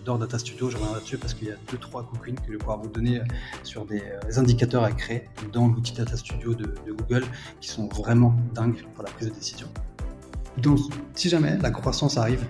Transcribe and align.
J'adore 0.00 0.18
Data 0.18 0.38
Studio, 0.38 0.70
je 0.70 0.78
reviens 0.78 0.94
là-dessus 0.94 1.18
parce 1.18 1.34
qu'il 1.34 1.48
y 1.48 1.50
a 1.50 1.56
deux, 1.70 1.76
trois 1.76 2.02
cookies 2.02 2.32
que 2.32 2.40
je 2.46 2.52
vais 2.52 2.56
pouvoir 2.56 2.78
vous 2.78 2.88
donner 2.88 3.20
sur 3.62 3.84
des 3.84 4.02
indicateurs 4.38 4.82
à 4.82 4.92
créer 4.92 5.24
dans 5.52 5.68
l'outil 5.68 5.92
Data 5.92 6.16
Studio 6.16 6.54
de, 6.54 6.74
Google 6.90 7.22
qui 7.60 7.68
sont 7.68 7.86
vraiment 7.88 8.34
dingues 8.54 8.82
pour 8.94 9.04
la 9.04 9.10
prise 9.10 9.28
de 9.28 9.34
décision. 9.34 9.66
Donc, 10.56 10.78
si 11.14 11.28
jamais 11.28 11.58
la 11.58 11.70
croissance 11.70 12.16
arrive 12.16 12.46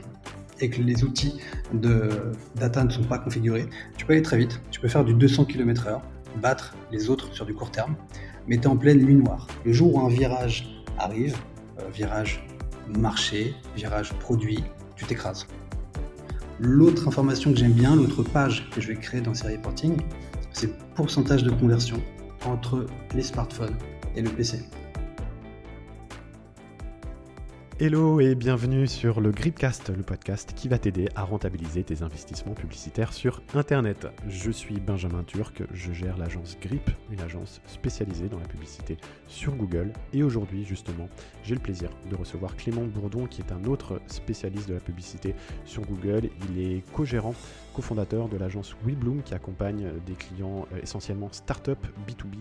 et 0.60 0.70
que 0.70 0.80
les 0.80 1.02
outils 1.02 1.40
de 1.74 2.30
data 2.54 2.84
ne 2.84 2.90
sont 2.90 3.02
pas 3.02 3.18
configurés, 3.18 3.68
tu 3.96 4.06
peux 4.06 4.12
aller 4.12 4.22
très 4.22 4.38
vite, 4.38 4.60
tu 4.70 4.78
peux 4.78 4.88
faire 4.88 5.04
du 5.04 5.12
200 5.12 5.46
km/h, 5.46 6.00
battre 6.40 6.76
les 6.92 7.10
autres 7.10 7.34
sur 7.34 7.46
du 7.46 7.54
court 7.54 7.72
terme, 7.72 7.96
mais 8.46 8.58
tu 8.58 8.62
es 8.62 8.66
en 8.68 8.76
pleine 8.76 8.98
nuit 8.98 9.16
noire. 9.16 9.48
Le 9.64 9.72
jour 9.72 9.96
où 9.96 10.00
un 10.00 10.08
virage 10.08 10.84
arrive, 10.98 11.36
virage 11.92 12.46
marché, 12.96 13.56
virage 13.74 14.12
produit, 14.20 14.62
tu 14.94 15.04
t'écrases. 15.04 15.48
L'autre 16.62 17.08
information 17.08 17.52
que 17.52 17.58
j'aime 17.58 17.72
bien, 17.72 17.96
l'autre 17.96 18.22
page 18.22 18.68
que 18.68 18.82
je 18.82 18.88
vais 18.88 18.96
créer 18.96 19.22
dans 19.22 19.32
Série 19.32 19.56
Reporting, 19.56 19.96
c'est 20.52 20.70
pourcentage 20.94 21.42
de 21.42 21.50
conversion 21.50 21.96
entre 22.44 22.84
les 23.14 23.22
smartphones 23.22 23.76
et 24.14 24.20
le 24.20 24.28
PC. 24.28 24.58
Hello 27.82 28.20
et 28.20 28.34
bienvenue 28.34 28.86
sur 28.86 29.22
le 29.22 29.30
Gripcast, 29.30 29.88
le 29.88 30.02
podcast 30.02 30.52
qui 30.54 30.68
va 30.68 30.78
t'aider 30.78 31.08
à 31.14 31.22
rentabiliser 31.22 31.82
tes 31.82 32.02
investissements 32.02 32.52
publicitaires 32.52 33.14
sur 33.14 33.40
Internet. 33.54 34.06
Je 34.28 34.50
suis 34.50 34.78
Benjamin 34.78 35.24
Turc, 35.24 35.62
je 35.72 35.90
gère 35.90 36.18
l'agence 36.18 36.58
Grip, 36.60 36.90
une 37.10 37.22
agence 37.22 37.62
spécialisée 37.64 38.28
dans 38.28 38.38
la 38.38 38.46
publicité 38.46 38.98
sur 39.28 39.56
Google. 39.56 39.94
Et 40.12 40.22
aujourd'hui, 40.22 40.62
justement, 40.66 41.08
j'ai 41.42 41.54
le 41.54 41.62
plaisir 41.62 41.88
de 42.10 42.16
recevoir 42.16 42.54
Clément 42.54 42.84
Bourdon, 42.84 43.24
qui 43.24 43.40
est 43.40 43.50
un 43.50 43.64
autre 43.64 43.98
spécialiste 44.08 44.68
de 44.68 44.74
la 44.74 44.80
publicité 44.80 45.34
sur 45.64 45.80
Google. 45.80 46.28
Il 46.50 46.60
est 46.60 46.84
co-gérant, 46.92 47.34
cofondateur 47.74 48.28
de 48.28 48.36
l'agence 48.36 48.74
WeBloom, 48.84 49.22
qui 49.22 49.34
accompagne 49.34 49.88
des 50.06 50.14
clients 50.14 50.66
euh, 50.72 50.80
essentiellement 50.82 51.28
start-up 51.32 51.78
B2B 52.06 52.36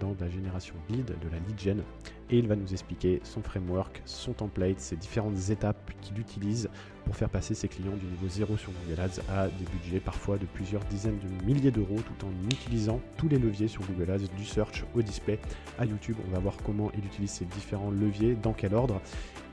dans 0.00 0.14
la 0.20 0.28
génération 0.28 0.74
lead, 0.88 1.06
de 1.06 1.28
la 1.30 1.38
lead 1.38 1.58
gen. 1.58 1.82
Et 2.30 2.38
il 2.38 2.46
va 2.46 2.56
nous 2.56 2.72
expliquer 2.72 3.20
son 3.24 3.42
framework, 3.42 4.02
son 4.04 4.32
template, 4.32 4.78
ces 4.78 4.96
différentes 4.96 5.50
étapes 5.50 5.90
qu'il 6.00 6.18
utilise 6.18 6.68
pour 7.04 7.16
faire 7.16 7.28
passer 7.28 7.54
ses 7.54 7.66
clients 7.66 7.96
du 7.96 8.06
niveau 8.06 8.28
0 8.28 8.56
sur 8.56 8.70
Google 8.84 9.00
Ads 9.00 9.20
à 9.28 9.48
des 9.48 9.64
budgets 9.72 10.00
parfois 10.00 10.38
de 10.38 10.46
plusieurs 10.46 10.84
dizaines 10.84 11.18
de 11.18 11.44
milliers 11.44 11.72
d'euros 11.72 11.96
tout 11.96 12.26
en 12.26 12.30
utilisant 12.46 13.00
tous 13.16 13.28
les 13.28 13.38
leviers 13.38 13.68
sur 13.68 13.82
Google 13.82 14.12
Ads, 14.12 14.36
du 14.36 14.44
search 14.44 14.84
au 14.94 15.02
display 15.02 15.40
à 15.78 15.84
YouTube. 15.84 16.16
On 16.28 16.32
va 16.32 16.38
voir 16.38 16.54
comment 16.64 16.92
il 16.96 17.04
utilise 17.04 17.30
ces 17.30 17.46
différents 17.46 17.90
leviers, 17.90 18.34
dans 18.34 18.52
quel 18.52 18.74
ordre. 18.74 19.00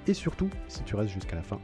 Et 0.08 0.14
surtout, 0.14 0.50
si 0.68 0.84
tu 0.84 0.96
restes 0.96 1.14
jusqu'à 1.14 1.36
la 1.36 1.44
fin, 1.44 1.60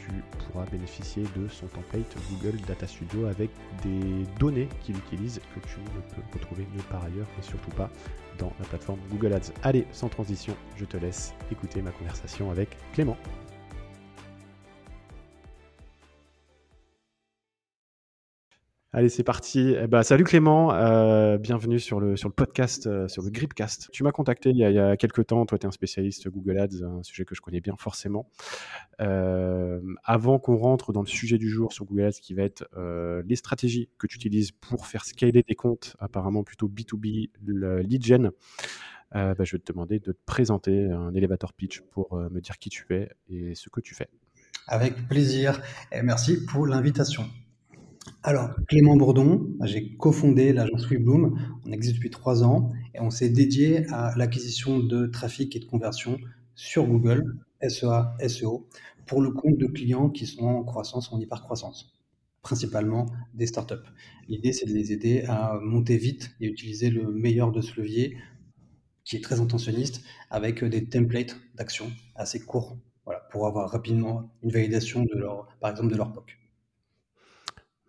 tu 0.00 0.46
pourras 0.46 0.66
bénéficier 0.66 1.24
de 1.36 1.48
son 1.48 1.66
template 1.66 2.16
Google 2.30 2.60
Data 2.66 2.86
Studio 2.86 3.26
avec 3.26 3.50
des 3.82 4.24
données 4.38 4.68
qu'il 4.82 4.96
utilise 4.96 5.40
que 5.54 5.60
tu 5.66 5.80
ne 5.80 6.14
peux 6.14 6.38
retrouver 6.38 6.66
nulle 6.72 6.82
part 6.84 7.04
ailleurs 7.04 7.28
et 7.38 7.42
surtout 7.42 7.70
pas 7.70 7.90
dans 8.38 8.52
la 8.58 8.66
plateforme 8.66 9.00
Google 9.10 9.34
Ads. 9.34 9.52
Allez, 9.62 9.86
sans 9.92 10.08
transition, 10.08 10.54
je 10.76 10.84
te 10.84 10.96
laisse 10.96 11.34
écouter 11.50 11.82
ma 11.82 11.90
conversation 11.90 12.50
avec 12.50 12.76
Clément. 12.92 13.16
Allez, 19.00 19.08
c'est 19.08 19.24
parti. 19.24 19.74
Eh 19.82 19.86
ben, 19.86 20.02
salut 20.02 20.24
Clément, 20.24 20.74
euh, 20.74 21.38
bienvenue 21.38 21.80
sur 21.80 22.00
le, 22.00 22.18
sur 22.18 22.28
le 22.28 22.34
podcast, 22.34 22.86
euh, 22.86 23.08
sur 23.08 23.22
le 23.22 23.30
Gripcast. 23.30 23.88
Tu 23.92 24.02
m'as 24.02 24.12
contacté 24.12 24.50
il 24.50 24.58
y, 24.58 24.78
a, 24.78 24.94
quelques 24.98 25.28
temps, 25.28 25.46
toi 25.46 25.56
tu 25.56 25.64
es 25.64 25.66
un 25.66 25.70
spécialiste 25.70 26.28
Google 26.28 26.58
Ads, 26.58 26.84
un 26.84 27.02
sujet 27.02 27.24
que 27.24 27.34
je 27.34 27.40
connais 27.40 27.62
bien 27.62 27.76
forcément. 27.78 28.28
Euh, 29.00 29.80
avant 30.04 30.38
qu'on 30.38 30.58
rentre 30.58 30.92
dans 30.92 31.00
le 31.00 31.06
sujet 31.06 31.38
du 31.38 31.48
jour 31.48 31.72
sur 31.72 31.86
Google 31.86 32.08
Ads, 32.08 32.20
qui 32.20 32.34
va 32.34 32.42
être 32.42 32.68
les 33.24 33.36
stratégies 33.36 33.88
que 33.96 34.06
tu 34.06 34.16
utilises 34.16 34.52
pour 34.52 34.86
faire 34.86 35.06
scaler 35.06 35.42
tes 35.44 35.54
comptes, 35.54 35.96
apparemment 35.98 36.44
plutôt 36.44 36.68
B2B, 36.68 37.30
le 37.42 37.80
lead 37.80 38.04
gen, 38.04 38.32
bah, 39.12 39.34
je 39.38 39.56
vais 39.56 39.60
te 39.60 39.72
demander 39.72 39.98
de 39.98 40.12
te 40.12 40.18
présenter 40.26 40.90
un 40.90 41.14
elevator 41.14 41.54
pitch 41.54 41.80
pour 41.90 42.14
me 42.14 42.40
dire 42.40 42.58
qui 42.58 42.68
tu 42.68 42.84
es 42.90 43.08
et 43.30 43.54
ce 43.54 43.70
que 43.70 43.80
tu 43.80 43.94
fais. 43.94 44.10
Avec 44.66 45.08
plaisir 45.08 45.58
et 45.90 46.02
merci 46.02 46.44
pour 46.44 46.66
l'invitation. 46.66 47.24
Alors, 48.22 48.50
Clément 48.68 48.96
Bourdon, 48.96 49.46
j'ai 49.64 49.94
cofondé 49.96 50.52
l'agence 50.52 50.86
WeBloom. 50.88 51.38
On 51.66 51.72
existe 51.72 51.96
depuis 51.96 52.10
trois 52.10 52.42
ans 52.44 52.70
et 52.94 53.00
on 53.00 53.10
s'est 53.10 53.28
dédié 53.28 53.86
à 53.88 54.14
l'acquisition 54.16 54.78
de 54.78 55.06
trafic 55.06 55.56
et 55.56 55.60
de 55.60 55.64
conversion 55.64 56.18
sur 56.54 56.86
Google, 56.86 57.38
SEA, 57.66 58.14
SEO, 58.26 58.68
pour 59.06 59.20
le 59.20 59.30
compte 59.30 59.58
de 59.58 59.66
clients 59.66 60.08
qui 60.08 60.26
sont 60.26 60.44
en 60.44 60.64
croissance, 60.64 61.12
en 61.12 61.18
hyper-croissance, 61.18 61.92
principalement 62.42 63.06
des 63.34 63.46
startups. 63.46 63.74
L'idée, 64.28 64.52
c'est 64.52 64.66
de 64.66 64.72
les 64.72 64.92
aider 64.92 65.24
à 65.26 65.58
monter 65.62 65.96
vite 65.96 66.30
et 66.40 66.46
utiliser 66.46 66.90
le 66.90 67.10
meilleur 67.12 67.52
de 67.52 67.60
ce 67.60 67.78
levier, 67.80 68.16
qui 69.04 69.16
est 69.16 69.20
très 69.20 69.40
intentionniste, 69.40 70.02
avec 70.30 70.64
des 70.64 70.86
templates 70.86 71.36
d'action 71.54 71.90
assez 72.14 72.40
courts, 72.40 72.78
voilà, 73.04 73.20
pour 73.30 73.46
avoir 73.46 73.70
rapidement 73.70 74.30
une 74.42 74.52
validation 74.52 75.04
de 75.04 75.18
leur, 75.18 75.48
par 75.60 75.70
exemple, 75.70 75.90
de 75.90 75.96
leur 75.96 76.12
POC. 76.12 76.39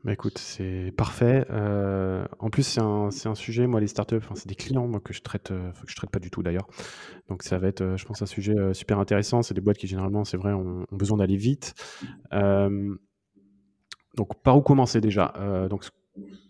Bah, 0.04 0.14
écoute, 0.14 0.40
c'est 0.40 0.92
parfait. 0.98 1.46
Euh, 1.52 2.26
en 2.40 2.50
plus, 2.50 2.64
c'est 2.64 2.82
un, 2.82 3.36
sujet, 3.36 3.68
moi, 3.68 3.80
les 3.80 3.88
startups, 3.88 4.16
enfin, 4.16 4.34
c'est 4.36 4.48
des 4.48 4.56
clients 4.56 4.92
que 5.00 5.14
je 5.14 5.22
traite, 5.22 5.52
euh, 5.52 5.72
traite 5.96 6.10
pas 6.10 6.20
du 6.20 6.32
tout 6.32 6.42
d'ailleurs. 6.42 6.68
Donc, 7.30 7.44
ça 7.44 7.60
va 7.60 7.68
être, 7.68 7.82
euh, 7.82 7.98
je 7.98 8.06
pense, 8.06 8.22
un 8.24 8.26
sujet 8.26 8.56
super 8.74 8.98
intéressant. 8.98 9.44
C'est 9.44 9.54
des 9.54 9.62
boîtes 9.62 9.78
qui, 9.78 9.86
généralement, 9.86 10.26
c'est 10.26 10.38
vrai, 10.38 10.54
ont, 10.54 10.88
besoin 10.92 11.18
d'aller 11.18 11.38
vite. 11.38 11.76
donc, 12.32 12.98
par 14.42 14.58
où 14.58 14.62
commencer 14.62 15.02
déjà? 15.02 15.34
Donc, 15.70 15.88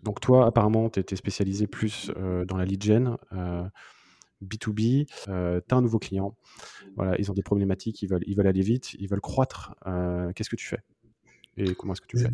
donc, 0.03 0.22
toi, 0.22 0.47
apparemment, 0.47 0.90
tu 0.90 1.01
étais 1.01 1.17
spécialisé 1.17 1.67
plus 1.67 2.09
dans 2.47 2.57
la 2.57 2.66
lead 2.66 2.81
gen. 2.81 3.17
B2B, 4.41 5.06
tu 5.06 5.29
as 5.29 5.75
un 5.75 5.81
nouveau 5.81 6.00
client, 6.00 6.35
voilà, 6.95 7.16
ils 7.19 7.29
ont 7.29 7.35
des 7.35 7.44
problématiques, 7.44 8.01
ils 8.01 8.07
veulent 8.07 8.47
aller 8.47 8.61
vite, 8.61 8.95
ils 8.95 9.07
veulent 9.07 9.22
croître. 9.22 9.75
Qu'est-ce 10.35 10.50
que 10.50 10.56
tu 10.56 10.67
fais? 10.67 10.79
Et 11.57 11.75
comment 11.75 11.94
est-ce 11.94 12.01
que 12.01 12.07
tu 12.07 12.17
fais? 12.19 12.29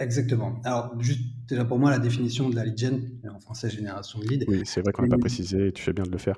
Exactement. 0.00 0.60
Alors, 0.64 1.00
juste 1.00 1.20
déjà 1.48 1.64
pour 1.64 1.78
moi, 1.78 1.90
la 1.90 1.98
définition 1.98 2.48
de 2.48 2.56
la 2.56 2.64
lead 2.64 2.78
gen, 2.78 3.10
en 3.28 3.40
français, 3.40 3.70
génération 3.70 4.18
de 4.18 4.26
lead. 4.26 4.44
Oui, 4.48 4.62
c'est 4.64 4.80
vrai 4.80 4.92
qu'on 4.92 5.02
n'a 5.02 5.08
pas 5.08 5.18
précisé, 5.18 5.72
tu 5.72 5.82
fais 5.82 5.92
bien 5.92 6.04
de 6.04 6.10
le 6.10 6.18
faire. 6.18 6.36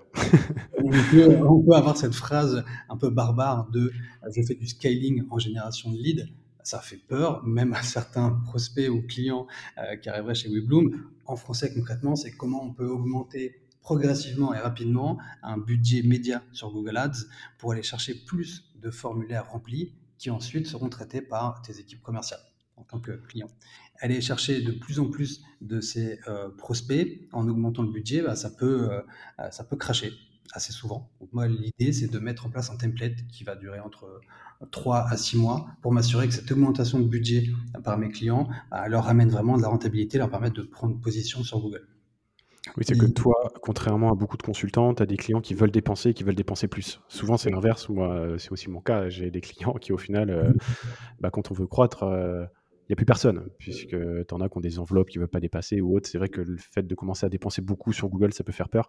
on, 0.78 0.90
peut, 0.90 1.74
avoir 1.74 1.96
cette 1.96 2.14
phrase 2.14 2.64
un 2.88 2.96
peu 2.96 3.10
barbare 3.10 3.70
de 3.70 3.92
je 4.34 4.42
fais 4.42 4.54
du 4.54 4.66
scaling 4.66 5.24
en 5.30 5.38
génération 5.38 5.90
de 5.90 5.96
lead. 5.96 6.28
Ça 6.64 6.78
fait 6.78 6.96
peur, 6.96 7.44
même 7.44 7.72
à 7.72 7.82
certains 7.82 8.30
prospects 8.30 8.88
ou 8.88 9.02
clients 9.02 9.46
euh, 9.78 9.96
qui 9.96 10.08
arriveraient 10.08 10.34
chez 10.34 10.48
WeBloom. 10.48 10.92
En 11.26 11.36
français, 11.36 11.72
concrètement, 11.74 12.14
c'est 12.14 12.30
comment 12.30 12.64
on 12.64 12.72
peut 12.72 12.86
augmenter 12.86 13.62
progressivement 13.80 14.54
et 14.54 14.58
rapidement 14.58 15.18
un 15.42 15.58
budget 15.58 16.02
média 16.02 16.42
sur 16.52 16.72
Google 16.72 16.96
Ads 16.96 17.26
pour 17.58 17.72
aller 17.72 17.82
chercher 17.82 18.14
plus 18.14 18.72
de 18.80 18.90
formulaires 18.90 19.50
remplis 19.50 19.92
qui 20.22 20.30
ensuite 20.30 20.68
seront 20.68 20.88
traités 20.88 21.20
par 21.20 21.62
tes 21.62 21.80
équipes 21.80 22.00
commerciales 22.00 22.38
en 22.76 22.84
tant 22.84 23.00
que 23.00 23.10
client. 23.10 23.48
Aller 23.98 24.20
chercher 24.20 24.62
de 24.62 24.70
plus 24.70 25.00
en 25.00 25.10
plus 25.10 25.42
de 25.60 25.80
ces 25.80 26.20
euh, 26.28 26.48
prospects 26.48 27.28
en 27.32 27.48
augmentant 27.48 27.82
le 27.82 27.90
budget, 27.90 28.22
bah, 28.22 28.36
ça, 28.36 28.48
peut, 28.48 28.88
euh, 28.92 29.50
ça 29.50 29.64
peut 29.64 29.74
cracher 29.74 30.12
assez 30.52 30.72
souvent. 30.72 31.10
Moi, 31.32 31.48
l'idée, 31.48 31.92
c'est 31.92 32.06
de 32.06 32.18
mettre 32.20 32.46
en 32.46 32.50
place 32.50 32.70
un 32.70 32.76
template 32.76 33.26
qui 33.32 33.42
va 33.42 33.56
durer 33.56 33.80
entre 33.80 34.20
3 34.70 35.08
à 35.10 35.16
6 35.16 35.38
mois 35.38 35.66
pour 35.82 35.90
m'assurer 35.90 36.28
que 36.28 36.34
cette 36.34 36.52
augmentation 36.52 37.00
de 37.00 37.08
budget 37.08 37.50
par 37.82 37.98
mes 37.98 38.08
clients 38.08 38.48
bah, 38.70 38.86
leur 38.86 39.08
amène 39.08 39.28
vraiment 39.28 39.56
de 39.56 39.62
la 39.62 39.68
rentabilité, 39.68 40.18
leur 40.18 40.30
permettre 40.30 40.54
de 40.54 40.62
prendre 40.62 41.00
position 41.00 41.42
sur 41.42 41.58
Google. 41.58 41.88
Oui, 42.76 42.84
c'est 42.86 42.96
que 42.96 43.06
toi, 43.06 43.52
contrairement 43.60 44.12
à 44.12 44.14
beaucoup 44.14 44.36
de 44.36 44.42
consultants, 44.42 44.94
tu 44.94 45.02
as 45.02 45.06
des 45.06 45.16
clients 45.16 45.40
qui 45.40 45.54
veulent 45.54 45.70
dépenser 45.70 46.10
et 46.10 46.14
qui 46.14 46.24
veulent 46.24 46.34
dépenser 46.34 46.68
plus. 46.68 47.00
Souvent, 47.08 47.36
c'est 47.36 47.50
l'inverse. 47.50 47.88
Moi, 47.88 48.36
c'est 48.38 48.50
aussi 48.50 48.70
mon 48.70 48.80
cas. 48.80 49.08
J'ai 49.08 49.30
des 49.30 49.40
clients 49.42 49.74
qui, 49.74 49.92
au 49.92 49.98
final, 49.98 50.30
euh, 50.30 50.52
bah, 51.20 51.30
quand 51.30 51.50
on 51.50 51.54
veut 51.54 51.66
croître, 51.66 52.02
il 52.02 52.14
euh, 52.14 52.46
n'y 52.88 52.92
a 52.94 52.96
plus 52.96 53.04
personne, 53.04 53.44
puisque 53.58 53.90
tu 53.90 54.34
en 54.34 54.40
as 54.40 54.48
qui 54.48 54.56
ont 54.56 54.60
des 54.60 54.78
enveloppes 54.78 55.10
qui 55.10 55.18
ne 55.18 55.22
veulent 55.22 55.30
pas 55.30 55.40
dépasser 55.40 55.82
ou 55.82 55.94
autre. 55.94 56.08
C'est 56.08 56.18
vrai 56.18 56.28
que 56.28 56.40
le 56.40 56.56
fait 56.56 56.86
de 56.86 56.94
commencer 56.94 57.26
à 57.26 57.28
dépenser 57.28 57.60
beaucoup 57.60 57.92
sur 57.92 58.08
Google, 58.08 58.32
ça 58.32 58.42
peut 58.42 58.52
faire 58.52 58.70
peur. 58.70 58.88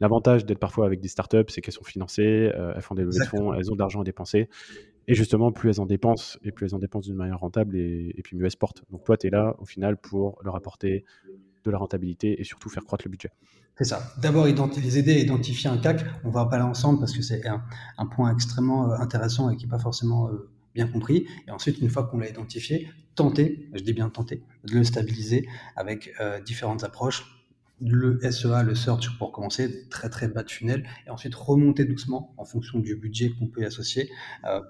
L'avantage 0.00 0.46
d'être 0.46 0.58
parfois 0.58 0.86
avec 0.86 1.00
des 1.00 1.08
startups, 1.08 1.44
c'est 1.48 1.60
qu'elles 1.60 1.74
sont 1.74 1.84
financées, 1.84 2.50
euh, 2.54 2.72
elles 2.74 2.82
font 2.82 2.94
des 2.94 3.02
levées 3.02 3.18
de 3.18 3.24
fonds, 3.24 3.52
elles 3.52 3.70
ont 3.70 3.74
de 3.74 3.80
l'argent 3.80 4.00
à 4.00 4.04
dépenser. 4.04 4.48
Et 5.08 5.14
justement, 5.14 5.52
plus 5.52 5.68
elles 5.68 5.80
en 5.80 5.86
dépensent, 5.86 6.38
et 6.42 6.52
plus 6.52 6.66
elles 6.66 6.74
en 6.74 6.78
dépensent 6.78 7.08
d'une 7.08 7.18
manière 7.18 7.40
rentable, 7.40 7.76
et, 7.76 8.14
et 8.16 8.22
puis 8.22 8.34
mieux 8.34 8.46
elles 8.46 8.50
se 8.50 8.56
portent. 8.56 8.82
Donc 8.90 9.04
toi, 9.04 9.18
tu 9.18 9.26
es 9.26 9.30
là, 9.30 9.56
au 9.58 9.66
final, 9.66 9.98
pour 9.98 10.38
leur 10.42 10.56
apporter 10.56 11.04
de 11.64 11.70
la 11.70 11.78
rentabilité 11.78 12.40
et 12.40 12.44
surtout 12.44 12.68
faire 12.68 12.84
croître 12.84 13.04
le 13.06 13.10
budget. 13.10 13.30
C'est 13.76 13.84
ça. 13.84 14.12
D'abord, 14.20 14.44
les 14.44 14.98
aider 14.98 15.14
à 15.14 15.18
identifier 15.18 15.70
un 15.70 15.78
CAC. 15.78 16.04
On 16.24 16.30
va 16.30 16.42
en 16.42 16.46
parler 16.46 16.64
ensemble 16.64 16.98
parce 16.98 17.12
que 17.12 17.22
c'est 17.22 17.42
un, 17.46 18.06
point 18.06 18.30
extrêmement 18.32 18.90
euh, 18.92 18.96
intéressant 18.96 19.48
et 19.50 19.56
qui 19.56 19.64
n'est 19.64 19.70
pas 19.70 19.78
forcément 19.78 20.28
euh, 20.28 20.50
bien 20.74 20.86
compris. 20.86 21.26
Et 21.48 21.50
ensuite, 21.50 21.78
une 21.78 21.88
fois 21.88 22.04
qu'on 22.04 22.18
l'a 22.18 22.28
identifié, 22.28 22.90
tenter, 23.14 23.70
je 23.72 23.82
dis 23.82 23.94
bien 23.94 24.10
tenter, 24.10 24.42
de 24.64 24.74
le 24.74 24.84
stabiliser 24.84 25.48
avec 25.76 26.12
euh, 26.20 26.40
différentes 26.40 26.84
approches. 26.84 27.24
Le 27.80 28.20
SEA, 28.30 28.62
le 28.62 28.74
search 28.74 29.16
pour 29.16 29.32
commencer, 29.32 29.88
très 29.88 30.10
très 30.10 30.28
bas 30.28 30.42
de 30.42 30.50
funnel, 30.50 30.86
et 31.06 31.10
ensuite 31.10 31.34
remonter 31.34 31.86
doucement 31.86 32.34
en 32.36 32.44
fonction 32.44 32.80
du 32.80 32.94
budget 32.96 33.30
qu'on 33.30 33.46
peut 33.46 33.62
y 33.62 33.64
associer 33.64 34.10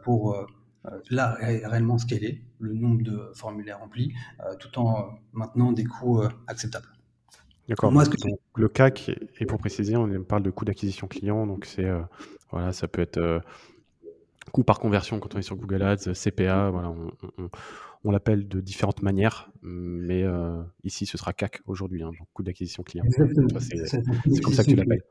pour 0.05 0.37
là 1.11 1.37
réellement 1.41 1.99
scaler 1.99 2.43
le 2.59 2.73
nombre 2.73 3.03
de 3.03 3.31
formulaires 3.35 3.79
remplis, 3.81 4.15
tout 4.59 4.79
en 4.79 5.19
maintenant 5.33 5.73
des 5.73 5.85
coûts 5.85 6.23
acceptables. 6.47 6.89
D'accord. 7.69 7.93
Moi, 7.93 8.05
le 8.57 8.69
CAC, 8.69 9.11
et 9.39 9.47
pour 9.47 9.59
préciser, 9.59 9.97
on 9.97 10.25
parle 10.25 10.43
de 10.43 10.51
coût 10.51 10.65
d'acquisition 10.65 11.07
client, 11.07 11.47
donc 11.47 11.67
c'est 11.67 11.89
voilà, 12.51 12.73
ça 12.73 12.89
peut 12.89 13.03
être 13.03 13.43
coût 14.51 14.65
par 14.65 14.79
conversion 14.79 15.19
quand 15.19 15.35
on 15.35 15.39
est 15.39 15.43
sur 15.43 15.57
Google 15.57 15.83
Ads, 15.83 16.13
CPA, 16.15 16.71
voilà, 16.71 16.93
on, 18.05 18.11
l'appelle 18.11 18.49
de 18.49 18.61
différentes 18.61 19.03
manières, 19.03 19.51
mais 19.63 20.23
euh, 20.23 20.63
ici 20.85 21.07
ce 21.07 21.17
sera 21.17 21.33
CAC 21.33 21.61
aujourd'hui, 21.67 22.03
hein, 22.03 22.11
donc 22.19 22.29
coût 22.33 22.43
d'acquisition 22.43 22.83
client. 22.83 23.05
C'est 23.09 24.41
comme 24.41 24.55
ça 24.55 24.65
que 24.65 24.71
tu 24.71 24.77
l'appelles. 24.77 25.03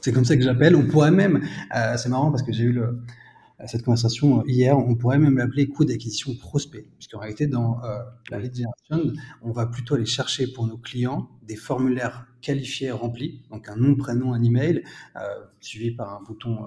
C'est 0.00 0.12
comme 0.12 0.24
ça 0.24 0.36
que 0.36 0.42
j'appelle. 0.42 0.76
On 0.76 0.86
pourrait 0.86 1.10
même, 1.10 1.42
euh, 1.74 1.96
c'est 1.96 2.08
marrant 2.08 2.30
parce 2.30 2.42
que 2.42 2.52
j'ai 2.52 2.64
eu 2.64 2.72
le, 2.72 3.00
cette 3.66 3.82
conversation 3.82 4.44
hier, 4.44 4.76
on 4.78 4.94
pourrait 4.94 5.18
même 5.18 5.38
l'appeler 5.38 5.66
coût 5.66 5.84
d'acquisition 5.84 6.34
prospect, 6.34 6.86
puisqu'en 6.98 7.20
réalité, 7.20 7.46
dans 7.46 7.82
euh, 7.84 8.02
la 8.30 8.38
lead 8.38 8.54
generation, 8.54 9.14
on 9.42 9.50
va 9.50 9.66
plutôt 9.66 9.94
aller 9.94 10.06
chercher 10.06 10.46
pour 10.46 10.66
nos 10.66 10.76
clients 10.76 11.30
des 11.42 11.56
formulaires 11.56 12.26
qualifiés 12.42 12.90
remplis, 12.90 13.42
donc 13.50 13.68
un 13.68 13.76
nom, 13.76 13.94
prénom, 13.96 14.34
un 14.34 14.42
email, 14.42 14.84
suivi 15.60 15.90
par 15.90 16.14
un 16.14 16.22
bouton 16.22 16.58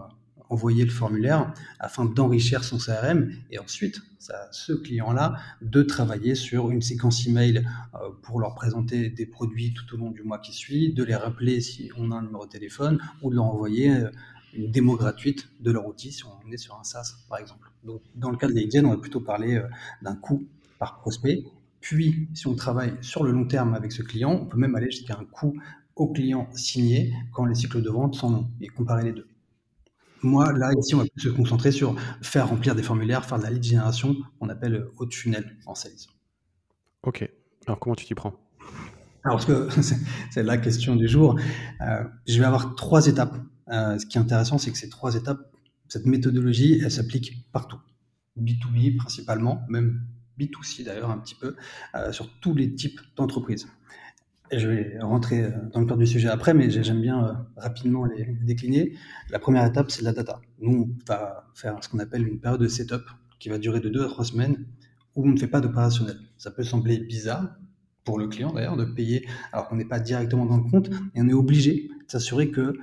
envoyer 0.49 0.83
le 0.83 0.91
formulaire 0.91 1.53
afin 1.79 2.05
d'enrichir 2.05 2.63
son 2.63 2.77
CRM 2.77 3.31
et 3.51 3.59
ensuite, 3.59 4.01
ça, 4.17 4.49
ce 4.51 4.73
client-là, 4.73 5.35
de 5.61 5.81
travailler 5.83 6.35
sur 6.35 6.71
une 6.71 6.81
séquence 6.81 7.25
email 7.27 7.65
euh, 7.93 8.09
pour 8.23 8.39
leur 8.39 8.55
présenter 8.55 9.09
des 9.09 9.25
produits 9.25 9.73
tout 9.73 9.95
au 9.95 9.97
long 9.97 10.11
du 10.11 10.23
mois 10.23 10.39
qui 10.39 10.51
suit, 10.51 10.93
de 10.93 11.03
les 11.03 11.15
rappeler 11.15 11.61
si 11.61 11.89
on 11.95 12.11
a 12.11 12.15
un 12.15 12.23
numéro 12.23 12.45
de 12.45 12.51
téléphone 12.51 12.99
ou 13.21 13.29
de 13.29 13.35
leur 13.35 13.45
envoyer 13.45 13.91
euh, 13.91 14.09
une 14.53 14.71
démo 14.71 14.95
gratuite 14.95 15.49
de 15.59 15.71
leur 15.71 15.87
outil 15.87 16.11
si 16.11 16.23
on 16.25 16.51
est 16.51 16.57
sur 16.57 16.79
un 16.79 16.83
SaaS 16.83 17.15
par 17.29 17.39
exemple. 17.39 17.71
Donc, 17.83 18.01
dans 18.15 18.31
le 18.31 18.37
cas 18.37 18.47
de 18.47 18.53
LinkedIn, 18.53 18.85
on 18.85 18.91
va 18.91 18.97
plutôt 18.97 19.21
parler 19.21 19.55
euh, 19.55 19.67
d'un 20.01 20.15
coût 20.15 20.47
par 20.79 20.99
prospect. 20.99 21.43
Puis, 21.81 22.27
si 22.33 22.47
on 22.47 22.55
travaille 22.55 22.93
sur 23.01 23.23
le 23.23 23.31
long 23.31 23.45
terme 23.45 23.73
avec 23.73 23.91
ce 23.91 24.01
client, 24.01 24.31
on 24.31 24.45
peut 24.45 24.57
même 24.57 24.75
aller 24.75 24.91
jusqu'à 24.91 25.17
un 25.17 25.25
coût 25.25 25.57
au 25.95 26.07
client 26.11 26.49
signé 26.53 27.13
quand 27.33 27.45
les 27.45 27.55
cycles 27.55 27.81
de 27.81 27.89
vente 27.89 28.15
sont 28.15 28.29
longs 28.29 28.49
et 28.61 28.67
comparer 28.67 29.03
les 29.03 29.13
deux. 29.13 29.27
Moi, 30.21 30.51
là, 30.53 30.71
ici, 30.77 30.95
on 30.95 30.99
va 30.99 31.05
se 31.15 31.29
concentrer 31.29 31.71
sur 31.71 31.95
faire 32.21 32.49
remplir 32.49 32.75
des 32.75 32.83
formulaires, 32.83 33.25
faire 33.25 33.37
de 33.37 33.43
la 33.43 33.51
lead 33.51 33.63
génération, 33.63 34.15
qu'on 34.39 34.49
appelle 34.49 34.87
haut 34.97 35.05
tunnel 35.05 35.57
en 35.65 35.75
sales. 35.75 35.93
Ok. 37.03 37.29
Alors, 37.65 37.79
comment 37.79 37.95
tu 37.95 38.05
t'y 38.05 38.15
prends? 38.15 38.33
Alors, 39.23 39.45
que 39.45 39.69
c'est 40.31 40.43
la 40.43 40.57
question 40.57 40.95
du 40.95 41.07
jour. 41.07 41.39
Euh, 41.81 42.03
je 42.27 42.39
vais 42.39 42.45
avoir 42.45 42.75
trois 42.75 43.07
étapes. 43.07 43.37
Euh, 43.71 43.97
ce 43.97 44.05
qui 44.05 44.17
est 44.17 44.21
intéressant, 44.21 44.57
c'est 44.57 44.71
que 44.71 44.77
ces 44.77 44.89
trois 44.89 45.15
étapes, 45.15 45.51
cette 45.87 46.05
méthodologie, 46.05 46.79
elle 46.83 46.91
s'applique 46.91 47.45
partout. 47.51 47.79
B2B 48.39 48.95
principalement, 48.97 49.63
même 49.69 50.01
B2C 50.39 50.83
d'ailleurs 50.83 51.11
un 51.11 51.17
petit 51.17 51.35
peu, 51.35 51.55
euh, 51.95 52.11
sur 52.11 52.29
tous 52.39 52.55
les 52.55 52.73
types 52.75 52.99
d'entreprises 53.15 53.67
je 54.51 54.67
vais 54.67 54.97
rentrer 54.99 55.43
euh, 55.43 55.51
dans 55.73 55.79
le 55.79 55.85
cœur 55.85 55.97
du 55.97 56.07
sujet 56.07 56.27
après, 56.27 56.53
mais 56.53 56.69
j'aime 56.69 57.01
bien 57.01 57.45
rapidement 57.55 58.05
les 58.05 58.25
décliner. 58.25 58.93
La 59.29 59.39
première 59.39 59.65
étape, 59.65 59.91
c'est 59.91 60.01
la 60.01 60.13
data. 60.13 60.41
Nous, 60.59 60.89
on 60.89 61.05
va 61.07 61.47
faire 61.53 61.77
ce 61.83 61.89
qu'on 61.89 61.99
appelle 61.99 62.27
une 62.27 62.39
période 62.39 62.61
de 62.61 62.67
setup 62.67 63.03
qui 63.39 63.49
va 63.49 63.57
durer 63.57 63.79
de 63.79 63.89
deux 63.89 64.03
à 64.03 64.07
trois 64.07 64.25
semaines 64.25 64.65
où 65.15 65.25
on 65.25 65.31
ne 65.31 65.37
fait 65.37 65.47
pas 65.47 65.61
d'opérationnel. 65.61 66.17
Ça 66.37 66.51
peut 66.51 66.63
sembler 66.63 66.99
bizarre 66.99 67.55
pour 68.03 68.17
le 68.17 68.27
client 68.27 68.53
d'ailleurs 68.53 68.77
de 68.77 68.85
payer 68.85 69.27
alors 69.51 69.67
qu'on 69.67 69.75
n'est 69.75 69.85
pas 69.85 69.99
directement 69.99 70.45
dans 70.45 70.57
le 70.57 70.63
compte 70.63 70.89
et 71.13 71.21
on 71.21 71.27
est 71.27 71.33
obligé 71.33 71.89
de 72.05 72.11
s'assurer 72.11 72.49
que 72.49 72.73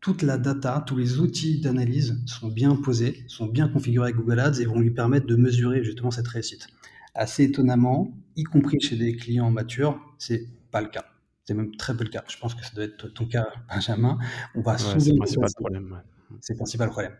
toute 0.00 0.22
la 0.22 0.38
data, 0.38 0.82
tous 0.86 0.96
les 0.96 1.18
outils 1.18 1.60
d'analyse 1.60 2.22
sont 2.26 2.48
bien 2.48 2.74
posés, 2.74 3.22
sont 3.28 3.46
bien 3.46 3.68
configurés 3.68 4.06
avec 4.06 4.16
Google 4.16 4.40
Ads 4.40 4.60
et 4.60 4.64
vont 4.64 4.80
lui 4.80 4.90
permettre 4.90 5.26
de 5.26 5.36
mesurer 5.36 5.84
justement 5.84 6.10
cette 6.10 6.28
réussite. 6.28 6.68
Assez 7.14 7.44
étonnamment, 7.44 8.16
y 8.36 8.44
compris 8.44 8.80
chez 8.80 8.96
des 8.96 9.14
clients 9.14 9.50
matures, 9.50 10.00
c'est 10.18 10.46
pas 10.70 10.80
le 10.80 10.88
cas. 10.88 11.04
C'est 11.44 11.54
même 11.54 11.74
très 11.76 11.96
peu 11.96 12.04
le 12.04 12.10
cas. 12.10 12.24
Je 12.28 12.38
pense 12.38 12.54
que 12.54 12.64
ça 12.64 12.70
doit 12.74 12.84
être 12.84 13.08
ton 13.08 13.26
cas, 13.26 13.48
Benjamin. 13.68 14.18
On 14.54 14.62
va 14.62 14.78
C'est 14.78 15.10
le 15.10 15.16
principal 15.16 15.50
problème. 15.54 16.02
C'est 16.40 16.52
le 16.54 16.58
principal 16.58 16.88
problème. 16.90 17.12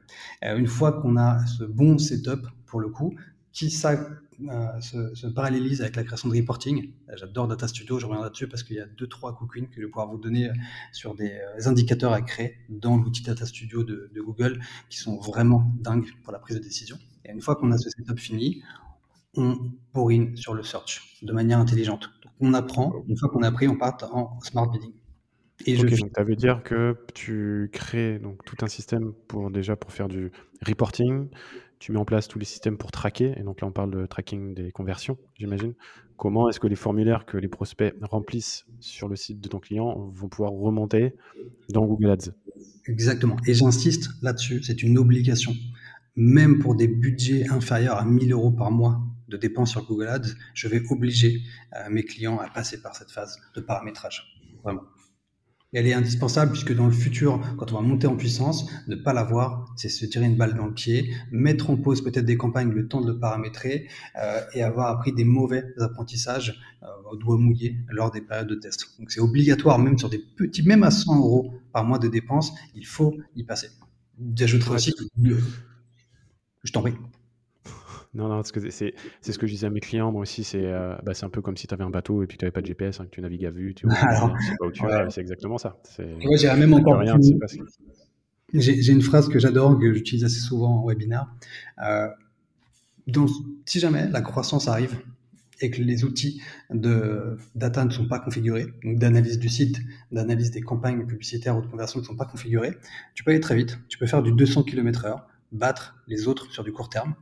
Euh, 0.45 0.57
une 0.57 0.69
fois 0.69 1.01
qu'on 1.01 1.17
a 1.17 1.45
ce 1.47 1.65
bon 1.65 1.99
setup, 1.99 2.47
pour 2.65 2.81
le 2.81 2.89
coup, 2.89 3.15
qui 3.53 3.71
ça 3.71 3.93
euh, 3.93 4.81
se, 4.81 5.27
parallélise 5.27 5.81
avec 5.81 5.97
la 5.97 6.05
création 6.05 6.29
de 6.29 6.37
reporting. 6.37 6.93
Euh, 7.09 7.15
j'adore 7.17 7.49
Data 7.49 7.67
Studio, 7.69 7.99
je 7.99 8.07
reviendrai 8.07 8.31
dessus 8.31 8.49
parce 8.49 8.63
qu'il 8.63 8.77
y 8.77 8.81
a 8.81 8.87
deux, 8.87 9.07
trois 9.07 9.35
cookies 9.35 9.69
que 9.69 9.77
je 9.77 9.81
vais 9.83 9.89
pouvoir 9.89 10.09
vous 10.09 10.19
donner 10.19 10.51
sur 10.93 11.15
des 11.15 11.41
indicateurs 11.67 12.13
à 12.13 12.23
créer 12.23 12.57
dans 12.69 12.97
l'outil 12.97 13.23
Data 13.23 13.47
Studio 13.47 13.83
de, 13.83 14.11
de, 14.15 14.21
Google 14.21 14.61
qui 14.89 14.99
sont 14.99 15.19
vraiment 15.19 15.73
dingues 15.81 16.09
pour 16.23 16.33
la 16.33 16.39
prise 16.39 16.57
de 16.57 16.63
décision. 16.63 16.97
Et 17.25 17.33
une 17.33 17.41
fois 17.41 17.57
qu'on 17.57 17.71
a 17.73 17.79
ce 17.79 17.91
setup 17.91 18.19
fini, 18.19 18.63
on 19.35 19.73
bourrine 19.93 20.37
sur 20.37 20.55
le 20.55 20.63
search 20.63 21.19
de 21.23 21.33
manière 21.33 21.59
intelligente 21.59 22.11
on 22.41 22.55
apprend. 22.55 23.05
Une 23.09 23.17
fois 23.17 23.29
qu'on 23.29 23.43
a 23.43 23.49
appris, 23.49 23.69
on 23.69 23.77
part 23.77 23.97
en 24.13 24.41
smart 24.41 24.71
bidding. 24.71 24.93
Et 25.67 25.77
donc 25.77 25.91
ça 26.17 26.25
veut 26.25 26.37
dire 26.37 26.63
que 26.63 26.97
tu 27.15 27.69
crées 27.73 28.19
donc 28.19 28.43
tout 28.47 28.57
un 28.63 28.67
système 28.67 29.13
pour 29.29 29.51
déjà 29.51 29.77
pour 29.77 29.93
faire 29.93 30.09
du 30.09 30.33
reporting. 30.67 31.29
Tu 31.81 31.93
mets 31.93 31.99
en 31.99 32.05
place 32.05 32.29
tous 32.29 32.39
les 32.39 32.45
systèmes 32.45 32.77
pour 32.77 32.93
traquer. 32.93 33.33
Et 33.39 33.43
donc 33.43 33.63
là, 33.63 33.67
on 33.67 33.73
parle 33.73 33.91
de 33.91 34.05
tracking 34.05 34.55
des 34.55 34.71
conversions, 34.71 35.19
j'imagine. 35.35 35.75
Comment 36.19 36.51
est-ce 36.51 36.61
que 36.61 36.67
les 36.67 36.77
formulaires 36.77 37.25
que 37.25 37.39
les 37.39 37.49
prospects 37.49 37.95
remplissent 38.03 38.67
sur 38.79 39.09
le 39.09 39.17
site 39.17 39.41
de 39.41 39.49
ton 39.49 39.59
client 39.59 40.11
vont 40.15 40.29
pouvoir 40.29 40.53
remonter 40.53 41.15
dans 41.71 41.87
Google 41.87 42.11
Ads? 42.11 42.33
Exactement. 42.87 43.37
Et 43.47 43.55
j'insiste 43.55 44.11
là-dessus, 44.21 44.63
c'est 44.63 44.83
une 44.83 44.99
obligation. 44.99 45.55
Même 46.17 46.59
pour 46.59 46.75
des 46.75 46.89
budgets 46.89 47.49
inférieurs 47.49 47.97
à 47.97 48.05
1000 48.05 48.31
euros 48.33 48.51
par 48.51 48.71
mois 48.71 49.01
de 49.29 49.39
dépenses 49.39 49.71
sur 49.71 49.87
Google 49.87 50.09
Ads, 50.09 50.35
je 50.53 50.69
vais 50.69 50.83
obliger 50.91 51.41
euh, 51.75 51.89
mes 51.89 52.05
clients 52.05 52.39
à 52.39 52.51
passer 52.51 52.83
par 52.83 52.95
cette 52.95 53.11
phase 53.11 53.39
de 53.55 53.61
paramétrage. 53.63 54.39
Vraiment. 54.63 54.83
Elle 55.73 55.87
est 55.87 55.93
indispensable 55.93 56.53
puisque 56.53 56.75
dans 56.75 56.87
le 56.87 56.93
futur, 56.93 57.41
quand 57.57 57.73
on 57.73 57.77
va 57.77 57.83
monter 57.83 58.07
en 58.07 58.17
puissance, 58.17 58.67
ne 58.89 58.97
pas 58.97 59.13
l'avoir, 59.13 59.73
c'est 59.77 59.89
se 59.89 60.05
tirer 60.05 60.27
une 60.27 60.37
balle 60.37 60.55
dans 60.55 60.67
le 60.67 60.75
pied, 60.75 61.15
mettre 61.31 61.71
en 61.71 61.77
pause 61.77 62.03
peut-être 62.03 62.25
des 62.25 62.37
campagnes 62.37 62.71
le 62.71 62.89
temps 62.89 63.01
de 63.01 63.13
le 63.13 63.19
paramétrer 63.19 63.89
euh, 64.21 64.41
et 64.55 64.63
avoir 64.63 64.89
appris 64.89 65.13
des 65.13 65.25
mauvais 65.25 65.65
apprentissages 65.79 66.61
euh, 66.83 66.87
au 67.11 67.17
doigt 67.17 67.39
mouillé 67.39 67.77
lors 67.89 68.11
des 68.11 68.21
périodes 68.21 68.49
de 68.49 68.57
test. 68.57 68.87
Donc 68.99 69.11
c'est 69.11 69.21
obligatoire, 69.21 69.79
même 69.79 69.99
sur 69.99 70.09
des 70.09 70.19
petits, 70.19 70.63
même 70.63 70.83
à 70.83 70.91
100 70.91 71.17
euros 71.17 71.55
par 71.73 71.85
mois 71.85 71.99
de 71.99 72.09
dépenses, 72.09 72.53
il 72.75 72.87
faut 72.87 73.17
y 73.37 73.45
passer. 73.45 73.69
J'ajouterai 74.35 74.75
aussi 74.75 74.93
que 74.93 75.05
je 76.65 76.73
t'en 76.73 76.83
prie. 76.83 76.95
Non, 78.13 78.29
non, 78.29 78.43
c'est 78.43 78.93
ce 79.33 79.39
que 79.39 79.47
je 79.47 79.53
disais 79.53 79.69
à 79.69 79.71
mes 79.71 79.81
clients. 79.81 80.11
Moi 80.11 80.23
aussi, 80.23 80.43
c'est 80.43 80.65
euh, 80.65 80.97
bah, 81.05 81.13
un 81.23 81.29
peu 81.29 81.43
comme 81.43 81.57
si 81.57 81.69
tu 81.69 81.75
avais 81.75 81.85
un 81.85 81.91
bateau 81.91 82.25
et 82.25 82.27
puis 82.27 82.39
tu 82.39 82.45
n'avais 82.45 82.53
pas 82.53 82.61
de 82.61 82.67
GPS, 82.67 83.01
hein, 83.01 83.05
que 83.05 83.11
tu 83.11 83.21
navigues 83.21 83.47
à 83.47 83.51
vue, 83.51 83.73
tu 83.75 83.87
vois, 83.87 83.95
pas 84.59 84.67
où 84.67 84.73
tu 84.73 84.83
vas. 84.83 85.09
C'est 85.11 85.21
exactement 85.21 85.59
ça. 85.59 85.77
Moi, 85.99 86.37
j'irais 86.37 86.57
même 86.57 86.75
encore 86.75 87.01
plus... 87.01 87.35
J'ai 88.53 88.93
une 88.93 89.03
phrase 89.03 89.29
que 89.29 89.39
j'adore, 89.39 89.79
que 89.79 89.93
j'utilise 89.95 90.25
assez 90.25 90.41
souvent 90.41 90.83
en 90.83 90.87
webinaire. 90.89 91.33
Euh, 91.85 92.09
donc, 93.07 93.31
si 93.65 93.79
jamais 93.79 94.09
la 94.09 94.23
croissance 94.23 94.67
arrive 94.67 95.01
et 95.61 95.71
que 95.71 95.81
les 95.81 96.05
outils 96.05 96.43
de 96.71 97.39
data 97.55 97.85
ne 97.85 97.91
sont 97.91 98.09
pas 98.09 98.19
configurés, 98.19 98.67
donc 98.83 98.99
d'analyse 98.99 99.39
du 99.39 99.49
site, 99.49 99.79
d'analyse 100.11 100.51
des 100.51 100.63
campagnes 100.63 101.07
publicitaires 101.07 101.57
ou 101.57 101.63
de 101.63 101.69
conversion 101.69 102.01
ne 102.01 102.05
sont 102.05 102.17
pas 102.17 102.25
configurés, 102.25 102.77
tu 103.15 103.23
peux 103.23 103.31
aller 103.31 103.41
très 103.41 103.55
vite. 103.55 103.79
Tu 103.89 103.99
peux 103.99 104.07
faire 104.07 104.23
du 104.23 104.33
200 104.33 104.65
km/h, 104.65 105.23
battre 105.53 106.03
les 106.09 106.27
autres 106.27 106.51
sur 106.51 106.65
du 106.65 106.73
court 106.73 106.89
terme 106.89 107.15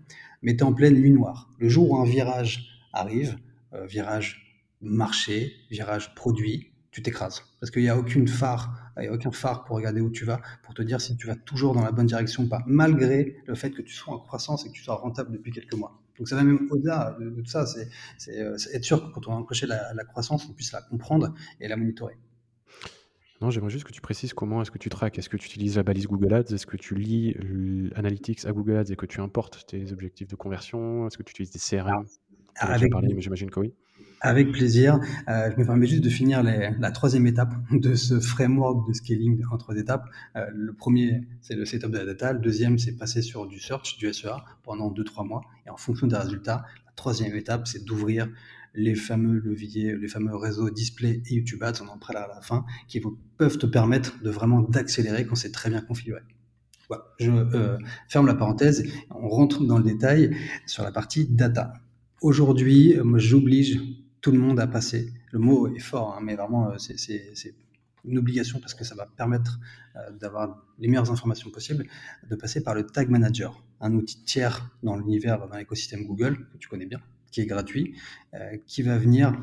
mais 0.43 0.57
tu 0.57 0.59
es 0.59 0.63
en 0.63 0.73
pleine 0.73 0.95
nuit 0.95 1.11
noire. 1.11 1.51
Le 1.59 1.69
jour 1.69 1.91
où 1.91 1.97
un 1.97 2.05
virage 2.05 2.69
arrive, 2.93 3.39
euh, 3.75 3.87
virage 3.87 4.63
marché, 4.81 5.53
virage 5.71 6.15
produit, 6.15 6.73
tu 6.91 7.03
t'écrases. 7.03 7.43
Parce 7.61 7.71
qu'il 7.71 7.83
n'y 7.83 7.89
a 7.89 7.99
aucune 7.99 8.29
phare, 8.29 8.93
il 9.01 9.09
a 9.09 9.13
aucun 9.13 9.31
phare 9.31 9.65
pour 9.65 9.77
regarder 9.77 10.01
où 10.01 10.11
tu 10.11 10.25
vas, 10.25 10.41
pour 10.63 10.75
te 10.75 10.83
dire 10.83 11.01
si 11.01 11.17
tu 11.17 11.27
vas 11.27 11.37
toujours 11.37 11.75
dans 11.75 11.83
la 11.83 11.93
bonne 11.93 12.07
direction 12.07 12.45
ou 12.45 12.49
pas, 12.49 12.63
malgré 12.67 13.37
le 13.47 13.55
fait 13.55 13.71
que 13.71 13.83
tu 13.83 13.95
sois 13.95 14.15
en 14.15 14.19
croissance 14.19 14.65
et 14.65 14.69
que 14.69 14.75
tu 14.75 14.83
sois 14.83 14.97
rentable 14.97 15.33
depuis 15.33 15.53
quelques 15.53 15.75
mois. 15.75 16.01
Donc 16.17 16.29
ça 16.29 16.35
va 16.35 16.43
même 16.43 16.67
au-delà 16.71 17.17
de, 17.21 17.31
tout 17.31 17.47
ça, 17.47 17.65
c'est 17.67 17.89
euh, 18.41 18.57
être 18.73 18.85
sûr 18.85 19.01
que 19.05 19.13
quand 19.13 19.29
on 19.29 19.31
va 19.31 19.37
enclencher 19.37 19.67
la, 19.67 19.95
la 19.95 20.05
croissance, 20.05 20.49
on 20.49 20.53
puisse 20.53 20.73
la 20.73 20.83
comprendre 20.83 21.33
et 21.61 21.69
la 21.69 21.77
monitorer. 21.77 22.17
Non, 23.41 23.51
j'aimerais 23.51 23.71
juste 23.71 23.85
que 23.85 23.93
tu 23.93 24.01
précises 24.01 24.35
comment 24.35 24.63
est-ce 24.63 24.71
que 24.71 24.79
tu 24.79 24.89
traques. 24.89 25.19
Est-ce 25.19 25.29
que 25.29 25.37
tu 25.37 25.47
utilises 25.47 25.77
la 25.77 25.85
balise 25.85 26.07
Google 26.07 26.35
Ads? 26.35 26.55
Est-ce 26.55 26.67
que 26.67 26.77
tu 26.77 26.95
lis 26.95 27.37
Analytics 27.95 28.45
à 28.47 28.53
Google 28.53 28.77
Ads 28.77 28.93
et 28.93 28.97
que 28.97 29.07
tu 29.07 29.21
importes 29.21 29.65
tes 29.67 29.93
objectifs 29.93 30.29
de 30.29 30.37
conversion? 30.37 31.07
Est-ce 31.07 31.17
que 31.17 31.23
tu 31.23 31.31
utilises 31.31 31.53
des 31.53 31.61
CRM 31.61 32.05
avec, 32.61 32.91
parlé, 32.91 33.15
mais 33.15 33.21
j'imagine 33.21 33.51
que 33.51 33.61
oui. 33.61 33.73
Avec 34.21 34.51
plaisir. 34.51 34.99
Euh, 35.29 35.51
je 35.53 35.61
me 35.61 35.65
permets 35.65 35.87
juste 35.87 36.03
de 36.03 36.09
finir 36.09 36.43
la 36.43 36.91
troisième 36.91 37.27
étape 37.27 37.55
de 37.71 37.95
ce 37.95 38.19
framework 38.19 38.89
de 38.89 38.93
scaling 38.93 39.41
en 39.53 39.59
trois 39.59 39.77
étapes. 39.77 40.07
Euh, 40.37 40.47
le 40.53 40.73
premier, 40.73 41.29
c'est 41.41 41.55
le 41.55 41.65
setup 41.65 41.91
de 41.91 41.99
la 41.99 42.05
data. 42.05 42.33
Le 42.33 42.41
deuxième, 42.41 42.79
c'est 42.79 42.97
passer 42.97 43.23
sur 43.23 43.47
du 43.47 43.61
search, 43.61 43.97
du 43.97 44.13
SEA 44.13 44.45
pendant 44.65 44.91
deux, 44.91 45.05
trois 45.05 45.25
mois. 45.25 45.43
Et 45.67 45.71
en 45.71 45.77
fonction 45.77 46.09
des 46.09 46.17
résultats, 46.17 46.65
la 46.87 46.93
troisième 46.97 47.35
étape, 47.37 47.69
c'est 47.69 47.85
d'ouvrir 47.85 48.29
les 48.75 48.95
fameux 48.95 49.39
leviers, 49.39 49.97
les 49.97 50.09
fameux 50.09 50.37
réseaux 50.37 50.71
display 50.71 51.23
et 51.27 51.35
YouTube 51.35 51.63
Ads, 51.63 51.83
on 51.83 51.89
en 51.89 51.99
parlera 51.99 52.25
à 52.25 52.35
la 52.35 52.41
fin, 52.41 52.65
qui 52.87 53.03
peuvent 53.37 53.59
te 53.59 53.67
permettre 53.67 54.23
de 54.23 54.31
vraiment 54.31 54.61
d'accélérer 54.61 55.27
quand 55.27 55.35
c'est 55.35 55.53
très 55.53 55.71
bien 55.71 55.81
configuré. 55.81 56.21
je 57.19 57.31
euh, 57.31 57.79
ferme 58.09 58.27
la 58.27 58.35
parenthèse, 58.35 58.85
on 59.11 59.29
rentre 59.29 59.65
dans 59.65 59.79
le 59.79 59.85
détail 59.85 60.37
sur 60.67 60.83
la 60.83 60.93
partie 60.93 61.27
data. 61.27 61.75
Aujourd'hui, 62.21 62.97
j'oblige 63.15 63.81
tout 64.21 64.33
le 64.33 64.39
monde 64.39 64.59
à 64.59 64.67
passer. 64.67 65.13
Le 65.31 65.39
mot 65.39 65.73
est 65.75 65.81
fort, 65.81 66.15
hein, 66.15 66.21
mais 66.23 66.35
vraiment, 66.35 66.73
c'est 66.79 67.55
une 68.05 68.19
obligation 68.19 68.59
parce 68.61 68.75
que 68.75 68.85
ça 68.85 68.95
va 68.95 69.07
permettre 69.07 69.61
euh, 69.97 70.11
d'avoir 70.13 70.65
les 70.79 70.89
meilleures 70.89 71.11
informations 71.11 71.51
possibles, 71.51 71.87
de 72.29 72.37
passer 72.37 72.63
par 72.63 72.75
le 72.75 72.85
Tag 72.87 73.09
Manager, 73.09 73.63
un 73.81 73.95
outil 73.95 74.23
tiers 74.25 74.71
dans 74.83 74.97
l'univers, 74.97 75.47
dans 75.47 75.57
l'écosystème 75.57 76.07
Google, 76.07 76.47
que 76.53 76.59
tu 76.59 76.69
connais 76.69 76.87
bien, 76.87 77.01
qui 77.31 77.41
est 77.41 77.47
gratuit, 77.47 77.95
euh, 78.35 78.57
qui 78.67 78.83
va 78.83 78.99
venir 78.99 79.35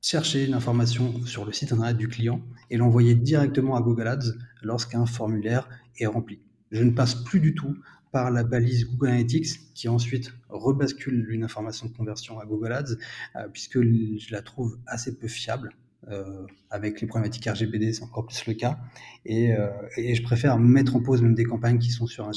chercher 0.00 0.44
une 0.44 0.54
information 0.54 1.24
sur 1.26 1.44
le 1.44 1.52
site 1.52 1.72
internet 1.72 1.96
du 1.96 2.08
client 2.08 2.42
et 2.70 2.76
l'envoyer 2.76 3.14
directement 3.14 3.76
à 3.76 3.80
Google 3.80 4.08
Ads 4.08 4.32
lorsqu'un 4.62 5.06
formulaire 5.06 5.68
est 5.98 6.06
rempli. 6.06 6.40
Je 6.72 6.82
ne 6.82 6.90
passe 6.90 7.14
plus 7.14 7.40
du 7.40 7.54
tout 7.54 7.76
par 8.10 8.30
la 8.30 8.42
balise 8.42 8.86
Google 8.90 9.08
Analytics 9.08 9.72
qui 9.74 9.88
ensuite 9.88 10.32
rebascule 10.48 11.26
une 11.30 11.44
information 11.44 11.86
de 11.86 11.92
conversion 11.92 12.40
à 12.40 12.46
Google 12.46 12.72
Ads 12.72 12.96
euh, 13.36 13.48
puisque 13.52 13.80
je 13.80 14.32
la 14.32 14.42
trouve 14.42 14.78
assez 14.86 15.16
peu 15.16 15.28
fiable 15.28 15.70
euh, 16.08 16.46
avec 16.68 17.00
les 17.00 17.06
problématiques 17.06 17.46
RGPD, 17.46 17.92
c'est 17.92 18.02
encore 18.02 18.26
plus 18.26 18.44
le 18.46 18.54
cas. 18.54 18.80
Et, 19.24 19.54
je 19.96 20.22
préfère 20.22 20.58
mettre 20.58 20.96
en 20.96 21.00
pause 21.00 21.22
même 21.22 21.34
des 21.34 21.44
campagnes 21.44 21.78
qui 21.78 21.90
sont 21.90 22.06
sur 22.06 22.28
un, 22.28 22.32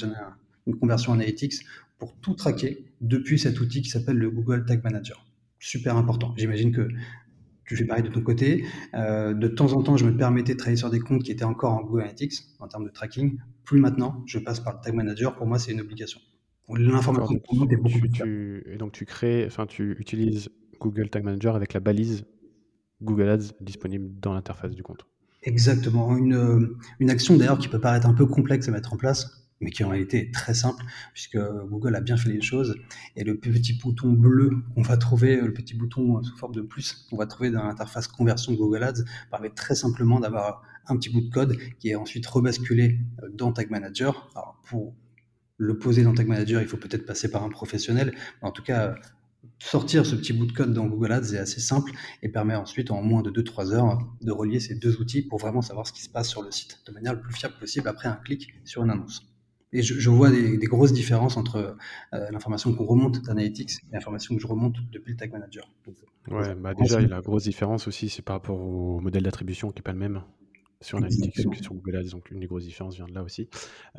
une 0.67 0.75
conversion 0.77 1.13
analytics 1.13 1.65
pour 1.98 2.13
tout 2.15 2.34
traquer 2.34 2.86
depuis 3.01 3.39
cet 3.39 3.60
outil 3.60 3.81
qui 3.81 3.89
s'appelle 3.89 4.17
le 4.17 4.29
Google 4.29 4.65
Tag 4.65 4.84
Manager. 4.84 5.25
Super 5.60 5.95
important. 5.95 6.34
J'imagine 6.38 6.72
que 6.72 6.89
tu 7.65 7.75
fais 7.75 7.86
pareil 7.86 8.03
de 8.03 8.10
ton 8.10 8.22
côté. 8.22 8.65
Euh, 8.93 9.34
de 9.34 9.48
temps 9.48 9.74
en 9.74 9.81
temps, 9.81 9.98
je 9.98 10.05
me 10.05 10.15
permettais 10.15 10.53
de 10.53 10.57
travailler 10.57 10.77
sur 10.77 10.89
des 10.89 11.00
comptes 11.00 11.24
qui 11.24 11.31
étaient 11.31 11.45
encore 11.45 11.74
en 11.74 11.84
Google 11.84 12.01
Analytics 12.01 12.34
en 12.60 12.67
termes 12.67 12.86
de 12.86 12.91
tracking. 12.91 13.39
Plus 13.63 13.79
maintenant, 13.79 14.24
je 14.27 14.38
passe 14.39 14.60
par 14.60 14.74
le 14.74 14.79
Tag 14.84 14.93
Manager. 14.93 15.36
Pour 15.36 15.48
moi, 15.48 15.57
c'est 15.57 15.72
une 15.72 15.81
obligation. 15.81 16.19
L'information 16.69 17.36
est 17.69 17.77
beaucoup 17.77 18.00
plus 18.00 18.63
Et 18.65 18.77
donc, 18.77 18.91
tu 18.91 19.05
crées, 19.05 19.45
enfin, 19.45 19.65
tu 19.65 19.95
utilises 20.00 20.50
Google 20.79 21.10
Tag 21.10 21.24
Manager 21.24 21.55
avec 21.55 21.74
la 21.74 21.79
balise 21.79 22.25
Google 23.01 23.29
Ads 23.29 23.53
disponible 23.62 24.19
dans 24.19 24.34
l'interface 24.34 24.74
du 24.74 24.84
compte. 24.84 25.05
Exactement. 25.43 26.15
Une, 26.17 26.75
une 27.00 27.10
action 27.10 27.38
d'ailleurs 27.38 27.60
qui 27.60 27.67
peut 27.67 27.79
paraître 27.79 28.07
un 28.07 28.13
peu 28.13 28.25
complexe 28.25 28.67
à 28.67 28.72
mettre 28.72 28.93
en 28.93 28.98
place, 28.98 29.44
mais 29.62 29.71
qui 29.71 29.83
en 29.83 29.89
réalité 29.89 30.19
est 30.19 30.33
très 30.33 30.53
simple, 30.53 30.83
puisque 31.13 31.38
Google 31.38 31.95
a 31.95 32.01
bien 32.01 32.17
fait 32.17 32.29
les 32.29 32.41
choses. 32.41 32.75
Et 33.15 33.24
le 33.24 33.38
petit 33.38 33.74
bouton 33.74 34.12
bleu 34.12 34.51
qu'on 34.74 34.81
va 34.81 34.97
trouver, 34.97 35.38
le 35.38 35.53
petit 35.53 35.75
bouton 35.75 36.21
sous 36.24 36.38
forme 36.38 36.53
de 36.53 36.62
plus 36.62 37.07
qu'on 37.09 37.17
va 37.17 37.25
trouver 37.25 37.51
dans 37.51 37.63
l'interface 37.63 38.07
conversion 38.07 38.53
Google 38.53 38.83
Ads, 38.83 39.03
permet 39.31 39.50
très 39.50 39.75
simplement 39.75 40.19
d'avoir 40.19 40.62
un 40.88 40.97
petit 40.97 41.09
bout 41.09 41.21
de 41.21 41.29
code 41.29 41.57
qui 41.79 41.89
est 41.89 41.95
ensuite 41.95 42.25
rebasculé 42.27 43.00
dans 43.33 43.51
Tag 43.51 43.69
Manager. 43.71 44.29
Alors 44.35 44.62
pour 44.65 44.93
le 45.57 45.77
poser 45.77 46.03
dans 46.03 46.13
Tag 46.13 46.27
Manager, 46.27 46.62
il 46.62 46.67
faut 46.67 46.77
peut-être 46.77 47.05
passer 47.05 47.31
par 47.31 47.43
un 47.43 47.50
professionnel. 47.50 48.13
Mais 48.41 48.47
en 48.47 48.51
tout 48.51 48.62
cas, 48.63 48.95
sortir 49.59 50.05
ce 50.05 50.15
petit 50.15 50.33
bout 50.33 50.45
de 50.45 50.51
code 50.51 50.74
dans 50.74 50.85
Google 50.85 51.13
Ads 51.13 51.33
est 51.33 51.38
assez 51.38 51.62
simple 51.62 51.91
et 52.21 52.29
permet 52.29 52.55
ensuite 52.55 52.91
en 52.91 53.01
moins 53.01 53.21
de 53.21 53.31
2-3 53.31 53.74
heures 53.74 54.00
de 54.21 54.31
relier 54.31 54.59
ces 54.59 54.75
deux 54.75 54.97
outils 54.97 55.21
pour 55.21 55.39
vraiment 55.39 55.62
savoir 55.62 55.88
ce 55.88 55.93
qui 55.93 56.01
se 56.01 56.09
passe 56.09 56.29
sur 56.29 56.43
le 56.43 56.51
site 56.51 56.79
de 56.85 56.91
manière 56.91 57.13
le 57.13 57.21
plus 57.21 57.33
fiable 57.33 57.55
possible 57.59 57.88
après 57.88 58.07
un 58.07 58.15
clic 58.15 58.53
sur 58.63 58.83
une 58.83 58.91
annonce. 58.91 59.34
Et 59.74 59.81
je, 59.81 60.10
vois 60.10 60.31
des, 60.31 60.57
grosses 60.57 60.93
différences 60.93 61.36
entre 61.36 61.75
euh, 62.13 62.31
l'information 62.31 62.74
qu'on 62.74 62.86
remonte 62.86 63.22
d'Analytics 63.24 63.72
et 63.72 63.93
l'information 63.93 64.36
que 64.36 64.41
je 64.41 64.48
remonte 64.48 64.77
depuis 64.91 65.12
le 65.12 65.17
Tag 65.17 65.31
Manager. 65.31 65.69
ouais, 66.29 66.55
bah 66.55 66.74
déjà, 66.74 67.01
la 67.01 67.22
grosse 67.22 67.43
différence 67.43 67.88
aussi, 67.88 68.07
c'est 68.10 68.22
par 68.22 68.38
rapport 68.38 68.60
au 68.60 69.01
modèle 69.01 69.24
d'attribution 69.24 69.72
qui 69.72 69.79
n'est 69.79 69.84
pas 69.84 69.91
le 69.91 70.00
même 70.00 70.22
sur 70.81 70.98
Analytics 70.98 71.36
sur 71.62 71.74
Google 71.74 71.98
Ads. 71.98 72.10
Donc, 72.12 72.31
une 72.31 72.39
des 72.39 72.48
grosses 72.48 72.63
différences 72.63 72.95
vient 72.95 73.07
de 73.07 73.13
là 73.13 73.24
aussi. 73.24 73.50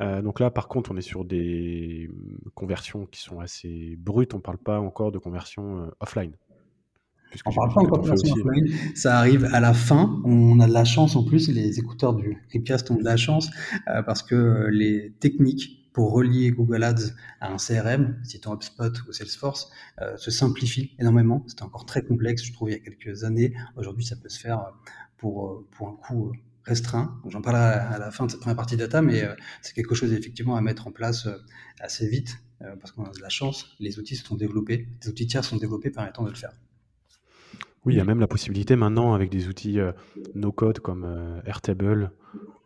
Euh, 0.01 0.21
donc 0.21 0.39
là, 0.39 0.49
par 0.49 0.67
contre, 0.67 0.91
on 0.91 0.97
est 0.97 1.01
sur 1.01 1.25
des 1.25 2.09
conversions 2.55 3.05
qui 3.05 3.21
sont 3.21 3.39
assez 3.39 3.95
brutes. 3.97 4.33
On 4.33 4.37
ne 4.37 4.41
parle 4.41 4.57
pas 4.57 4.79
encore 4.79 5.11
de 5.11 5.19
conversion 5.19 5.83
euh, 5.83 5.87
offline. 5.99 6.33
On 7.45 7.49
ne 7.49 7.55
parle 7.55 7.73
pas 7.73 7.81
encore 7.81 8.01
de. 8.01 8.95
Ça 8.95 9.17
arrive 9.17 9.45
à 9.45 9.59
la 9.59 9.73
fin. 9.73 10.21
On 10.23 10.59
a 10.59 10.67
de 10.67 10.73
la 10.73 10.85
chance 10.85 11.15
en 11.15 11.23
plus. 11.23 11.49
Les 11.49 11.79
écouteurs 11.79 12.13
du 12.13 12.43
Ripcast 12.51 12.89
ont 12.91 12.95
de 12.95 13.03
la 13.03 13.17
chance 13.17 13.49
euh, 13.87 14.01
parce 14.03 14.23
que 14.23 14.67
les 14.71 15.13
techniques 15.19 15.91
pour 15.93 16.11
relier 16.11 16.51
Google 16.51 16.83
Ads 16.83 17.13
à 17.41 17.51
un 17.51 17.57
CRM, 17.57 18.21
ton 18.41 18.53
HubSpot 18.53 18.91
ou 19.07 19.11
Salesforce, 19.11 19.71
se 20.15 20.29
simplifient 20.29 20.91
énormément. 20.99 21.43
C'était 21.47 21.63
encore 21.63 21.87
très 21.87 22.03
complexe, 22.03 22.43
je 22.45 22.53
trouve, 22.53 22.69
il 22.69 22.73
y 22.73 22.75
a 22.75 22.79
quelques 22.79 23.23
années. 23.23 23.55
Aujourd'hui, 23.75 24.05
ça 24.05 24.15
peut 24.15 24.29
se 24.29 24.39
faire 24.39 24.73
pour, 25.17 25.65
pour 25.71 25.87
un 25.87 25.95
coût 25.95 26.33
restreint. 26.67 27.19
J'en 27.27 27.41
parlerai 27.41 27.79
à 27.79 27.97
la 27.97 28.11
fin 28.11 28.25
de 28.25 28.31
cette 28.31 28.41
première 28.41 28.57
partie 28.57 28.77
data, 28.77 29.01
mais 29.01 29.23
euh, 29.23 29.33
c'est 29.61 29.73
quelque 29.73 29.95
chose 29.95 30.11
effectivement 30.13 30.57
à 30.57 30.61
mettre 30.61 30.87
en 30.87 30.91
place 30.91 31.25
euh, 31.25 31.37
assez 31.79 32.07
vite 32.07 32.37
euh, 32.61 32.75
parce 32.75 32.91
qu'on 32.91 33.05
a 33.05 33.11
de 33.11 33.21
la 33.21 33.29
chance. 33.29 33.75
Les 33.79 33.99
outils 33.99 34.17
se 34.17 34.25
sont 34.25 34.35
développés, 34.35 34.87
les 35.01 35.09
outils 35.09 35.27
tiers 35.27 35.45
sont 35.45 35.57
développés 35.57 35.89
permettant 35.89 36.23
de 36.23 36.29
le 36.29 36.35
faire. 36.35 36.51
Oui, 37.85 37.93
il 37.93 37.97
y 37.97 38.01
a 38.01 38.05
même 38.05 38.19
la 38.19 38.27
possibilité 38.27 38.75
maintenant 38.75 39.13
avec 39.13 39.29
des 39.29 39.47
outils 39.47 39.79
no-code 40.35 40.79
comme 40.79 41.41
Airtable 41.45 42.11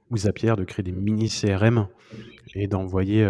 ou 0.09 0.17
Zapier 0.17 0.55
de 0.57 0.63
créer 0.63 0.83
des 0.83 0.91
mini 0.91 1.29
CRM 1.29 1.87
et 2.55 2.67
d'envoyer 2.67 3.23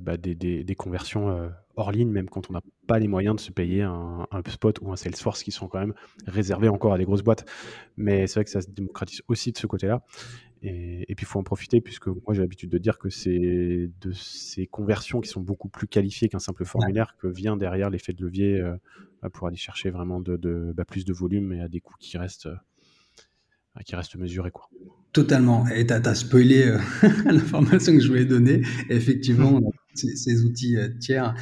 bah, 0.00 0.16
des, 0.16 0.74
conversions 0.76 1.50
hors 1.76 1.92
ligne, 1.92 2.10
même 2.10 2.28
quand 2.28 2.50
on 2.50 2.52
n'a 2.52 2.62
pas 2.86 2.98
les 2.98 3.06
moyens 3.06 3.36
de 3.36 3.40
se 3.40 3.52
payer 3.52 3.82
un, 3.82 4.26
un 4.30 4.38
HubSpot 4.40 4.72
ou 4.82 4.92
un 4.92 4.96
Salesforce 4.96 5.42
qui 5.42 5.52
sont 5.52 5.68
quand 5.68 5.78
même 5.78 5.94
réservés 6.26 6.68
encore 6.68 6.92
à 6.92 6.98
des 6.98 7.04
grosses 7.04 7.22
boîtes. 7.22 7.44
Mais 7.96 8.26
c'est 8.26 8.34
vrai 8.34 8.44
que 8.44 8.50
ça 8.50 8.60
se 8.60 8.68
démocratise 8.68 9.22
aussi 9.28 9.52
de 9.52 9.58
ce 9.58 9.66
côté-là. 9.66 10.02
Et, 10.62 11.14
puis, 11.16 11.24
il 11.24 11.26
faut 11.26 11.38
en 11.38 11.42
profiter, 11.42 11.80
puisque 11.80 12.08
moi, 12.08 12.32
j'ai 12.32 12.40
l'habitude 12.40 12.70
de 12.70 12.76
dire 12.76 12.98
que 12.98 13.08
c'est 13.08 13.90
de 14.00 14.12
ces 14.12 14.66
conversions 14.66 15.20
qui 15.20 15.30
sont 15.30 15.40
beaucoup 15.40 15.68
plus 15.68 15.86
qualifiées 15.86 16.28
qu'un 16.28 16.38
simple 16.38 16.66
formulaire 16.66 17.16
que 17.18 17.26
vient 17.26 17.56
derrière 17.56 17.88
l'effet 17.88 18.12
de 18.12 18.22
levier 18.22 18.60
euh, 18.60 18.76
pour 19.32 19.46
aller 19.46 19.56
chercher 19.56 19.90
vraiment 19.90 20.20
de, 20.20 20.72
bah, 20.76 20.84
plus 20.84 21.04
de 21.04 21.12
volume 21.14 21.52
et 21.52 21.62
à 21.62 21.68
des 21.68 21.80
coûts 21.80 21.96
qui 21.98 22.18
restent, 22.18 22.46
euh, 22.46 23.80
qui 23.86 23.96
restent 23.96 24.16
mesurés. 24.16 24.50
Quoi. 24.50 24.68
Totalement. 25.12 25.66
Et 25.68 25.86
tu 25.86 25.94
as, 25.94 26.14
spoilé 26.14 26.68
euh, 26.68 26.78
l'information 27.24 27.94
que 27.94 28.00
je 28.00 28.08
voulais 28.08 28.26
donner. 28.26 28.60
effectivement, 28.90 29.54
on 29.54 29.70
a 29.70 29.72
ces, 29.94 30.44
outils 30.44 30.76
tiers 31.00 31.34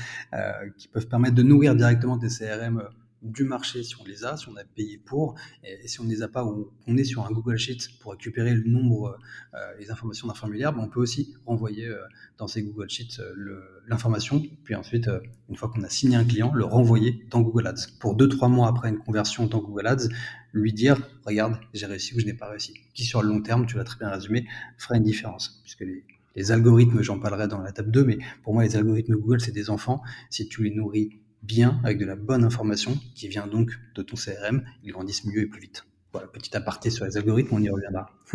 qui 0.76 0.86
peuvent 0.88 1.08
permettre 1.08 1.34
de 1.34 1.42
nourrir 1.42 1.74
directement 1.74 2.16
des 2.16 2.28
CRM 2.28 2.84
du 3.22 3.44
marché 3.44 3.82
si 3.82 3.94
on 4.00 4.04
les 4.04 4.24
a, 4.24 4.36
si 4.36 4.48
on 4.48 4.56
a 4.56 4.64
payé 4.64 4.98
pour, 4.98 5.34
et, 5.64 5.86
si 5.88 6.00
on 6.00 6.04
ne 6.04 6.10
les 6.10 6.22
a 6.22 6.28
pas, 6.28 6.44
ou 6.44 6.70
on 6.86 6.96
est 6.96 7.04
sur 7.04 7.26
un 7.26 7.30
Google 7.30 7.56
Sheet 7.56 7.78
pour 8.00 8.12
récupérer 8.12 8.54
le 8.54 8.62
nombre, 8.68 9.18
euh, 9.54 9.58
les 9.78 9.90
informations 9.90 10.28
d'un 10.28 10.34
formulaire, 10.34 10.72
ben, 10.72 10.82
on 10.82 10.88
peut 10.88 11.00
aussi 11.00 11.34
renvoyer 11.46 11.86
euh, 11.86 11.98
dans 12.36 12.46
ces 12.46 12.62
Google 12.62 12.88
Sheets 12.88 13.20
euh, 13.20 13.60
l'information, 13.88 14.42
puis 14.64 14.74
ensuite, 14.74 15.10
une 15.48 15.56
fois 15.56 15.68
qu'on 15.68 15.82
a 15.82 15.88
signé 15.88 16.16
un 16.16 16.24
client, 16.24 16.52
le 16.54 16.64
renvoyer 16.64 17.26
dans 17.30 17.40
Google 17.40 17.66
Ads. 17.66 17.88
Pour 18.00 18.14
deux, 18.14 18.28
trois 18.28 18.48
mois 18.48 18.68
après 18.68 18.88
une 18.88 18.98
conversion 18.98 19.46
dans 19.46 19.60
Google 19.60 19.86
Ads, 19.86 20.08
lui 20.52 20.72
dire, 20.72 20.96
regarde, 21.24 21.58
j'ai 21.74 21.86
réussi 21.86 22.14
ou 22.14 22.20
je 22.20 22.26
n'ai 22.26 22.34
pas 22.34 22.48
réussi. 22.48 22.74
Qui 22.94 23.04
sur 23.04 23.22
le 23.22 23.28
long 23.28 23.42
terme, 23.42 23.66
tu 23.66 23.76
l'as 23.76 23.84
très 23.84 23.98
bien 23.98 24.10
résumé, 24.10 24.46
fera 24.76 24.96
une 24.96 25.04
différence, 25.04 25.60
puisque 25.62 25.80
les, 25.80 26.04
les 26.36 26.52
algorithmes, 26.52 27.02
j'en 27.02 27.18
parlerai 27.18 27.48
dans 27.48 27.58
la 27.58 27.72
table 27.72 27.90
2, 27.90 28.04
mais 28.04 28.18
pour 28.42 28.54
moi, 28.54 28.62
les 28.62 28.76
algorithmes 28.76 29.16
Google, 29.16 29.40
c'est 29.40 29.52
des 29.52 29.70
enfants. 29.70 30.02
Si 30.30 30.48
tu 30.48 30.62
les 30.62 30.70
nourris 30.70 31.18
bien, 31.42 31.80
avec 31.84 31.98
de 31.98 32.04
la 32.04 32.16
bonne 32.16 32.44
information 32.44 32.98
qui 33.14 33.28
vient 33.28 33.46
donc 33.46 33.70
de 33.94 34.02
ton 34.02 34.16
CRM, 34.16 34.64
ils 34.82 34.92
grandissent 34.92 35.24
mieux 35.24 35.42
et 35.42 35.46
plus 35.46 35.60
vite. 35.60 35.84
Voilà, 36.12 36.26
petit 36.28 36.56
aparté 36.56 36.90
sur 36.90 37.04
les 37.04 37.16
algorithmes, 37.16 37.54
on 37.54 37.62
y 37.62 37.68
reviendra. 37.68 38.10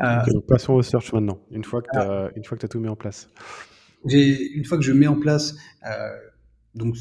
euh, 0.00 0.40
passons 0.46 0.74
au 0.74 0.82
search 0.82 1.12
maintenant, 1.12 1.40
une 1.50 1.64
fois 1.64 1.82
que 1.82 1.88
tu 1.92 1.98
as, 1.98 2.64
as, 2.64 2.68
tout 2.68 2.80
mis 2.80 2.88
en 2.88 2.96
place. 2.96 3.30
Une 4.04 4.64
fois 4.64 4.78
que 4.78 4.84
je 4.84 4.92
mets 4.92 5.06
en 5.06 5.18
place 5.18 5.56
euh, 5.84 6.16
donc 6.76 6.96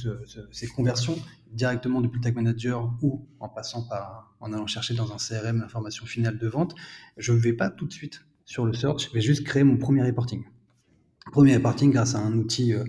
ces 0.51 0.67
conversions 0.67 1.17
directement 1.51 2.01
depuis 2.01 2.17
le 2.17 2.23
Tag 2.23 2.35
Manager 2.35 2.91
ou 3.01 3.27
en 3.39 3.49
passant 3.49 3.83
par, 3.87 4.35
en 4.39 4.53
allant 4.53 4.67
chercher 4.67 4.93
dans 4.93 5.11
un 5.11 5.17
CRM 5.17 5.59
l'information 5.59 6.05
finale 6.05 6.37
de 6.37 6.47
vente, 6.47 6.75
je 7.17 7.33
ne 7.33 7.37
vais 7.37 7.53
pas 7.53 7.69
tout 7.69 7.85
de 7.85 7.93
suite 7.93 8.21
sur 8.45 8.65
le 8.65 8.73
search, 8.73 9.09
je 9.09 9.13
vais 9.13 9.21
juste 9.21 9.43
créer 9.43 9.63
mon 9.63 9.77
premier 9.77 10.03
reporting. 10.03 10.43
Premier 11.31 11.55
reporting 11.55 11.91
grâce 11.91 12.15
à 12.15 12.19
un 12.19 12.33
outil 12.37 12.73
euh, 12.73 12.83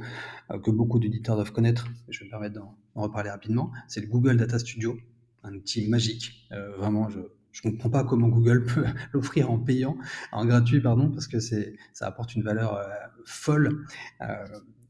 que 0.62 0.71
beaucoup 0.71 0.99
d'éditeurs 0.99 1.37
doivent 1.37 1.53
connaître, 1.53 1.88
je 2.09 2.21
vais 2.21 2.26
me 2.26 2.31
permettre 2.31 2.55
d'en 2.55 2.76
reparler 2.95 3.31
rapidement, 3.31 3.73
c'est 3.88 4.00
le 4.00 4.07
Google 4.07 4.37
Data 4.37 4.59
Studio, 4.59 4.97
un 5.43 5.55
outil 5.55 5.88
magique. 5.88 6.47
Euh, 6.53 6.76
vraiment, 6.76 7.09
je 7.09 7.19
ne 7.19 7.71
comprends 7.71 7.91
pas 7.91 8.05
comment 8.05 8.29
Google 8.29 8.65
peut 8.75 8.85
l'offrir 9.12 9.50
en 9.50 9.59
payant, 9.59 9.97
en 10.33 10.45
gratuit, 10.45 10.81
pardon, 10.81 11.11
parce 11.11 11.26
que 11.26 11.41
ça 11.41 12.07
apporte 12.07 12.35
une 12.35 12.43
valeur 12.43 12.75
euh, 12.76 12.85
folle. 13.25 13.85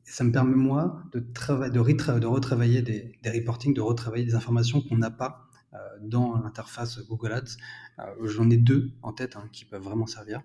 ça 0.05 0.25
me 0.25 0.33
permet, 0.33 0.57
moi, 0.57 1.03
de, 1.13 1.21
de, 1.21 2.19
de 2.19 2.27
retravailler 2.27 2.83
des, 2.83 3.13
des 3.23 3.31
reportings, 3.31 3.75
de 3.75 3.81
retravailler 3.81 4.25
des 4.25 4.35
informations 4.35 4.81
qu'on 4.81 4.99
n'a 4.99 5.11
pas 5.11 5.43
dans 6.01 6.39
l'interface 6.39 7.07
Google 7.07 7.33
Ads. 7.33 7.57
J'en 8.23 8.49
ai 8.49 8.57
deux 8.57 8.93
en 9.03 9.13
tête 9.13 9.37
hein, 9.37 9.45
qui 9.53 9.65
peuvent 9.65 9.83
vraiment 9.83 10.07
servir. 10.07 10.43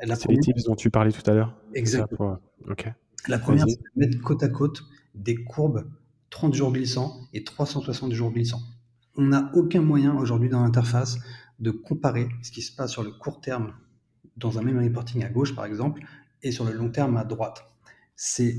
C'est 0.00 0.28
les 0.28 0.38
tips 0.38 0.64
dont 0.64 0.74
tu 0.74 0.90
parlais 0.90 1.12
tout 1.12 1.28
à 1.30 1.34
l'heure 1.34 1.56
Exactement. 1.74 2.38
Ok. 2.68 2.90
La 3.28 3.38
première, 3.38 3.64
c'est 3.68 3.76
de 3.76 3.84
mettre 3.96 4.20
côte 4.20 4.42
à 4.42 4.48
côte 4.48 4.84
des 5.14 5.36
courbes 5.36 5.88
30 6.30 6.54
jours 6.54 6.72
glissants 6.72 7.20
et 7.32 7.44
360 7.44 8.12
jours 8.12 8.32
glissants. 8.32 8.62
On 9.16 9.22
n'a 9.22 9.50
aucun 9.54 9.82
moyen 9.82 10.16
aujourd'hui 10.16 10.48
dans 10.48 10.62
l'interface 10.62 11.18
de 11.60 11.70
comparer 11.70 12.28
ce 12.42 12.50
qui 12.50 12.62
se 12.62 12.74
passe 12.74 12.90
sur 12.90 13.02
le 13.02 13.12
court 13.12 13.40
terme 13.40 13.74
dans 14.36 14.58
un 14.58 14.62
même 14.62 14.82
reporting 14.82 15.22
à 15.22 15.28
gauche, 15.28 15.54
par 15.54 15.66
exemple, 15.66 16.02
et 16.42 16.50
sur 16.50 16.64
le 16.64 16.72
long 16.72 16.90
terme 16.90 17.16
à 17.16 17.24
droite. 17.24 17.68
c'est 18.16 18.56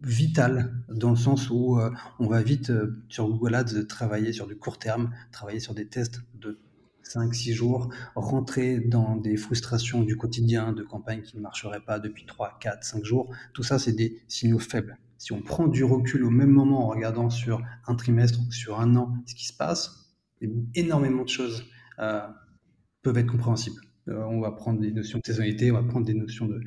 vital 0.00 0.74
dans 0.88 1.10
le 1.10 1.16
sens 1.16 1.48
où 1.50 1.78
on 2.18 2.26
va 2.26 2.42
vite 2.42 2.72
sur 3.08 3.28
Google 3.28 3.54
Ads 3.54 3.86
travailler 3.88 4.32
sur 4.32 4.46
du 4.46 4.56
court 4.56 4.78
terme, 4.78 5.10
travailler 5.30 5.60
sur 5.60 5.74
des 5.74 5.86
tests 5.86 6.20
de 6.34 6.58
5-6 7.04 7.52
jours, 7.52 7.88
rentrer 8.14 8.80
dans 8.80 9.16
des 9.16 9.36
frustrations 9.36 10.02
du 10.02 10.16
quotidien, 10.16 10.72
de 10.72 10.82
campagnes 10.82 11.22
qui 11.22 11.36
ne 11.36 11.42
marcheraient 11.42 11.84
pas 11.84 11.98
depuis 11.98 12.26
3, 12.26 12.58
4, 12.60 12.84
5 12.84 13.04
jours. 13.04 13.34
Tout 13.52 13.62
ça, 13.62 13.78
c'est 13.78 13.92
des 13.92 14.22
signaux 14.28 14.58
faibles. 14.58 14.98
Si 15.18 15.32
on 15.32 15.40
prend 15.40 15.68
du 15.68 15.84
recul 15.84 16.24
au 16.24 16.30
même 16.30 16.50
moment 16.50 16.86
en 16.86 16.88
regardant 16.88 17.30
sur 17.30 17.62
un 17.86 17.94
trimestre 17.94 18.40
ou 18.40 18.50
sur 18.50 18.80
un 18.80 18.96
an 18.96 19.14
ce 19.26 19.34
qui 19.34 19.46
se 19.46 19.52
passe, 19.56 20.16
énormément 20.74 21.22
de 21.22 21.28
choses 21.28 21.64
euh, 22.00 22.26
peuvent 23.02 23.18
être 23.18 23.30
compréhensibles. 23.30 23.80
Euh, 24.08 24.24
on 24.24 24.40
va 24.40 24.50
prendre 24.50 24.80
des 24.80 24.90
notions 24.90 25.20
de 25.20 25.24
saisonnalité, 25.24 25.70
on 25.70 25.74
va 25.74 25.82
prendre 25.84 26.04
des 26.04 26.14
notions 26.14 26.46
de, 26.46 26.60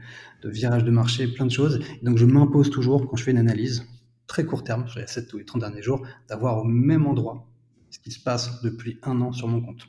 virage 0.50 0.86
de 0.86 0.92
marché, 0.92 1.28
plein 1.28 1.46
de 1.46 1.52
choses. 1.52 1.80
donc 2.02 2.18
je 2.18 2.26
m'impose 2.26 2.70
toujours, 2.70 3.10
quand 3.10 3.18
je 3.18 3.24
fais 3.24 3.32
une 3.32 3.38
analyse, 3.38 3.86
très 4.28 4.46
court 4.46 4.64
terme, 4.64 4.88
sur 4.88 5.00
les 5.00 5.08
7 5.08 5.34
ou 5.34 5.38
les 5.38 5.46
30 5.46 5.62
derniers 5.62 5.82
jours, 5.82 6.06
d'avoir 6.30 6.60
au 6.60 6.64
même 6.64 7.06
endroit 7.06 7.48
ce 7.90 8.00
qui 8.00 8.12
se 8.12 8.22
passe 8.22 8.62
depuis 8.62 9.00
un 9.04 9.22
an 9.22 9.32
sur 9.32 9.48
mon 9.48 9.62
compte. 9.62 9.88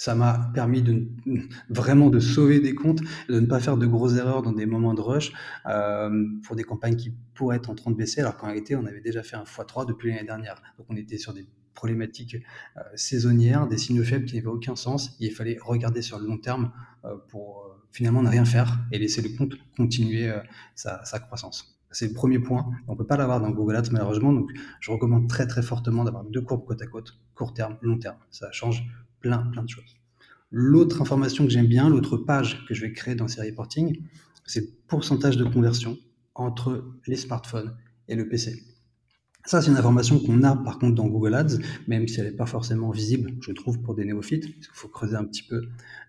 Ça 0.00 0.14
m'a 0.14 0.50
permis 0.54 0.80
de 0.80 1.08
vraiment 1.68 2.08
de 2.08 2.20
sauver 2.20 2.58
des 2.58 2.74
comptes, 2.74 3.02
de 3.28 3.38
ne 3.38 3.44
pas 3.44 3.60
faire 3.60 3.76
de 3.76 3.86
grosses 3.86 4.16
erreurs 4.16 4.40
dans 4.40 4.52
des 4.52 4.64
moments 4.64 4.94
de 4.94 5.02
rush 5.02 5.30
euh, 5.66 6.24
pour 6.42 6.56
des 6.56 6.64
campagnes 6.64 6.96
qui 6.96 7.12
pourraient 7.34 7.56
être 7.56 7.68
en 7.68 7.74
train 7.74 7.90
de 7.90 7.96
baisser, 7.96 8.22
alors 8.22 8.38
qu'en 8.38 8.46
réalité, 8.46 8.74
on 8.76 8.86
avait 8.86 9.02
déjà 9.02 9.22
fait 9.22 9.36
un 9.36 9.42
x3 9.42 9.86
depuis 9.86 10.08
l'année 10.08 10.24
dernière. 10.24 10.62
Donc 10.78 10.86
on 10.88 10.96
était 10.96 11.18
sur 11.18 11.34
des 11.34 11.46
problématiques 11.74 12.36
euh, 12.78 12.80
saisonnières, 12.94 13.68
des 13.68 13.76
signaux 13.76 14.02
faibles 14.02 14.24
qui 14.24 14.36
n'avaient 14.36 14.46
aucun 14.46 14.74
sens. 14.74 15.18
il 15.20 15.32
fallait 15.32 15.58
regarder 15.60 16.00
sur 16.00 16.18
le 16.18 16.26
long 16.26 16.38
terme 16.38 16.72
euh, 17.04 17.16
pour 17.28 17.68
finalement 17.92 18.22
ne 18.22 18.30
rien 18.30 18.46
faire 18.46 18.78
et 18.92 18.98
laisser 18.98 19.20
le 19.20 19.36
compte 19.36 19.52
continuer 19.76 20.32
sa, 20.76 21.04
sa 21.04 21.18
croissance. 21.18 21.78
C'est 21.90 22.08
le 22.08 22.14
premier 22.14 22.38
point. 22.38 22.70
On 22.88 22.92
ne 22.92 22.96
peut 22.96 23.06
pas 23.06 23.18
l'avoir 23.18 23.38
dans 23.38 23.50
Google 23.50 23.76
Ads 23.76 23.90
malheureusement. 23.92 24.32
Donc, 24.32 24.50
je 24.80 24.90
recommande 24.90 25.28
très 25.28 25.46
très 25.46 25.60
fortement 25.60 26.04
d'avoir 26.04 26.24
deux 26.24 26.40
courbes 26.40 26.64
côte 26.64 26.80
à 26.80 26.86
côte, 26.86 27.20
court 27.34 27.52
terme, 27.52 27.76
long 27.82 27.98
terme. 27.98 28.16
Ça 28.30 28.50
change 28.50 28.86
plein, 29.20 29.38
plein 29.52 29.62
de 29.62 29.68
choses. 29.68 29.96
L'autre 30.50 31.00
information 31.00 31.44
que 31.44 31.50
j'aime 31.50 31.66
bien, 31.66 31.88
l'autre 31.88 32.16
page 32.16 32.64
que 32.66 32.74
je 32.74 32.80
vais 32.80 32.92
créer 32.92 33.14
dans 33.14 33.28
ces 33.28 33.40
reporting, 33.40 34.02
c'est 34.46 34.60
le 34.60 34.68
pourcentage 34.88 35.36
de 35.36 35.44
conversion 35.44 35.96
entre 36.34 36.84
les 37.06 37.16
smartphones 37.16 37.76
et 38.08 38.16
le 38.16 38.28
PC. 38.28 38.64
Ça, 39.46 39.62
c'est 39.62 39.70
une 39.70 39.76
information 39.76 40.18
qu'on 40.18 40.42
a 40.42 40.56
par 40.56 40.78
contre 40.78 40.94
dans 40.96 41.06
Google 41.06 41.34
Ads, 41.34 41.58
même 41.88 42.06
si 42.08 42.20
elle 42.20 42.26
n'est 42.26 42.36
pas 42.36 42.46
forcément 42.46 42.90
visible, 42.90 43.32
je 43.40 43.52
trouve, 43.52 43.80
pour 43.80 43.94
des 43.94 44.04
néophytes, 44.04 44.52
parce 44.52 44.66
qu'il 44.66 44.76
faut 44.76 44.88
creuser 44.88 45.16
un 45.16 45.24
petit 45.24 45.44
peu 45.44 45.62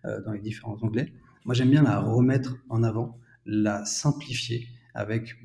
euh, 0.06 0.22
dans 0.26 0.34
les 0.34 0.40
différents 0.40 0.78
onglets. 0.82 1.14
Moi, 1.46 1.56
j'aime 1.56 1.70
bien 1.70 1.84
la 1.84 2.00
remettre 2.00 2.58
en 2.70 2.84
avant, 2.84 3.18
la 3.46 3.86
simplifier 3.86 4.68
avec 4.94 5.36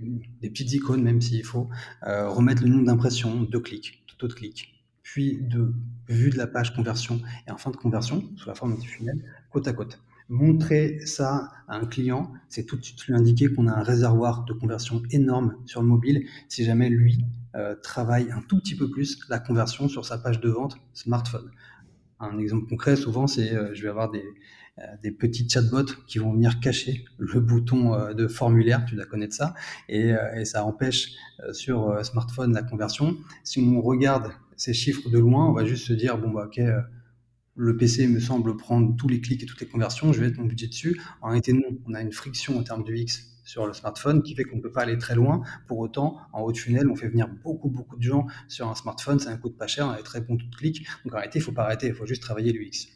des 0.40 0.50
petites 0.50 0.72
icônes, 0.72 1.02
même 1.02 1.20
s'il 1.20 1.44
faut, 1.44 1.68
euh, 2.06 2.28
remettre 2.28 2.62
le 2.64 2.70
nombre 2.70 2.86
d'impressions, 2.86 3.42
de 3.42 3.58
clics, 3.58 4.04
de 4.08 4.14
taux 4.14 4.28
de 4.28 4.32
clics, 4.34 4.75
puis 5.06 5.38
de 5.40 5.72
vue 6.08 6.30
de 6.30 6.36
la 6.36 6.48
page 6.48 6.74
conversion 6.74 7.20
et 7.46 7.52
en 7.52 7.56
fin 7.56 7.70
de 7.70 7.76
conversion, 7.76 8.24
sous 8.36 8.48
la 8.48 8.56
forme 8.56 8.74
d'un 8.74 8.80
tunnel, 8.80 9.22
côte 9.50 9.68
à 9.68 9.72
côte. 9.72 10.02
Montrer 10.28 10.98
ça 11.06 11.52
à 11.68 11.76
un 11.76 11.86
client, 11.86 12.32
c'est 12.48 12.66
tout 12.66 12.76
de 12.76 12.82
suite 12.82 13.06
lui 13.06 13.14
indiquer 13.14 13.46
qu'on 13.46 13.68
a 13.68 13.72
un 13.72 13.84
réservoir 13.84 14.44
de 14.44 14.52
conversion 14.52 15.00
énorme 15.12 15.54
sur 15.64 15.80
le 15.80 15.86
mobile 15.86 16.26
si 16.48 16.64
jamais 16.64 16.88
lui 16.88 17.24
euh, 17.54 17.76
travaille 17.76 18.32
un 18.32 18.40
tout 18.48 18.58
petit 18.58 18.74
peu 18.74 18.90
plus 18.90 19.20
la 19.28 19.38
conversion 19.38 19.88
sur 19.88 20.04
sa 20.04 20.18
page 20.18 20.40
de 20.40 20.48
vente 20.48 20.76
smartphone. 20.92 21.52
Un 22.18 22.36
exemple 22.38 22.68
concret, 22.68 22.96
souvent, 22.96 23.28
c'est 23.28 23.54
euh, 23.54 23.72
je 23.74 23.84
vais 23.84 23.88
avoir 23.88 24.10
des, 24.10 24.24
euh, 24.78 24.82
des 25.04 25.12
petits 25.12 25.48
chatbots 25.48 25.94
qui 26.08 26.18
vont 26.18 26.32
venir 26.32 26.58
cacher 26.58 27.04
le 27.18 27.38
bouton 27.38 28.12
de 28.12 28.26
formulaire, 28.26 28.84
tu 28.86 28.96
dois 28.96 29.06
connaître 29.06 29.36
ça, 29.36 29.54
et 29.88 30.12
ça 30.44 30.64
empêche 30.64 31.12
sur 31.52 32.04
smartphone 32.04 32.52
la 32.52 32.64
conversion. 32.64 33.16
Si 33.44 33.60
on 33.60 33.80
regarde 33.80 34.32
ces 34.56 34.72
chiffres 34.72 35.08
de 35.08 35.18
loin, 35.18 35.48
on 35.48 35.52
va 35.52 35.64
juste 35.64 35.86
se 35.86 35.92
dire, 35.92 36.18
bon, 36.18 36.30
bah, 36.30 36.44
ok, 36.46 36.58
euh, 36.58 36.80
le 37.54 37.76
PC 37.76 38.06
me 38.06 38.20
semble 38.20 38.56
prendre 38.56 38.94
tous 38.96 39.08
les 39.08 39.20
clics 39.20 39.42
et 39.42 39.46
toutes 39.46 39.60
les 39.60 39.66
conversions, 39.66 40.12
je 40.12 40.20
vais 40.20 40.26
mettre 40.26 40.40
mon 40.40 40.46
budget 40.46 40.66
dessus. 40.66 41.00
En 41.22 41.28
réalité, 41.28 41.52
non, 41.52 41.62
on 41.86 41.94
a 41.94 42.02
une 42.02 42.12
friction 42.12 42.58
en 42.58 42.62
termes 42.62 42.84
de 42.84 42.94
X 42.94 43.36
sur 43.44 43.66
le 43.66 43.72
smartphone 43.72 44.22
qui 44.22 44.34
fait 44.34 44.44
qu'on 44.44 44.56
ne 44.56 44.60
peut 44.60 44.72
pas 44.72 44.82
aller 44.82 44.98
très 44.98 45.14
loin. 45.14 45.40
Pour 45.66 45.78
autant, 45.78 46.18
en 46.32 46.42
haut 46.42 46.52
de 46.52 46.58
funnel, 46.58 46.90
on 46.90 46.96
fait 46.96 47.08
venir 47.08 47.28
beaucoup, 47.28 47.70
beaucoup 47.70 47.96
de 47.96 48.02
gens 48.02 48.26
sur 48.48 48.68
un 48.68 48.74
smartphone, 48.74 49.18
ça 49.18 49.30
ne 49.30 49.36
coûte 49.36 49.56
pas 49.56 49.68
cher, 49.68 49.86
on 49.86 49.90
a 49.90 50.02
très 50.02 50.20
bon 50.20 50.36
taux 50.36 50.46
de 50.46 50.54
clic. 50.54 50.86
Donc 51.04 51.14
en 51.14 51.16
réalité, 51.16 51.38
il 51.38 51.42
ne 51.42 51.46
faut 51.46 51.52
pas 51.52 51.62
arrêter, 51.62 51.86
il 51.86 51.94
faut 51.94 52.06
juste 52.06 52.22
travailler 52.22 52.52
l'UX. 52.52 52.88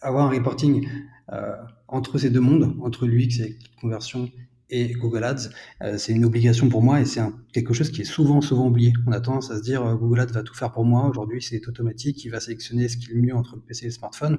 Avoir 0.00 0.26
un 0.26 0.30
reporting 0.30 0.88
euh, 1.32 1.56
entre 1.88 2.18
ces 2.18 2.30
deux 2.30 2.40
mondes, 2.40 2.76
entre 2.80 3.06
l'UX 3.06 3.40
et 3.40 3.58
la 3.60 3.80
conversion 3.80 4.30
et 4.70 4.92
Google 4.92 5.24
Ads, 5.24 5.50
euh, 5.82 5.98
c'est 5.98 6.12
une 6.12 6.24
obligation 6.24 6.68
pour 6.68 6.82
moi 6.82 7.00
et 7.00 7.04
c'est 7.04 7.20
quelque 7.52 7.74
chose 7.74 7.90
qui 7.90 8.00
est 8.00 8.04
souvent, 8.04 8.40
souvent 8.40 8.66
oublié. 8.68 8.92
On 9.06 9.12
a 9.12 9.20
tendance 9.20 9.50
à 9.50 9.58
se 9.58 9.62
dire 9.62 9.84
euh, 9.84 9.94
Google 9.94 10.20
Ads 10.20 10.32
va 10.32 10.42
tout 10.42 10.54
faire 10.54 10.72
pour 10.72 10.84
moi. 10.84 11.06
Aujourd'hui, 11.08 11.42
c'est 11.42 11.66
automatique. 11.68 12.24
Il 12.24 12.30
va 12.30 12.40
sélectionner 12.40 12.88
ce 12.88 12.96
qui 12.96 13.10
est 13.10 13.14
le 13.14 13.20
mieux 13.20 13.34
entre 13.34 13.56
le 13.56 13.62
PC 13.62 13.84
et 13.84 13.88
le 13.88 13.92
smartphone. 13.92 14.38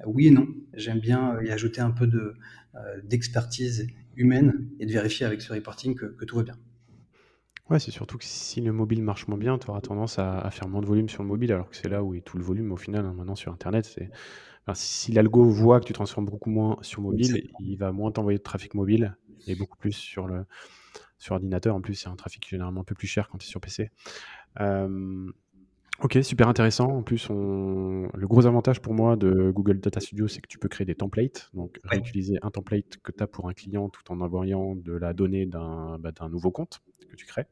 Euh, 0.00 0.04
oui 0.06 0.28
et 0.28 0.30
non. 0.30 0.46
J'aime 0.74 1.00
bien 1.00 1.40
y 1.42 1.50
ajouter 1.50 1.80
un 1.80 1.90
peu 1.90 2.06
de, 2.06 2.34
d'expertise 3.04 3.86
humaine 4.16 4.68
et 4.78 4.86
de 4.86 4.92
vérifier 4.92 5.26
avec 5.26 5.40
ce 5.40 5.52
reporting 5.52 5.94
que, 5.94 6.24
tout 6.24 6.36
va 6.36 6.42
bien. 6.42 6.56
Ouais, 7.68 7.80
c'est 7.80 7.90
surtout 7.90 8.16
que 8.16 8.24
si 8.24 8.60
le 8.60 8.72
mobile 8.72 9.02
marche 9.02 9.26
moins 9.26 9.38
bien, 9.38 9.58
tu 9.58 9.68
auras 9.70 9.80
tendance 9.80 10.18
à, 10.18 10.48
faire 10.52 10.68
moins 10.68 10.80
de 10.80 10.86
volume 10.86 11.08
sur 11.08 11.22
le 11.22 11.28
mobile, 11.28 11.52
alors 11.52 11.68
que 11.68 11.76
c'est 11.76 11.88
là 11.88 12.04
où 12.04 12.14
est 12.14 12.20
tout 12.20 12.38
le 12.38 12.44
volume 12.44 12.70
au 12.70 12.76
final. 12.76 13.04
Hein, 13.04 13.14
maintenant 13.14 13.34
sur 13.34 13.52
Internet, 13.52 13.86
si 14.74 15.12
l'algo 15.12 15.44
voit 15.44 15.80
que 15.80 15.84
tu 15.84 15.92
transformes 15.92 16.26
beaucoup 16.26 16.50
moins 16.50 16.78
sur 16.82 17.00
mobile, 17.02 17.48
il 17.60 17.76
va 17.76 17.92
moins 17.92 18.10
t'envoyer 18.10 18.38
de 18.38 18.42
trafic 18.42 18.74
mobile 18.74 19.16
et 19.46 19.54
beaucoup 19.54 19.78
plus 19.78 19.92
sur 19.92 20.26
le 20.26 20.44
sur 21.18 21.34
ordinateur. 21.34 21.74
En 21.74 21.80
plus, 21.80 21.94
c'est 21.94 22.08
un 22.08 22.16
trafic 22.16 22.46
généralement 22.48 22.80
un 22.80 22.84
peu 22.84 22.94
plus 22.94 23.06
cher 23.06 23.28
quand 23.28 23.38
tu 23.38 23.46
es 23.46 23.48
sur 23.48 23.60
PC. 23.60 23.90
ok, 24.58 26.18
super 26.22 26.48
intéressant. 26.48 26.88
En 26.88 27.02
plus, 27.02 27.30
on... 27.30 28.08
le 28.12 28.26
gros 28.26 28.46
avantage 28.46 28.80
pour 28.80 28.92
moi 28.92 29.16
de 29.16 29.50
Google 29.50 29.78
Data 29.80 30.00
Studio, 30.00 30.28
c'est 30.28 30.40
que 30.40 30.48
tu 30.48 30.58
peux 30.58 30.68
créer 30.68 30.84
des 30.84 30.96
templates. 30.96 31.50
Donc, 31.54 31.78
réutiliser 31.84 32.38
un 32.42 32.50
template 32.50 32.96
que 33.02 33.12
tu 33.12 33.22
as 33.22 33.26
pour 33.26 33.48
un 33.48 33.52
client 33.52 33.88
tout 33.88 34.12
en 34.12 34.20
envoyant 34.20 34.74
de 34.74 34.92
la 34.92 35.12
donnée 35.12 35.46
d'un 35.46 35.98
bah, 35.98 36.12
nouveau 36.28 36.50
compte 36.50 36.80
que 37.08 37.16
tu 37.16 37.24
crées. 37.24 37.46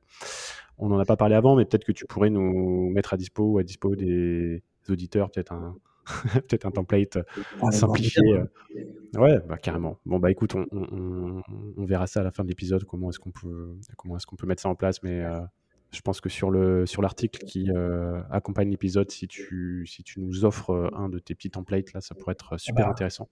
On 0.78 0.88
n'en 0.88 0.98
a 0.98 1.04
pas 1.04 1.16
parlé 1.16 1.36
avant, 1.36 1.54
mais 1.54 1.64
peut-être 1.64 1.84
que 1.84 1.92
tu 1.92 2.04
pourrais 2.06 2.30
nous 2.30 2.90
mettre 2.90 3.14
à 3.14 3.16
dispo 3.16 3.44
ou 3.44 3.58
à 3.58 3.62
dispo 3.62 3.94
des 3.94 4.64
auditeurs, 4.88 5.30
peut-être 5.30 5.52
un, 5.52 5.76
peut-être 6.32 6.66
un 6.66 6.70
template 6.70 7.18
ah, 7.62 7.70
simplifié. 7.70 8.22
Euh. 8.34 8.44
Ouais, 9.18 9.38
bah, 9.48 9.56
carrément. 9.56 9.98
Bon, 10.06 10.18
bah 10.18 10.30
écoute, 10.30 10.54
on, 10.54 11.84
verra 11.84 12.06
ça 12.06 12.20
à 12.20 12.22
la 12.22 12.30
fin 12.30 12.42
de 12.42 12.48
l'épisode, 12.48 12.84
comment 12.84 13.10
est-ce 13.10 13.18
qu'on 13.18 13.30
peut, 13.30 13.76
comment 13.96 14.16
est-ce 14.16 14.26
qu'on 14.26 14.36
peut 14.36 14.46
mettre 14.46 14.62
ça 14.62 14.68
en 14.68 14.74
place. 14.74 15.02
Mais 15.02 15.22
euh, 15.22 15.40
je 15.92 16.00
pense 16.00 16.20
que 16.20 16.28
sur, 16.28 16.50
le, 16.50 16.86
sur 16.86 17.02
l'article 17.02 17.44
qui 17.44 17.70
euh, 17.70 18.20
accompagne 18.30 18.70
l'épisode, 18.70 19.10
si 19.10 19.28
tu, 19.28 19.86
si 19.86 20.02
tu 20.02 20.20
nous 20.20 20.44
offres 20.44 20.90
un 20.94 21.08
de 21.08 21.18
tes 21.18 21.34
petits 21.34 21.50
templates, 21.50 21.92
là, 21.92 22.00
ça 22.00 22.14
pourrait 22.14 22.32
être 22.32 22.58
super 22.58 22.88
intéressant. 22.88 23.28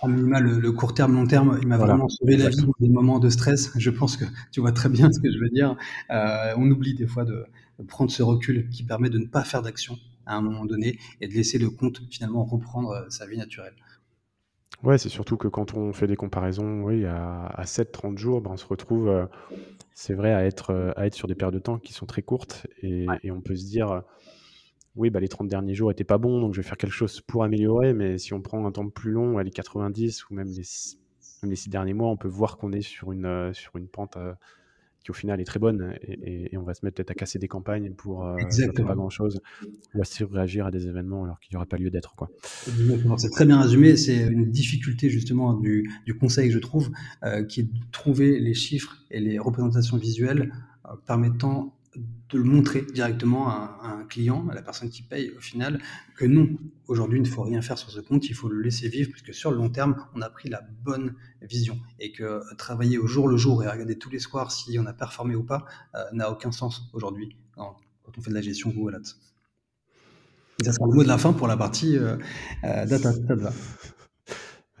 En 0.00 0.08
le, 0.08 0.72
court 0.72 0.94
terme, 0.94 1.14
long 1.14 1.26
terme, 1.26 1.58
il 1.62 1.68
m'a 1.68 1.78
vraiment 1.78 2.08
sauvé 2.08 2.36
la 2.36 2.48
vie 2.48 2.56
dans 2.56 2.74
des 2.80 2.88
moments 2.88 3.18
de 3.18 3.30
stress. 3.30 3.72
Je 3.78 3.90
pense 3.90 4.16
que 4.16 4.24
tu 4.50 4.60
vois 4.60 4.72
très 4.72 4.88
bien 4.88 5.10
ce 5.10 5.20
que 5.20 5.30
je 5.32 5.38
veux 5.38 5.50
dire. 5.50 5.76
on 6.10 6.70
oublie 6.70 6.94
des 6.94 7.06
fois 7.06 7.24
de 7.24 7.46
prendre 7.88 8.10
ce 8.10 8.22
recul 8.22 8.68
qui 8.68 8.84
permet 8.84 9.10
de 9.10 9.18
ne 9.18 9.26
pas 9.26 9.44
faire 9.44 9.62
d'action 9.62 9.98
à 10.26 10.36
un 10.36 10.40
moment 10.40 10.64
donné 10.64 10.98
et 11.20 11.28
de 11.28 11.32
laisser 11.32 11.58
le 11.58 11.70
compte 11.70 12.00
finalement 12.10 12.44
reprendre 12.44 12.90
euh, 12.90 13.08
sa 13.08 13.26
vie 13.26 13.38
naturelle. 13.38 13.74
Ouais, 14.82 14.98
c'est 14.98 15.08
surtout 15.08 15.36
que 15.36 15.48
quand 15.48 15.74
on 15.74 15.92
fait 15.92 16.08
des 16.08 16.16
comparaisons, 16.16 16.82
oui, 16.82 17.04
à, 17.06 17.46
à 17.46 17.64
7-30 17.64 18.18
jours, 18.18 18.40
ben, 18.40 18.50
on 18.52 18.56
se 18.56 18.66
retrouve, 18.66 19.08
euh, 19.08 19.26
c'est 19.94 20.14
vrai, 20.14 20.32
à 20.32 20.44
être, 20.44 20.70
euh, 20.70 20.92
à 20.96 21.06
être 21.06 21.14
sur 21.14 21.28
des 21.28 21.36
périodes 21.36 21.54
de 21.54 21.60
temps 21.60 21.78
qui 21.78 21.92
sont 21.92 22.06
très 22.06 22.22
courtes 22.22 22.66
et, 22.82 23.06
on 23.30 23.40
peut 23.40 23.54
se 23.54 23.66
dire, 23.66 24.02
oui, 24.96 25.10
bah, 25.10 25.20
les 25.20 25.28
30 25.28 25.46
derniers 25.46 25.74
jours 25.74 25.90
étaient 25.92 26.02
pas 26.02 26.18
bons, 26.18 26.40
donc 26.40 26.54
je 26.54 26.60
vais 26.60 26.66
faire 26.66 26.76
quelque 26.76 26.92
chose 26.92 27.20
pour 27.20 27.44
améliorer, 27.44 27.92
mais 27.92 28.18
si 28.18 28.34
on 28.34 28.40
prend 28.40 28.64
un 28.66 28.72
temps 28.72 28.88
plus 28.88 29.12
long, 29.12 29.38
les 29.38 29.50
90 29.50 30.28
ou 30.28 30.34
même 30.34 30.48
les, 30.48 30.64
même 31.42 31.50
les 31.50 31.56
6 31.56 31.70
derniers 31.70 31.94
mois, 31.94 32.08
on 32.08 32.16
peut 32.16 32.28
voir 32.28 32.56
qu'on 32.56 32.72
est 32.72 32.82
sur 32.82 33.12
une, 33.12 33.54
sur 33.54 33.76
une 33.76 33.86
pente 33.86 34.16
qui 35.02 35.10
au 35.10 35.14
final 35.14 35.40
est 35.40 35.44
très 35.44 35.58
bonne 35.58 35.94
et, 36.02 36.56
on 36.56 36.62
va 36.62 36.74
se 36.74 36.84
mettre 36.84 36.96
peut-être 36.96 37.10
à 37.10 37.14
casser 37.14 37.38
des 37.38 37.48
campagnes 37.48 37.92
pour 37.92 38.24
euh, 38.24 38.36
pas 38.84 38.94
grand 38.94 39.10
chose 39.10 39.40
ou 39.94 40.00
à 40.00 40.04
réagir 40.32 40.66
à 40.66 40.70
des 40.70 40.86
événements 40.86 41.24
alors 41.24 41.40
qu'il 41.40 41.54
n'y 41.54 41.56
aura 41.56 41.66
pas 41.66 41.76
lieu 41.76 41.90
d'être 41.90 42.14
quoi. 42.14 42.30
C'est 43.18 43.30
très 43.30 43.44
bien 43.44 43.60
résumé, 43.60 43.96
c'est 43.96 44.26
une 44.26 44.50
difficulté 44.50 45.10
justement 45.10 45.54
du, 45.54 45.90
conseil 46.20 46.50
je 46.50 46.58
trouve 46.58 46.90
euh, 47.24 47.44
qui 47.44 47.60
est 47.60 47.64
de 47.64 47.78
trouver 47.90 48.38
les 48.38 48.54
chiffres 48.54 48.96
et 49.10 49.20
les 49.20 49.38
représentations 49.38 49.96
visuelles 49.96 50.52
euh, 50.86 50.90
permettant 51.06 51.74
de 52.30 52.38
le 52.38 52.44
montrer 52.44 52.82
directement 52.94 53.48
à, 53.48 53.78
un 53.82 54.04
client, 54.04 54.48
à 54.48 54.54
la 54.54 54.62
personne 54.62 54.88
qui 54.88 55.02
paye 55.02 55.30
au 55.36 55.40
final, 55.40 55.78
que 56.16 56.24
non, 56.24 56.48
aujourd'hui 56.92 57.18
il 57.18 57.22
ne 57.22 57.28
faut 57.28 57.42
rien 57.42 57.62
faire 57.62 57.78
sur 57.78 57.90
ce 57.90 58.00
compte, 58.00 58.28
il 58.28 58.34
faut 58.34 58.48
le 58.48 58.60
laisser 58.60 58.88
vivre, 58.88 59.10
puisque 59.10 59.34
sur 59.34 59.50
le 59.50 59.56
long 59.56 59.70
terme, 59.70 59.96
on 60.14 60.20
a 60.20 60.30
pris 60.30 60.48
la 60.48 60.60
bonne 60.60 61.14
vision. 61.40 61.78
Et 61.98 62.12
que 62.12 62.42
travailler 62.56 62.98
au 62.98 63.06
jour 63.06 63.28
le 63.28 63.36
jour 63.36 63.64
et 63.64 63.68
regarder 63.68 63.98
tous 63.98 64.10
les 64.10 64.18
soirs 64.18 64.52
si 64.52 64.78
on 64.78 64.86
a 64.86 64.92
performé 64.92 65.34
ou 65.34 65.42
pas 65.42 65.64
euh, 65.94 66.04
n'a 66.12 66.30
aucun 66.30 66.52
sens 66.52 66.90
aujourd'hui 66.92 67.36
quand 67.56 67.76
on 68.16 68.20
fait 68.20 68.30
de 68.30 68.34
la 68.34 68.42
gestion 68.42 68.70
Google 68.70 68.96
Ads. 68.96 69.16
Et 70.60 70.64
ça 70.64 70.72
sera 70.72 70.86
le 70.86 70.92
mot 70.92 71.02
de 71.02 71.08
la 71.08 71.18
fin 71.18 71.32
pour 71.32 71.48
la 71.48 71.56
partie 71.56 71.96
euh, 71.96 72.16
euh, 72.64 72.86
data. 72.86 73.12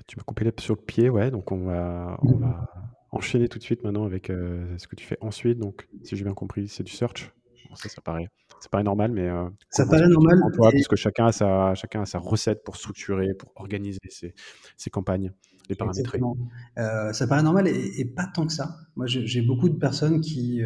Tu 0.08 0.18
m'as 0.18 0.24
coupé 0.24 0.52
sur 0.58 0.74
le 0.74 0.82
pied, 0.82 1.08
ouais, 1.08 1.30
donc 1.30 1.52
on 1.52 1.64
va, 1.64 2.18
on 2.22 2.36
va 2.36 2.68
enchaîner 3.12 3.48
tout 3.48 3.58
de 3.58 3.62
suite 3.62 3.82
maintenant 3.82 4.04
avec 4.04 4.26
ce 4.26 4.86
que 4.86 4.94
tu 4.94 5.06
fais 5.06 5.16
ensuite. 5.22 5.58
Donc, 5.58 5.88
si 6.02 6.16
j'ai 6.16 6.24
bien 6.24 6.34
compris, 6.34 6.68
c'est 6.68 6.82
du 6.82 6.92
search. 6.92 7.32
ça, 7.76 7.88
ça 7.88 8.02
paraît, 8.02 8.28
ça 8.62 8.68
paraît 8.70 8.84
normal, 8.84 9.12
mais 9.12 9.28
ça 9.70 9.84
paraît 9.86 10.08
normal. 10.08 10.38
Toi, 10.54 10.70
Puisque 10.70 10.96
chacun 10.96 11.26
a 11.26 11.32
sa, 11.32 11.74
chacun 11.74 12.02
a 12.02 12.06
sa 12.06 12.18
recette 12.18 12.62
pour 12.64 12.76
structurer, 12.76 13.34
pour 13.34 13.52
organiser 13.56 13.98
ses, 14.08 14.34
ses 14.76 14.90
campagnes, 14.90 15.32
les 15.68 15.74
paramétrer. 15.74 16.20
ça 16.76 17.26
paraît 17.26 17.42
normal 17.42 17.68
et, 17.68 18.04
pas 18.04 18.26
tant 18.26 18.46
que 18.46 18.52
ça. 18.52 18.76
Moi, 18.96 19.06
j'ai 19.06 19.42
beaucoup 19.42 19.68
de 19.68 19.78
personnes 19.78 20.20
qui 20.20 20.62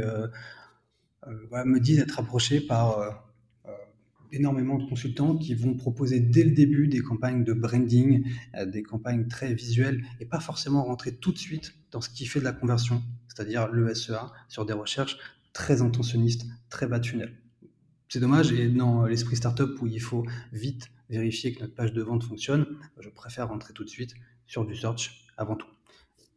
me 1.27 1.79
disent 1.79 2.01
être 2.01 2.21
approchées 2.21 2.61
par 2.61 3.27
énormément 4.33 4.79
de 4.79 4.89
consultants 4.89 5.37
qui 5.37 5.55
vont 5.55 5.75
proposer 5.75 6.21
dès 6.21 6.45
le 6.45 6.53
début 6.53 6.89
des 6.89 7.01
campagnes 7.01 7.45
de 7.45 7.53
branding, 7.53 8.25
euh, 8.57 8.67
des 8.67 8.83
campagnes 8.83 9.27
très 9.29 9.55
visuelles 9.55 10.05
et 10.21 10.27
pas 10.27 10.41
forcément 10.41 10.85
rentrer 10.85 11.17
tout 11.17 11.33
de 11.33 11.39
suite 11.39 11.75
dans 11.91 12.01
ce 12.01 12.11
qui 12.11 12.27
fait 12.27 12.41
de 12.41 12.45
la 12.45 12.53
conversion, 12.53 13.03
c'est-à-dire 13.29 13.69
le 13.69 13.95
SEA 13.95 14.33
sur 14.49 14.67
des 14.67 14.73
recherches 14.73 15.19
très 15.53 15.83
intentionnistes, 15.83 16.47
très 16.69 16.87
bas 16.87 17.01
tunnel. 17.01 17.35
C'est 18.09 18.21
dommage 18.21 18.53
et 18.53 18.69
dans 18.69 19.05
l'esprit 19.05 19.37
startup 19.37 19.81
où 19.83 19.87
il 19.87 20.01
faut 20.01 20.25
vite 20.53 20.91
vérifier 21.09 21.53
que 21.53 21.61
notre 21.61 21.75
page 21.75 21.93
de 21.93 22.03
vente 22.03 22.25
fonctionne, 22.25 22.67
je 22.99 23.09
préfère 23.09 23.49
rentrer 23.49 23.73
tout 23.73 23.85
de 23.85 23.89
suite 23.89 24.15
sur 24.47 24.65
du 24.65 24.75
search 24.75 25.27
avant 25.37 25.57
tout. 25.57 25.69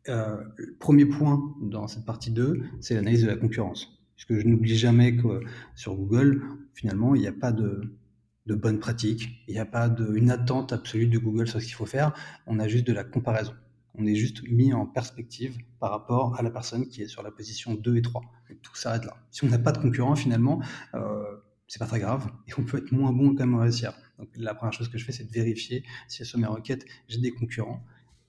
Euh, 0.08 0.44
premier 0.80 1.06
point 1.06 1.56
dans 1.62 1.88
cette 1.88 2.06
partie 2.06 2.32
2, 2.32 2.64
c'est 2.80 2.96
l'analyse 2.96 3.24
de 3.24 3.28
la 3.28 3.36
concurrence 3.36 4.00
puisque 4.20 4.42
je 4.42 4.48
n'oublie 4.48 4.78
jamais 4.78 5.16
que 5.16 5.40
sur 5.76 5.96
Google, 5.96 6.44
finalement, 6.74 7.16
il 7.16 7.22
n'y 7.22 7.28
a 7.28 7.32
pas 7.32 7.54
de, 7.54 7.96
de 8.48 8.56
bonne 8.56 8.78
pratique, 8.80 9.30
il 9.48 9.54
n'y 9.54 9.62
a 9.62 9.66
pas 9.66 9.88
de, 9.88 10.14
une 10.14 10.30
attente 10.30 10.74
absolue 10.74 11.08
de 11.08 11.18
Google 11.18 11.48
sur 11.48 11.62
ce 11.62 11.66
qu'il 11.66 11.76
faut 11.76 11.86
faire, 11.86 12.14
on 12.46 12.60
a 12.60 12.68
juste 12.68 12.86
de 12.86 12.92
la 12.92 13.06
comparaison. 13.06 13.54
On 13.96 14.06
est 14.06 14.16
juste 14.16 14.44
mis 14.50 14.74
en 14.74 14.86
perspective 14.86 15.58
par 15.80 15.92
rapport 15.92 16.38
à 16.38 16.42
la 16.44 16.52
personne 16.52 16.88
qui 16.88 17.02
est 17.02 17.08
sur 17.08 17.24
la 17.24 17.32
position 17.32 17.76
2 17.76 17.96
et 17.96 18.02
3. 18.02 18.22
Et 18.50 18.56
tout 18.58 18.76
s'arrête 18.76 19.06
là. 19.06 19.16
Si 19.32 19.46
on 19.46 19.48
n'a 19.48 19.58
pas 19.58 19.72
de 19.72 19.78
concurrent, 19.78 20.16
finalement, 20.16 20.62
euh, 20.96 21.24
c'est 21.70 21.80
pas 21.80 21.86
très 21.86 22.02
grave 22.02 22.30
et 22.48 22.52
on 22.58 22.64
peut 22.64 22.80
être 22.80 22.92
moins 22.92 23.14
bon 23.14 23.30
quand 23.30 23.48
même 23.48 23.56
réussir. 23.56 23.94
Donc 24.18 24.28
la 24.36 24.54
première 24.54 24.74
chose 24.74 24.90
que 24.90 24.98
je 24.98 25.06
fais, 25.06 25.14
c'est 25.14 25.24
de 25.24 25.32
vérifier 25.32 25.86
si 26.10 26.26
sur 26.26 26.38
mes 26.38 26.48
requêtes, 26.48 26.86
j'ai 27.08 27.20
des 27.20 27.32
concurrents, 27.32 27.82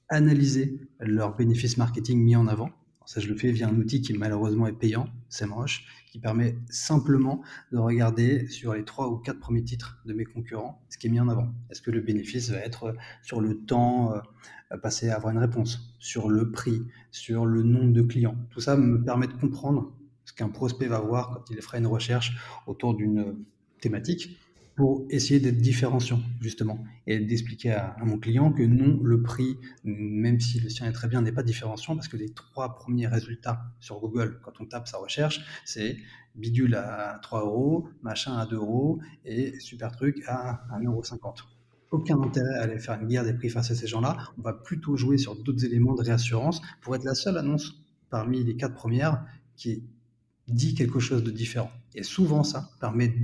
analyser 0.09 0.79
leurs 1.01 1.35
bénéfices 1.35 1.77
marketing 1.77 2.23
mis 2.23 2.37
en 2.37 2.47
avant 2.47 2.71
ça, 3.11 3.19
je 3.21 3.27
le 3.27 3.35
fais 3.35 3.51
via 3.51 3.67
un 3.67 3.77
outil 3.77 4.03
qui 4.03 4.13
malheureusement 4.13 4.69
est 4.69 4.73
payant, 4.73 5.09
SEMrush, 5.31 5.85
qui 6.13 6.21
permet 6.21 6.57
simplement 6.69 7.43
de 7.73 7.79
regarder 7.79 8.47
sur 8.47 8.73
les 8.73 8.85
trois 8.85 9.09
ou 9.09 9.17
quatre 9.17 9.41
premiers 9.41 9.65
titres 9.65 10.01
de 10.05 10.13
mes 10.13 10.25
concurrents 10.25 10.81
ce 10.89 10.97
qui 10.97 11.09
est 11.09 11.11
mis 11.11 11.19
en 11.19 11.29
avant. 11.29 11.53
Est-ce 11.71 11.83
que 11.83 11.91
le 11.91 12.03
bénéfice 12.03 12.51
va 12.51 12.59
être 12.59 12.95
sur 13.23 13.41
le 13.41 13.65
temps 13.65 14.15
euh, 14.15 14.79
passé 14.79 15.11
à 15.11 15.17
avoir 15.17 15.33
une 15.33 15.41
réponse, 15.41 15.93
sur 15.99 16.29
le 16.29 16.53
prix, 16.53 16.83
sur 17.11 17.47
le 17.47 17.65
nombre 17.65 17.93
de 17.93 18.03
clients? 18.03 18.37
Tout 18.51 18.61
ça 18.61 18.77
me 18.77 19.03
permet 19.03 19.27
de 19.27 19.33
comprendre 19.33 19.93
qu'un 20.33 20.49
prospect 20.49 20.87
va 20.87 21.01
voir 21.01 21.31
quand 21.31 21.51
il 21.51 21.61
fera 21.61 21.79
une 21.79 21.87
recherche 21.87 22.37
autour 22.67 22.95
d'une 22.95 23.37
thématique 23.81 24.39
pour 24.81 25.05
essayer 25.11 25.41
d'être 25.41 25.59
différenciant, 25.59 26.21
justement, 26.41 26.83
et 27.07 27.19
d'expliquer 27.19 27.73
à, 27.73 27.97
mon 28.03 28.19
client 28.19 28.51
que 28.51 28.63
non, 28.63 28.99
le 29.03 29.23
prix, 29.23 29.59
même 29.85 30.41
si 30.41 30.59
le 30.59 30.71
sien 30.71 30.87
est 30.87 30.93
très 30.93 31.07
bien, 31.07 31.21
n'est 31.21 31.33
pas 31.33 31.43
différenciant, 31.43 31.97
parce 31.97 32.09
que 32.09 32.17
les 32.17 32.31
trois 32.31 32.77
premiers 32.77 33.07
résultats 33.07 33.61
sur 33.79 34.01
Google, 34.01 34.41
quand 34.43 34.53
on 34.59 34.65
tape 34.65 34.89
sa 34.89 34.97
recherche, 34.97 35.43
c'est 35.67 35.99
bidule 36.35 36.77
à 36.77 37.19
3 37.23 37.43
euros, 37.43 37.89
machin 38.03 38.39
à 38.39 38.47
2 38.47 38.57
euros, 38.57 39.01
et 39.27 39.61
super 39.61 39.93
truc 39.93 40.23
à 40.27 40.65
1,50 40.73 40.87
euros. 40.87 41.03
Aucun 41.91 42.19
intérêt 42.23 42.55
à 42.55 42.63
aller 42.63 42.79
faire 42.79 42.99
une 42.99 43.09
guerre 43.09 43.25
des 43.25 43.35
prix 43.35 43.51
face 43.51 43.71
à 43.71 43.75
ces 43.75 43.87
gens-là. 43.87 44.17
On 44.39 44.43
va 44.43 44.55
plutôt 44.55 44.97
jouer 44.97 45.19
sur 45.19 45.37
d'autres 45.37 45.65
éléments 45.65 45.95
de 45.95 46.03
réassurance 46.03 46.63
pour 46.81 46.95
être 46.95 47.05
la 47.05 47.15
seule 47.15 47.37
annonce 47.37 47.83
parmi 48.09 48.45
les 48.45 48.57
quatre 48.57 48.75
premières 48.75 49.27
qui 49.57 49.85
dit 50.53 50.75
quelque 50.75 51.01
chose 51.01 51.23
de 51.23 51.31
différent. 51.31 51.71
Et 51.95 52.03
souvent, 52.03 52.43
ça 52.43 52.71
permet 52.81 53.15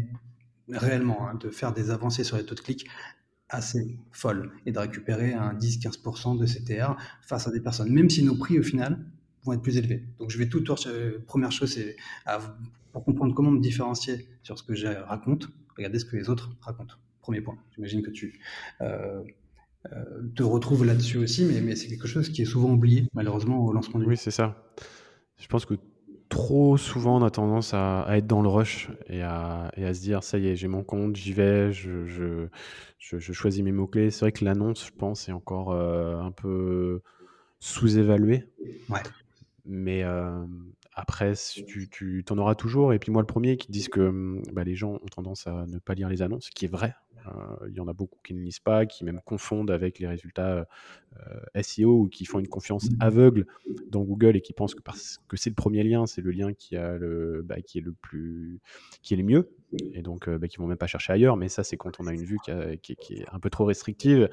réellement, 0.69 1.29
hein, 1.29 1.35
de 1.35 1.51
faire 1.51 1.73
des 1.73 1.91
avancées 1.91 2.25
sur 2.25 2.37
les 2.37 2.45
taux 2.45 2.55
de 2.55 2.61
clic 2.61 2.87
assez 3.49 3.97
folles 4.11 4.51
et 4.67 4.73
de 4.73 4.79
récupérer 4.79 5.33
un 5.33 5.55
10-15% 5.55 6.39
de 6.39 6.47
CTR 6.47 6.97
face 7.23 7.47
à 7.47 7.53
des 7.53 7.61
personnes, 7.61 7.93
même 7.93 8.11
si 8.11 8.25
nos 8.25 8.35
prix 8.37 8.59
au 8.59 8.63
final 8.63 8.99
vont 9.45 9.53
être 9.53 9.63
plus 9.63 9.77
élevés. 9.77 10.05
Donc 10.19 10.31
je 10.31 10.39
vais 10.39 10.49
tout 10.49 10.61
tour. 10.61 10.79
Première 11.27 11.53
chose, 11.53 11.73
c'est 11.73 11.97
pour 12.93 13.05
comprendre 13.05 13.35
comment 13.35 13.51
me 13.51 13.61
différencier 13.61 14.27
sur 14.43 14.59
ce 14.59 14.65
que 14.65 14.75
je 14.75 14.89
raconte, 14.89 15.49
regardez 15.77 15.99
ce 15.99 16.05
que 16.05 16.17
les 16.17 16.29
autres 16.29 16.51
racontent. 16.61 16.95
Premier 17.21 17.41
point. 17.41 17.57
J'imagine 17.75 18.03
que 18.03 18.11
tu 18.11 18.41
euh, 18.81 19.23
euh, 19.93 20.23
te 20.35 20.43
retrouves 20.43 20.85
là-dessus 20.85 21.19
aussi, 21.19 21.45
mais 21.45 21.77
c'est 21.77 21.89
quelque 21.89 22.07
chose 22.07 22.29
qui 22.29 22.43
est 22.43 22.47
souvent 22.47 22.73
oublié 22.73 23.07
malheureusement 23.15 23.65
au 23.65 23.73
lancement 23.73 24.01
du. 24.01 24.07
Oui, 24.07 24.17
c'est 24.17 24.31
ça. 24.31 24.73
Je 25.39 25.47
pense 25.49 25.67
que 25.67 25.75
trop 26.37 26.77
souvent, 26.77 27.17
on 27.21 27.25
a 27.25 27.31
tendance 27.31 27.73
à, 27.73 28.07
être 28.11 28.27
dans 28.27 28.43
le 28.43 28.49
rush 28.49 28.91
et 29.09 29.23
à, 29.23 29.71
se 29.77 30.01
dire 30.01 30.23
ça 30.23 30.39
y 30.39 30.49
est, 30.49 30.57
j'ai 30.57 30.69
mon 30.69 30.83
compte, 30.83 31.17
j'y 31.17 31.33
vais, 31.33 31.73
je, 31.73 32.49
choisis 32.99 33.63
mes 33.63 33.73
mots-clés. 33.73 34.11
C'est 34.11 34.21
vrai 34.21 34.33
que 34.33 34.45
l'annonce, 34.45 34.87
je 34.87 34.93
pense, 34.93 35.29
est 35.29 35.33
encore 35.33 35.73
euh, 35.73 36.21
un 36.21 36.31
peu 36.31 37.01
sous-évaluée. 37.59 38.45
Ouais. 38.89 39.01
Mais 39.65 40.05
euh, 40.05 40.45
après, 40.93 41.33
tu, 41.67 41.89
tu 41.89 42.25
en 42.29 42.39
auras 42.39 42.55
toujours. 42.55 42.93
Et 42.93 42.99
puis 42.99 43.11
moi, 43.11 43.23
le 43.23 43.27
premier 43.27 43.57
qui 43.57 43.73
disent 43.73 43.89
que 43.89 44.43
bah, 44.53 44.65
les 44.65 44.75
gens 44.75 44.95
ont 44.95 45.09
tendance 45.11 45.47
à 45.47 45.65
ne 45.67 45.79
pas 45.79 45.95
lire 45.95 46.09
les 46.09 46.21
annonces, 46.23 46.47
ce 46.47 46.51
qui 46.51 46.67
est 46.67 46.69
vrai. 46.69 46.95
Euh, 47.27 47.69
il 47.69 47.75
y 47.75 47.81
en 47.81 47.89
a 47.89 47.93
beaucoup 47.93 48.19
qui 48.25 48.35
ne 48.35 48.41
lisent 48.41 48.61
pas, 48.61 48.87
qui 48.87 49.05
même 49.05 49.21
confondent 49.25 49.71
avec 49.71 49.99
les 49.99 50.07
résultats 50.07 50.67
euh, 51.27 51.63
SEO 51.63 52.03
ou 52.03 52.09
qui 52.09 52.25
font 52.25 52.39
une 52.39 52.49
confiance 52.49 52.89
aveugle 53.01 53.47
dans 53.89 54.03
Google 54.03 54.37
et 54.37 54.41
qui 54.41 54.53
pensent 54.53 54.75
que 54.75 54.83
parce 54.83 55.19
que 55.29 55.37
c'est 55.37 55.51
le 55.51 55.55
premier 55.55 55.83
lien, 55.83 56.07
c'est 56.07 56.23
le 56.23 56.31
lien 56.31 56.53
qui, 56.53 56.77
a 56.77 56.97
le, 56.97 57.43
bah, 57.43 57.61
qui 57.61 57.79
est 57.79 57.83
le 57.83 57.93
plus, 57.93 58.61
qui 59.03 59.15
est 59.15 59.17
le 59.17 59.25
mieux 59.25 59.51
et 59.93 60.03
donc 60.03 60.29
euh, 60.29 60.39
bah, 60.39 60.49
qui 60.49 60.59
vont 60.59 60.67
même 60.67 60.77
pas 60.77 60.87
chercher 60.87 61.13
ailleurs. 61.13 61.37
Mais 61.37 61.49
ça, 61.49 61.65
c'est 61.65 61.77
quand 61.77 62.01
on 62.01 62.07
a 62.07 62.13
une 62.13 62.25
vue 62.25 62.39
qui, 62.45 62.51
est 62.51 63.25
un 63.33 63.39
peu 63.39 63.51
trop 63.51 63.65
restrictive, 63.65 64.29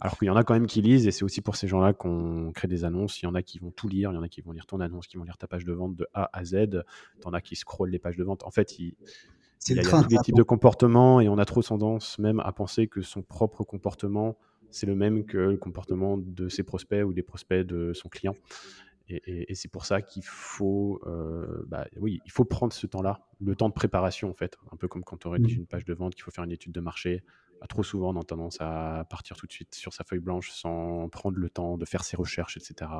alors 0.00 0.18
qu'il 0.18 0.26
y 0.26 0.30
en 0.30 0.36
a 0.36 0.44
quand 0.44 0.54
même 0.54 0.66
qui 0.66 0.82
lisent, 0.82 1.06
et 1.06 1.10
c'est 1.10 1.24
aussi 1.24 1.40
pour 1.40 1.56
ces 1.56 1.68
gens-là 1.68 1.92
qu'on 1.92 2.52
crée 2.54 2.68
des 2.68 2.84
annonces. 2.84 3.20
Il 3.22 3.26
y 3.26 3.28
en 3.28 3.34
a 3.34 3.42
qui 3.42 3.58
vont 3.58 3.70
tout 3.70 3.88
lire, 3.88 4.10
il 4.12 4.14
y 4.14 4.18
en 4.18 4.22
a 4.22 4.28
qui 4.28 4.40
vont 4.40 4.52
lire 4.52 4.66
ton 4.66 4.80
annonce, 4.80 5.06
qui 5.06 5.16
vont 5.16 5.24
lire 5.24 5.38
ta 5.38 5.46
page 5.46 5.64
de 5.64 5.72
vente 5.72 5.96
de 5.96 6.06
A 6.14 6.30
à 6.32 6.44
Z. 6.44 6.54
Il 6.54 7.24
y 7.24 7.26
en 7.26 7.32
a 7.32 7.40
qui 7.40 7.56
scrollent 7.56 7.90
les 7.90 7.98
pages 7.98 8.16
de 8.16 8.24
vente. 8.24 8.44
En 8.44 8.50
fait, 8.50 8.78
il, 9.68 9.72
il 9.72 9.76
y 9.76 9.80
a, 9.80 9.82
tous 10.02 10.08
les 10.08 10.18
types 10.18 10.36
de 10.36 10.42
comportements, 10.42 11.20
et 11.20 11.28
on 11.28 11.38
a 11.38 11.44
trop 11.44 11.62
tendance 11.62 12.18
même 12.18 12.40
à 12.40 12.52
penser 12.52 12.86
que 12.86 13.02
son 13.02 13.22
propre 13.22 13.64
comportement 13.64 14.36
c'est 14.74 14.86
le 14.86 14.96
même 14.96 15.24
que 15.24 15.38
le 15.38 15.56
comportement 15.56 16.18
de 16.18 16.48
ses 16.48 16.64
prospects 16.64 17.04
ou 17.04 17.12
des 17.12 17.22
prospects 17.22 17.64
de 17.64 17.92
son 17.92 18.08
client. 18.08 18.36
Et, 19.08 19.54
c'est 19.54 19.70
pour 19.70 19.84
ça 19.84 20.00
qu'il 20.00 20.24
faut, 20.24 21.00
euh, 21.06 21.62
bah, 21.66 21.86
oui, 21.98 22.20
il 22.24 22.32
faut 22.32 22.46
prendre 22.46 22.72
ce 22.72 22.86
temps-là, 22.86 23.20
le 23.38 23.54
temps 23.54 23.68
de 23.68 23.74
préparation 23.74 24.30
en 24.30 24.34
fait, 24.34 24.56
un 24.72 24.76
peu 24.76 24.88
comme 24.88 25.04
quand 25.04 25.26
on 25.26 25.30
rédige 25.30 25.56
mmh. 25.56 25.60
une 25.60 25.66
page 25.66 25.84
de 25.84 25.92
vente, 25.92 26.14
qu'il 26.14 26.24
faut 26.24 26.30
faire 26.30 26.44
une 26.44 26.52
étude 26.52 26.72
de 26.72 26.80
marché. 26.80 27.22
Bah, 27.60 27.66
trop 27.68 27.82
souvent, 27.82 28.14
on 28.14 28.20
a 28.20 28.24
tendance 28.24 28.56
à 28.60 29.06
partir 29.10 29.36
tout 29.36 29.46
de 29.46 29.52
suite 29.52 29.74
sur 29.74 29.92
sa 29.92 30.04
feuille 30.04 30.20
blanche 30.20 30.50
sans 30.50 31.08
prendre 31.10 31.38
le 31.38 31.50
temps 31.50 31.76
de 31.76 31.84
faire 31.84 32.02
ses 32.02 32.16
recherches, 32.16 32.56
etc. 32.56 32.90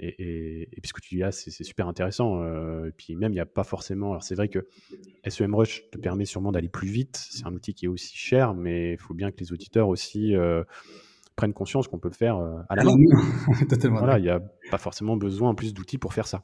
Et, 0.00 0.62
et, 0.72 0.80
puis 0.80 0.88
ce 0.88 0.92
que 0.92 1.00
tu 1.00 1.14
dis 1.14 1.20
là, 1.20 1.30
c'est 1.30 1.50
super 1.50 1.86
intéressant. 1.86 2.42
Euh, 2.42 2.88
et 2.88 2.90
puis 2.90 3.14
même, 3.14 3.32
il 3.32 3.36
n'y 3.36 3.40
a 3.40 3.46
pas 3.46 3.62
forcément. 3.62 4.10
Alors 4.10 4.22
c'est 4.24 4.34
vrai 4.34 4.48
que 4.48 4.66
SEMrush 5.26 5.90
te 5.90 5.98
permet 5.98 6.24
sûrement 6.24 6.50
d'aller 6.50 6.68
plus 6.68 6.88
vite. 6.88 7.16
C'est 7.30 7.46
un 7.46 7.52
outil 7.52 7.74
qui 7.74 7.84
est 7.84 7.88
aussi 7.88 8.16
cher, 8.16 8.54
mais 8.54 8.92
il 8.92 8.98
faut 8.98 9.14
bien 9.14 9.30
que 9.30 9.38
les 9.38 9.52
auditeurs 9.52 9.88
aussi 9.88 10.34
euh, 10.34 10.64
prennent 11.36 11.52
conscience 11.52 11.86
qu'on 11.86 11.98
peut 11.98 12.08
le 12.08 12.16
faire 12.16 12.38
euh, 12.38 12.58
à 12.68 12.76
la 12.76 12.84
main. 12.84 12.94
voilà, 13.90 14.18
il 14.18 14.22
n'y 14.22 14.30
a 14.30 14.40
pas 14.70 14.78
forcément 14.78 15.16
besoin 15.16 15.50
en 15.50 15.54
plus 15.54 15.72
d'outils 15.72 15.98
pour 15.98 16.12
faire 16.12 16.26
ça. 16.26 16.42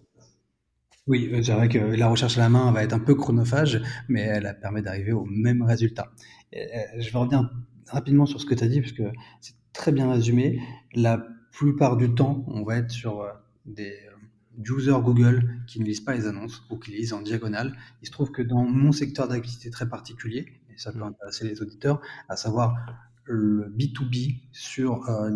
Oui, 1.08 1.28
je 1.32 1.40
dirais 1.40 1.68
que 1.68 1.78
la 1.78 2.08
recherche 2.08 2.38
à 2.38 2.42
la 2.42 2.48
main 2.48 2.70
va 2.70 2.84
être 2.84 2.92
un 2.92 3.00
peu 3.00 3.16
chronophage, 3.16 3.82
mais 4.08 4.20
elle 4.20 4.58
permet 4.62 4.82
d'arriver 4.82 5.12
au 5.12 5.24
même 5.24 5.62
résultat. 5.62 6.12
je 6.52 7.10
vais 7.10 7.18
revenir 7.18 7.50
rapidement 7.88 8.26
sur 8.26 8.40
ce 8.40 8.46
que 8.46 8.54
tu 8.54 8.62
as 8.62 8.68
dit, 8.68 8.80
parce 8.80 8.92
que 8.92 9.02
c'est 9.40 9.54
très 9.72 9.90
bien 9.90 10.08
résumé. 10.12 10.60
La 10.94 11.26
plupart 11.52 11.96
du 11.96 12.14
temps, 12.14 12.44
on 12.48 12.62
va 12.62 12.76
être 12.76 12.90
sur 12.90 13.20
euh, 13.20 13.30
des 13.66 13.92
euh, 13.92 14.76
users 14.76 15.00
Google 15.02 15.60
qui 15.66 15.80
ne 15.80 15.84
lisent 15.84 16.00
pas 16.00 16.14
les 16.14 16.26
annonces 16.26 16.62
ou 16.70 16.76
qui 16.78 16.92
lisent 16.92 17.12
en 17.12 17.22
diagonale. 17.22 17.76
Il 18.02 18.06
se 18.06 18.12
trouve 18.12 18.30
que 18.30 18.42
dans 18.42 18.64
mon 18.64 18.92
secteur 18.92 19.28
d'activité 19.28 19.70
très 19.70 19.88
particulier, 19.88 20.46
et 20.72 20.78
ça 20.78 20.92
peut 20.92 21.02
intéresser 21.02 21.46
les 21.46 21.60
auditeurs, 21.62 22.00
à 22.28 22.36
savoir 22.36 22.76
le 23.24 23.72
B2B 23.76 24.40
sur 24.52 25.08
euh, 25.08 25.30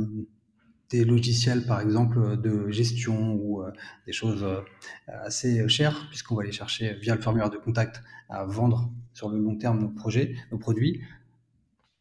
des 0.90 1.04
logiciels, 1.04 1.66
par 1.66 1.80
exemple, 1.80 2.40
de 2.40 2.70
gestion 2.70 3.34
ou 3.34 3.64
des 4.06 4.12
choses 4.12 4.46
assez 5.08 5.66
chères, 5.68 6.06
puisqu'on 6.08 6.36
va 6.36 6.42
aller 6.42 6.52
chercher 6.52 6.94
via 7.00 7.16
le 7.16 7.22
formulaire 7.22 7.50
de 7.50 7.56
contact 7.56 8.02
à 8.28 8.44
vendre 8.44 8.92
sur 9.12 9.28
le 9.28 9.38
long 9.38 9.56
terme 9.56 9.80
nos 9.80 9.88
projets, 9.88 10.36
nos 10.52 10.58
produits, 10.58 11.02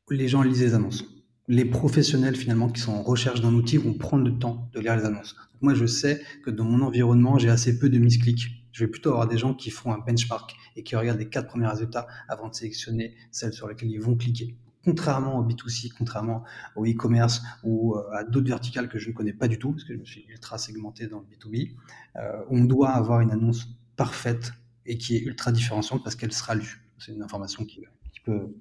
les 0.09 0.27
gens 0.27 0.43
lisent 0.43 0.61
les 0.61 0.73
annonces 0.75 1.12
les 1.47 1.65
professionnels 1.65 2.35
finalement 2.35 2.69
qui 2.69 2.81
sont 2.81 2.93
en 2.93 3.03
recherche 3.03 3.41
d'un 3.41 3.53
outil 3.53 3.77
vont 3.77 3.93
prendre 3.93 4.23
le 4.23 4.37
temps 4.37 4.69
de 4.73 4.79
lire 4.79 4.95
les 4.95 5.03
annonces. 5.03 5.35
moi, 5.61 5.73
je 5.73 5.85
sais 5.85 6.21
que 6.43 6.49
dans 6.49 6.65
mon 6.65 6.81
environnement, 6.85 7.37
j'ai 7.37 7.49
assez 7.49 7.77
peu 7.79 7.89
de 7.89 7.97
misclics. 7.97 8.47
Je 8.71 8.85
vais 8.85 8.91
plutôt 8.91 9.11
avoir 9.11 9.27
des 9.27 9.37
gens 9.37 9.53
qui 9.53 9.69
font 9.69 9.93
un 9.93 9.99
benchmark 9.99 10.55
et 10.75 10.83
qui 10.83 10.95
regardent 10.95 11.19
les 11.19 11.29
quatre 11.29 11.47
premiers 11.47 11.67
résultats 11.67 12.07
avant 12.27 12.49
de 12.49 12.55
sélectionner 12.55 13.15
celles 13.31 13.53
sur 13.53 13.67
lesquelles 13.67 13.91
ils 13.91 14.01
vont 14.01 14.15
cliquer. 14.15 14.57
contrairement 14.83 15.37
au 15.37 15.45
B2C, 15.45 15.91
contrairement 15.97 16.43
au 16.75 16.85
e-commerce 16.85 17.41
ou 17.63 17.95
euh, 17.95 18.03
à 18.11 18.23
d'autres 18.23 18.47
verticales 18.47 18.89
que 18.89 18.99
je 18.99 19.09
ne 19.09 19.13
connais 19.13 19.31
pas 19.31 19.47
du 19.47 19.57
tout, 19.59 19.71
parce 19.71 19.83
que 19.83 19.93
je 19.93 19.99
me 19.99 20.05
suis 20.05 20.25
ultra 20.27 20.57
segmenté 20.57 21.07
dans 21.07 21.19
le 21.19 21.25
B2B, 21.25 21.75
euh, 22.17 22.43
on 22.49 22.65
doit 22.65 22.89
avoir 22.89 23.21
une 23.21 23.31
annonce 23.31 23.67
parfaite 23.95 24.53
et 24.85 24.97
qui 24.97 25.15
est 25.15 25.21
ultra 25.21 25.51
différenciante 25.51 26.03
parce 26.03 26.15
qu'elle 26.15 26.33
sera 26.33 26.55
lue. 26.55 26.81
C'est 26.97 27.13
une 27.13 27.21
information 27.21 27.63
qui, 27.63 27.81
qui 28.11 28.19
peut 28.21 28.53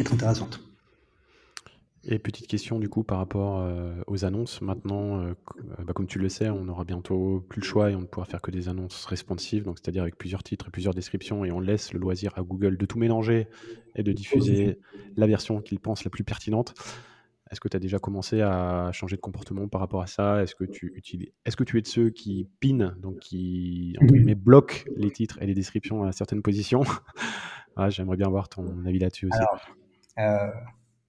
être 0.00 0.12
intéressante. 0.12 0.67
Et 2.04 2.18
petite 2.18 2.46
question 2.46 2.78
du 2.78 2.88
coup 2.88 3.02
par 3.02 3.18
rapport 3.18 3.60
euh, 3.60 3.92
aux 4.06 4.24
annonces. 4.24 4.62
Maintenant, 4.62 5.20
euh, 5.20 5.34
euh, 5.78 5.84
bah, 5.84 5.92
comme 5.92 6.06
tu 6.06 6.18
le 6.18 6.28
sais, 6.28 6.48
on 6.48 6.68
aura 6.68 6.84
bientôt 6.84 7.44
plus 7.48 7.60
le 7.60 7.66
choix 7.66 7.90
et 7.90 7.96
on 7.96 8.00
ne 8.00 8.06
pourra 8.06 8.24
faire 8.24 8.40
que 8.40 8.50
des 8.50 8.68
annonces 8.68 9.04
responsives, 9.04 9.64
donc 9.64 9.78
c'est-à-dire 9.78 10.02
avec 10.02 10.16
plusieurs 10.16 10.42
titres 10.42 10.68
et 10.68 10.70
plusieurs 10.70 10.94
descriptions, 10.94 11.44
et 11.44 11.50
on 11.50 11.60
laisse 11.60 11.92
le 11.92 11.98
loisir 11.98 12.32
à 12.36 12.42
Google 12.42 12.76
de 12.76 12.86
tout 12.86 12.98
mélanger 12.98 13.48
et 13.96 14.02
de 14.02 14.12
diffuser 14.12 14.78
la 15.16 15.26
version 15.26 15.60
qu'il 15.60 15.80
pense 15.80 16.04
la 16.04 16.10
plus 16.10 16.24
pertinente. 16.24 16.74
Est-ce 17.50 17.60
que 17.60 17.68
tu 17.68 17.76
as 17.76 17.80
déjà 17.80 17.98
commencé 17.98 18.42
à 18.42 18.90
changer 18.92 19.16
de 19.16 19.20
comportement 19.22 19.68
par 19.68 19.80
rapport 19.80 20.02
à 20.02 20.06
ça? 20.06 20.42
Est-ce 20.42 20.54
que 20.54 20.64
tu 20.64 20.92
utilises, 20.94 21.30
est-ce 21.46 21.56
que 21.56 21.64
tu 21.64 21.78
es 21.78 21.82
de 21.82 21.86
ceux 21.86 22.10
qui 22.10 22.46
pinent, 22.60 22.94
donc 23.00 23.18
qui 23.20 23.96
entre 24.00 24.12
guillemets 24.12 24.34
bloquent 24.34 24.84
les 24.96 25.10
titres 25.10 25.38
et 25.40 25.46
les 25.46 25.54
descriptions 25.54 26.04
à 26.04 26.12
certaines 26.12 26.42
positions? 26.42 26.82
Ah, 27.80 27.90
J'aimerais 27.90 28.16
bien 28.16 28.28
voir 28.28 28.48
ton 28.48 28.84
avis 28.86 28.98
là-dessus 28.98 29.26
aussi. 29.26 29.38
Alors, 30.16 30.50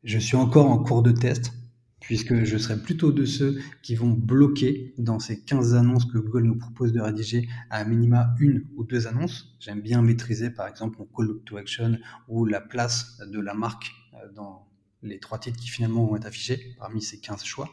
je 0.04 0.18
suis 0.18 0.38
encore 0.38 0.68
en 0.68 0.78
cours 0.78 1.04
de 1.04 1.12
test, 1.12 1.52
puisque 2.00 2.44
je 2.44 2.58
serai 2.58 2.82
plutôt 2.82 3.12
de 3.12 3.26
ceux 3.26 3.60
qui 3.84 3.96
vont 3.96 4.12
bloquer 4.12 4.94
dans 4.98 5.20
ces 5.20 5.44
15 5.44 5.76
annonces 5.76 6.06
que 6.06 6.18
Google 6.18 6.44
nous 6.44 6.58
propose 6.58 6.94
de 6.94 7.02
rédiger 7.02 7.50
à 7.70 7.84
minima 7.84 8.34
une 8.40 8.66
ou 8.76 8.86
deux 8.86 9.08
annonces. 9.08 9.58
J'aime 9.60 9.82
bien 9.82 10.02
maîtriser 10.02 10.52
par 10.52 10.68
exemple 10.68 10.98
mon 11.00 11.06
call 11.06 11.42
to 11.46 11.58
action 11.58 11.98
ou 12.30 12.46
la 12.46 12.62
place 12.62 13.20
de 13.30 13.40
la 13.40 13.54
marque 13.54 13.92
euh, 14.14 14.32
dans 14.34 14.68
les 15.04 15.20
trois 15.20 15.38
titres 15.38 15.60
qui 15.60 15.70
finalement 15.70 16.06
vont 16.06 16.16
être 16.16 16.26
affichés 16.26 16.76
parmi 16.78 17.02
ces 17.02 17.20
15 17.20 17.44
choix. 17.44 17.70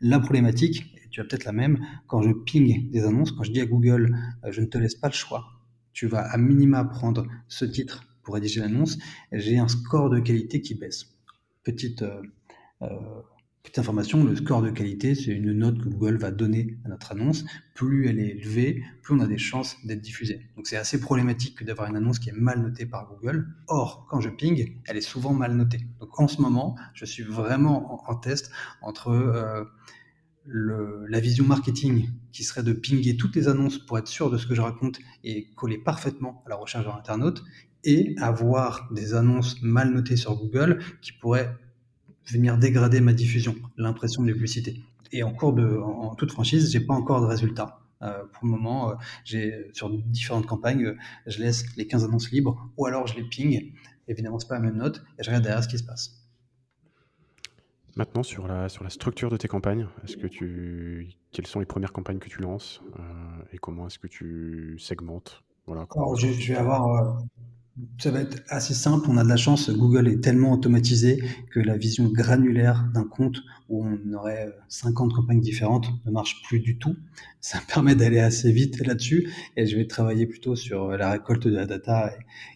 La 0.00 0.20
problématique, 0.20 0.94
et 1.04 1.08
tu 1.10 1.20
as 1.20 1.24
peut-être 1.24 1.44
la 1.44 1.52
même, 1.52 1.84
quand 2.06 2.22
je 2.22 2.30
ping 2.30 2.90
des 2.90 3.04
annonces, 3.04 3.32
quand 3.32 3.42
je 3.42 3.52
dis 3.52 3.60
à 3.60 3.66
Google, 3.66 4.16
euh, 4.44 4.52
je 4.52 4.62
ne 4.62 4.66
te 4.66 4.78
laisse 4.78 4.94
pas 4.94 5.08
le 5.08 5.14
choix, 5.14 5.44
tu 5.92 6.06
vas 6.06 6.22
à 6.22 6.38
minima 6.38 6.84
prendre 6.84 7.26
ce 7.48 7.66
titre 7.66 8.04
pour 8.22 8.34
rédiger 8.34 8.60
l'annonce, 8.60 8.98
j'ai 9.32 9.58
un 9.58 9.68
score 9.68 10.08
de 10.08 10.20
qualité 10.20 10.60
qui 10.60 10.74
baisse 10.74 11.17
petite, 11.72 12.02
euh, 12.02 12.22
euh, 12.82 12.88
petite 13.62 13.78
information, 13.78 14.24
le 14.24 14.36
score 14.36 14.62
de 14.62 14.70
qualité, 14.70 15.14
c'est 15.14 15.32
une 15.32 15.52
note 15.52 15.78
que 15.78 15.88
Google 15.88 16.16
va 16.16 16.30
donner 16.30 16.78
à 16.84 16.88
notre 16.88 17.12
annonce. 17.12 17.44
Plus 17.74 18.08
elle 18.08 18.18
est 18.20 18.28
élevée, 18.28 18.82
plus 19.02 19.14
on 19.14 19.20
a 19.20 19.26
des 19.26 19.38
chances 19.38 19.76
d'être 19.84 20.00
diffusée. 20.00 20.48
Donc 20.56 20.66
c'est 20.66 20.76
assez 20.76 21.00
problématique 21.00 21.62
d'avoir 21.64 21.88
une 21.88 21.96
annonce 21.96 22.18
qui 22.18 22.30
est 22.30 22.36
mal 22.36 22.62
notée 22.62 22.86
par 22.86 23.08
Google. 23.08 23.46
Or, 23.66 24.06
quand 24.08 24.20
je 24.20 24.30
ping, 24.30 24.80
elle 24.86 24.96
est 24.96 25.02
souvent 25.02 25.32
mal 25.32 25.54
notée. 25.54 25.80
Donc 26.00 26.18
en 26.18 26.28
ce 26.28 26.40
moment, 26.40 26.76
je 26.94 27.04
suis 27.04 27.22
vraiment 27.22 28.08
en, 28.08 28.14
test 28.16 28.50
entre 28.80 29.10
euh, 29.10 29.64
la 30.46 31.20
vision 31.20 31.44
marketing 31.44 32.08
qui 32.32 32.44
serait 32.44 32.62
de 32.62 32.72
pinguer 32.72 33.16
toutes 33.16 33.36
les 33.36 33.48
annonces 33.48 33.78
pour 33.78 33.98
être 33.98 34.08
sûr 34.08 34.30
de 34.30 34.38
ce 34.38 34.46
que 34.46 34.54
je 34.54 34.62
raconte 34.62 34.98
et 35.22 35.50
coller 35.54 35.78
parfaitement 35.78 36.42
à 36.46 36.48
la 36.48 36.56
recherche 36.56 36.84
de 36.86 36.90
l'internaute 36.90 37.42
et 37.84 38.14
avoir 38.20 38.90
des 38.92 39.14
annonces 39.14 39.62
mal 39.62 39.90
notées 39.92 40.16
sur 40.16 40.36
Google 40.36 40.80
qui 41.00 41.12
pourraient 41.12 41.56
venir 42.26 42.58
dégrader 42.58 43.00
ma 43.00 43.12
diffusion, 43.12 43.56
l'impression 43.76 44.22
de 44.22 44.32
publicité. 44.32 44.82
Et 45.12 45.22
en 45.22 45.32
cours 45.32 45.52
de, 45.52 45.78
en, 45.78 46.14
toute 46.14 46.30
franchise, 46.32 46.70
j'ai 46.70 46.80
pas 46.80 46.94
encore 46.94 47.20
de 47.20 47.26
résultats. 47.26 47.80
Euh, 48.02 48.24
pour 48.32 48.44
le 48.46 48.50
moment, 48.50 48.90
euh, 48.90 48.94
j'ai 49.24 49.70
sur 49.72 49.90
différentes 49.90 50.46
campagnes, 50.46 50.86
euh, 50.86 50.96
je 51.26 51.40
laisse 51.40 51.64
les 51.76 51.86
15 51.86 52.04
annonces 52.04 52.30
libres 52.30 52.70
ou 52.76 52.86
alors 52.86 53.06
je 53.06 53.16
les 53.16 53.24
ping. 53.24 53.72
Évidemment, 54.06 54.38
c'est 54.38 54.48
pas 54.48 54.54
la 54.54 54.60
même 54.60 54.76
note 54.76 55.02
et 55.18 55.22
je 55.22 55.30
regarde 55.30 55.42
derrière 55.42 55.64
ce 55.64 55.68
qui 55.68 55.78
se 55.78 55.84
passe. 55.84 56.14
Maintenant, 57.96 58.22
sur 58.22 58.46
la, 58.46 58.68
sur 58.68 58.84
la 58.84 58.90
structure 58.90 59.30
de 59.30 59.36
tes 59.36 59.48
campagnes, 59.48 59.88
est-ce 60.04 60.16
que 60.16 60.28
tu, 60.28 61.08
quelles 61.32 61.48
sont 61.48 61.58
les 61.58 61.66
premières 61.66 61.92
campagnes 61.92 62.20
que 62.20 62.28
tu 62.28 62.40
lances 62.40 62.80
et 63.52 63.58
comment 63.58 63.88
est-ce 63.88 63.98
que 63.98 64.06
tu 64.06 64.78
segmentes? 64.78 65.42
Voilà, 65.66 65.86
alors, 65.96 66.14
je, 66.14 66.28
je, 66.28 66.52
vais 66.52 66.58
avoir 66.58 67.18
ça 67.98 68.10
va 68.10 68.20
être 68.20 68.42
assez 68.48 68.74
simple. 68.74 69.08
On 69.10 69.16
a 69.16 69.24
de 69.24 69.28
la 69.28 69.36
chance. 69.36 69.70
Google 69.70 70.08
est 70.08 70.22
tellement 70.22 70.52
automatisé 70.52 71.22
que 71.50 71.60
la 71.60 71.76
vision 71.76 72.08
granulaire 72.08 72.88
d'un 72.94 73.04
compte 73.04 73.42
où 73.68 73.84
on 73.86 74.12
aurait 74.14 74.52
50 74.68 75.12
campagnes 75.12 75.40
différentes 75.40 75.88
ne 76.06 76.10
marche 76.10 76.42
plus 76.44 76.60
du 76.60 76.78
tout. 76.78 76.96
Ça 77.40 77.60
permet 77.68 77.94
d'aller 77.94 78.20
assez 78.20 78.52
vite 78.52 78.84
là-dessus. 78.86 79.30
Et 79.56 79.66
je 79.66 79.76
vais 79.76 79.86
travailler 79.86 80.26
plutôt 80.26 80.56
sur 80.56 80.90
la 80.90 81.10
récolte 81.12 81.46
de 81.46 81.54
la 81.54 81.66
data 81.66 82.12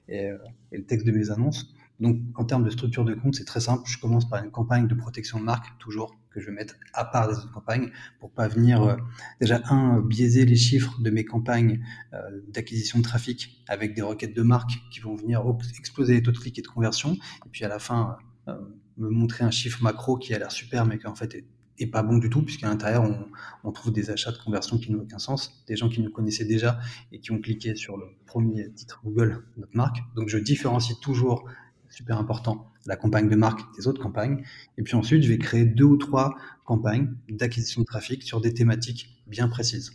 et, 0.08 0.30
et 0.72 0.78
le 0.78 0.84
texte 0.84 1.06
de 1.06 1.12
mes 1.12 1.30
annonces. 1.30 1.74
Donc, 2.00 2.18
en 2.34 2.44
termes 2.44 2.64
de 2.64 2.70
structure 2.70 3.04
de 3.04 3.14
compte, 3.14 3.34
c'est 3.34 3.44
très 3.44 3.60
simple. 3.60 3.82
Je 3.86 3.98
commence 3.98 4.28
par 4.28 4.42
une 4.42 4.50
campagne 4.50 4.88
de 4.88 4.94
protection 4.94 5.38
de 5.38 5.44
marque, 5.44 5.78
toujours 5.78 6.16
que 6.32 6.40
je 6.40 6.46
vais 6.46 6.52
mettre 6.52 6.74
à 6.94 7.04
part 7.04 7.28
des 7.28 7.36
autres 7.36 7.52
campagnes 7.52 7.90
pour 8.20 8.30
pas 8.30 8.48
venir 8.48 8.82
euh, 8.82 8.96
déjà 9.40 9.60
un 9.66 10.00
biaiser 10.00 10.44
les 10.44 10.56
chiffres 10.56 11.00
de 11.00 11.10
mes 11.10 11.24
campagnes 11.24 11.84
euh, 12.14 12.18
d'acquisition 12.48 12.98
de 12.98 13.04
trafic 13.04 13.62
avec 13.68 13.94
des 13.94 14.02
requêtes 14.02 14.34
de 14.34 14.42
marque 14.42 14.72
qui 14.90 15.00
vont 15.00 15.14
venir 15.14 15.42
exploser 15.78 16.14
les 16.14 16.22
taux 16.22 16.32
de 16.32 16.38
clic 16.38 16.58
et 16.58 16.62
de 16.62 16.68
conversion 16.68 17.14
et 17.14 17.48
puis 17.50 17.64
à 17.64 17.68
la 17.68 17.78
fin 17.78 18.16
euh, 18.48 18.56
me 18.96 19.08
montrer 19.08 19.44
un 19.44 19.50
chiffre 19.50 19.82
macro 19.82 20.16
qui 20.16 20.34
a 20.34 20.38
l'air 20.38 20.52
super 20.52 20.86
mais 20.86 20.98
qui 20.98 21.06
en 21.06 21.14
fait 21.14 21.34
est, 21.34 21.46
pas 21.90 22.04
bon 22.04 22.18
du 22.18 22.30
tout 22.30 22.42
puisqu'à 22.42 22.68
l'intérieur 22.68 23.02
on, 23.02 23.26
on, 23.64 23.72
trouve 23.72 23.92
des 23.92 24.10
achats 24.10 24.30
de 24.30 24.38
conversion 24.38 24.78
qui 24.78 24.92
n'ont 24.92 25.02
aucun 25.02 25.18
sens 25.18 25.64
des 25.66 25.74
gens 25.74 25.88
qui 25.88 26.00
nous 26.00 26.12
connaissaient 26.12 26.44
déjà 26.44 26.78
et 27.10 27.18
qui 27.18 27.32
ont 27.32 27.40
cliqué 27.40 27.74
sur 27.74 27.96
le 27.96 28.06
premier 28.24 28.72
titre 28.72 29.00
Google 29.04 29.44
notre 29.56 29.76
marque 29.76 29.98
donc 30.14 30.28
je 30.28 30.38
différencie 30.38 30.98
toujours 31.00 31.44
super 31.92 32.18
important, 32.18 32.70
la 32.86 32.96
campagne 32.96 33.28
de 33.28 33.36
marque 33.36 33.60
des 33.76 33.86
autres 33.86 34.02
campagnes. 34.02 34.42
Et 34.78 34.82
puis 34.82 34.94
ensuite, 34.94 35.22
je 35.22 35.28
vais 35.28 35.38
créer 35.38 35.64
deux 35.64 35.84
ou 35.84 35.96
trois 35.96 36.36
campagnes 36.64 37.14
d'acquisition 37.28 37.82
de 37.82 37.86
trafic 37.86 38.22
sur 38.22 38.40
des 38.40 38.54
thématiques 38.54 39.22
bien 39.26 39.48
précises. 39.48 39.92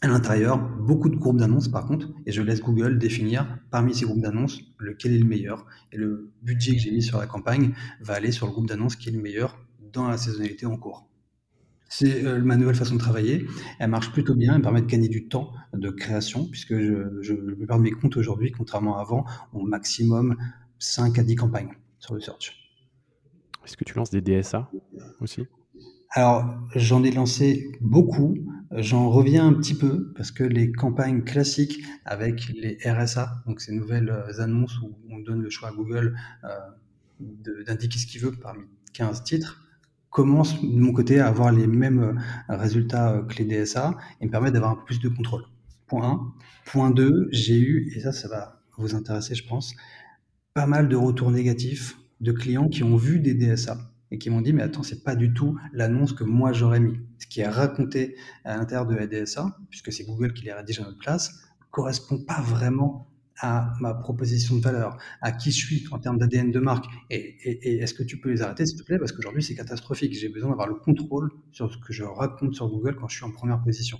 À 0.00 0.06
l'intérieur, 0.06 0.58
beaucoup 0.58 1.08
de 1.08 1.16
groupes 1.16 1.38
d'annonces 1.38 1.68
par 1.68 1.84
contre, 1.84 2.08
et 2.24 2.30
je 2.30 2.40
laisse 2.40 2.60
Google 2.60 2.98
définir 2.98 3.58
parmi 3.70 3.94
ces 3.94 4.04
groupes 4.04 4.20
d'annonces 4.20 4.60
lequel 4.78 5.12
est 5.12 5.18
le 5.18 5.24
meilleur. 5.24 5.66
Et 5.92 5.96
le 5.96 6.30
budget 6.42 6.76
que 6.76 6.80
j'ai 6.80 6.92
mis 6.92 7.02
sur 7.02 7.18
la 7.18 7.26
campagne 7.26 7.74
va 8.00 8.14
aller 8.14 8.30
sur 8.30 8.46
le 8.46 8.52
groupe 8.52 8.68
d'annonces 8.68 8.94
qui 8.94 9.08
est 9.08 9.12
le 9.12 9.20
meilleur 9.20 9.58
dans 9.92 10.06
la 10.06 10.16
saisonnalité 10.16 10.66
en 10.66 10.76
cours. 10.76 11.08
C'est 11.88 12.24
euh, 12.24 12.40
ma 12.42 12.56
nouvelle 12.56 12.76
façon 12.76 12.94
de 12.94 13.00
travailler. 13.00 13.46
Elle 13.78 13.90
marche 13.90 14.12
plutôt 14.12 14.34
bien. 14.34 14.52
Elle 14.52 14.58
me 14.58 14.62
permet 14.62 14.82
de 14.82 14.86
gagner 14.86 15.08
du 15.08 15.26
temps 15.26 15.52
de 15.72 15.90
création, 15.90 16.46
puisque 16.46 16.78
je, 16.78 17.18
je, 17.22 17.32
la 17.32 17.56
plupart 17.56 17.78
de 17.78 17.82
mes 17.82 17.90
comptes 17.90 18.16
aujourd'hui, 18.16 18.52
contrairement 18.52 18.98
à 18.98 19.00
avant, 19.00 19.24
ont 19.54 19.64
maximum 19.64 20.36
5 20.78 21.18
à 21.18 21.22
10 21.22 21.36
campagnes 21.36 21.72
sur 21.98 22.14
le 22.14 22.20
search. 22.20 22.54
Est-ce 23.64 23.76
que 23.76 23.84
tu 23.84 23.94
lances 23.94 24.10
des 24.10 24.20
DSA 24.20 24.70
aussi? 25.20 25.46
Alors, 26.10 26.56
j'en 26.74 27.04
ai 27.04 27.10
lancé 27.10 27.70
beaucoup. 27.82 28.34
J'en 28.72 29.10
reviens 29.10 29.46
un 29.46 29.52
petit 29.52 29.74
peu 29.74 30.12
parce 30.14 30.30
que 30.30 30.42
les 30.42 30.72
campagnes 30.72 31.22
classiques 31.22 31.84
avec 32.06 32.48
les 32.48 32.78
RSA, 32.84 33.42
donc 33.46 33.60
ces 33.60 33.72
nouvelles 33.72 34.08
euh, 34.08 34.40
annonces 34.40 34.78
où 34.80 34.96
on 35.10 35.18
donne 35.18 35.42
le 35.42 35.50
choix 35.50 35.68
à 35.68 35.72
Google 35.72 36.16
euh, 36.44 36.48
d'indiquer 37.66 37.98
ce 37.98 38.06
qu'il 38.06 38.22
veut 38.22 38.32
parmi 38.32 38.64
15 38.94 39.22
titres, 39.22 39.62
commencent 40.08 40.62
de 40.62 40.78
mon 40.78 40.92
côté 40.92 41.20
à 41.20 41.28
avoir 41.28 41.52
les 41.52 41.66
mêmes 41.66 42.18
euh, 42.48 42.56
résultats 42.56 43.22
que 43.28 43.42
les 43.42 43.44
DSA 43.44 43.96
et 44.20 44.26
me 44.26 44.30
permettent 44.30 44.54
d'avoir 44.54 44.72
un 44.72 44.76
peu 44.76 44.84
plus 44.84 45.00
de 45.00 45.10
contrôle. 45.10 45.44
Point 45.86 46.10
1. 46.10 46.32
Point 46.66 46.90
2, 46.90 47.28
j'ai 47.32 47.58
eu, 47.58 47.92
et 47.94 48.00
ça, 48.00 48.12
ça 48.12 48.28
va 48.28 48.62
vous 48.78 48.94
intéresser, 48.94 49.34
je 49.34 49.46
pense, 49.46 49.74
pas 50.58 50.66
mal 50.66 50.88
de 50.88 50.96
retours 50.96 51.30
négatifs 51.30 51.96
de 52.20 52.32
clients 52.32 52.68
qui 52.68 52.82
ont 52.82 52.96
vu 52.96 53.20
des 53.20 53.32
DSA 53.32 53.78
et 54.10 54.18
qui 54.18 54.28
m'ont 54.28 54.40
dit 54.40 54.52
mais 54.52 54.64
attends 54.64 54.82
c'est 54.82 55.04
pas 55.04 55.14
du 55.14 55.32
tout 55.32 55.56
l'annonce 55.72 56.12
que 56.12 56.24
moi 56.24 56.52
j'aurais 56.52 56.80
mis 56.80 56.98
ce 57.18 57.28
qui 57.28 57.42
est 57.42 57.46
raconté 57.46 58.16
à 58.42 58.56
l'intérieur 58.56 58.84
de 58.84 58.96
la 58.96 59.06
DSA 59.06 59.56
puisque 59.70 59.92
c'est 59.92 60.02
Google 60.02 60.32
qui 60.32 60.44
les 60.46 60.52
rédige 60.52 60.80
à 60.80 60.82
notre 60.82 60.98
place 60.98 61.30
correspond 61.70 62.18
pas 62.24 62.40
vraiment 62.40 63.08
à 63.38 63.72
ma 63.78 63.94
proposition 63.94 64.56
de 64.56 64.60
valeur, 64.60 64.98
à 65.20 65.30
qui 65.30 65.52
je 65.52 65.64
suis 65.64 65.86
en 65.92 66.00
termes 66.00 66.18
d'ADN 66.18 66.50
de 66.50 66.58
marque. 66.58 66.86
Et, 67.08 67.78
est-ce 67.78 67.94
que 67.94 68.02
tu 68.02 68.18
peux 68.18 68.30
les 68.30 68.42
arrêter, 68.42 68.66
s'il 68.66 68.80
te 68.80 68.82
plaît? 68.82 68.98
Parce 68.98 69.12
qu'aujourd'hui, 69.12 69.44
c'est 69.44 69.54
catastrophique. 69.54 70.12
J'ai 70.12 70.28
besoin 70.28 70.50
d'avoir 70.50 70.66
le 70.66 70.74
contrôle 70.74 71.30
sur 71.52 71.72
ce 71.72 71.78
que 71.78 71.92
je 71.92 72.02
raconte 72.02 72.56
sur 72.56 72.68
Google 72.68 72.96
quand 72.96 73.06
je 73.06 73.14
suis 73.14 73.24
en 73.24 73.30
première 73.30 73.62
position. 73.62 73.96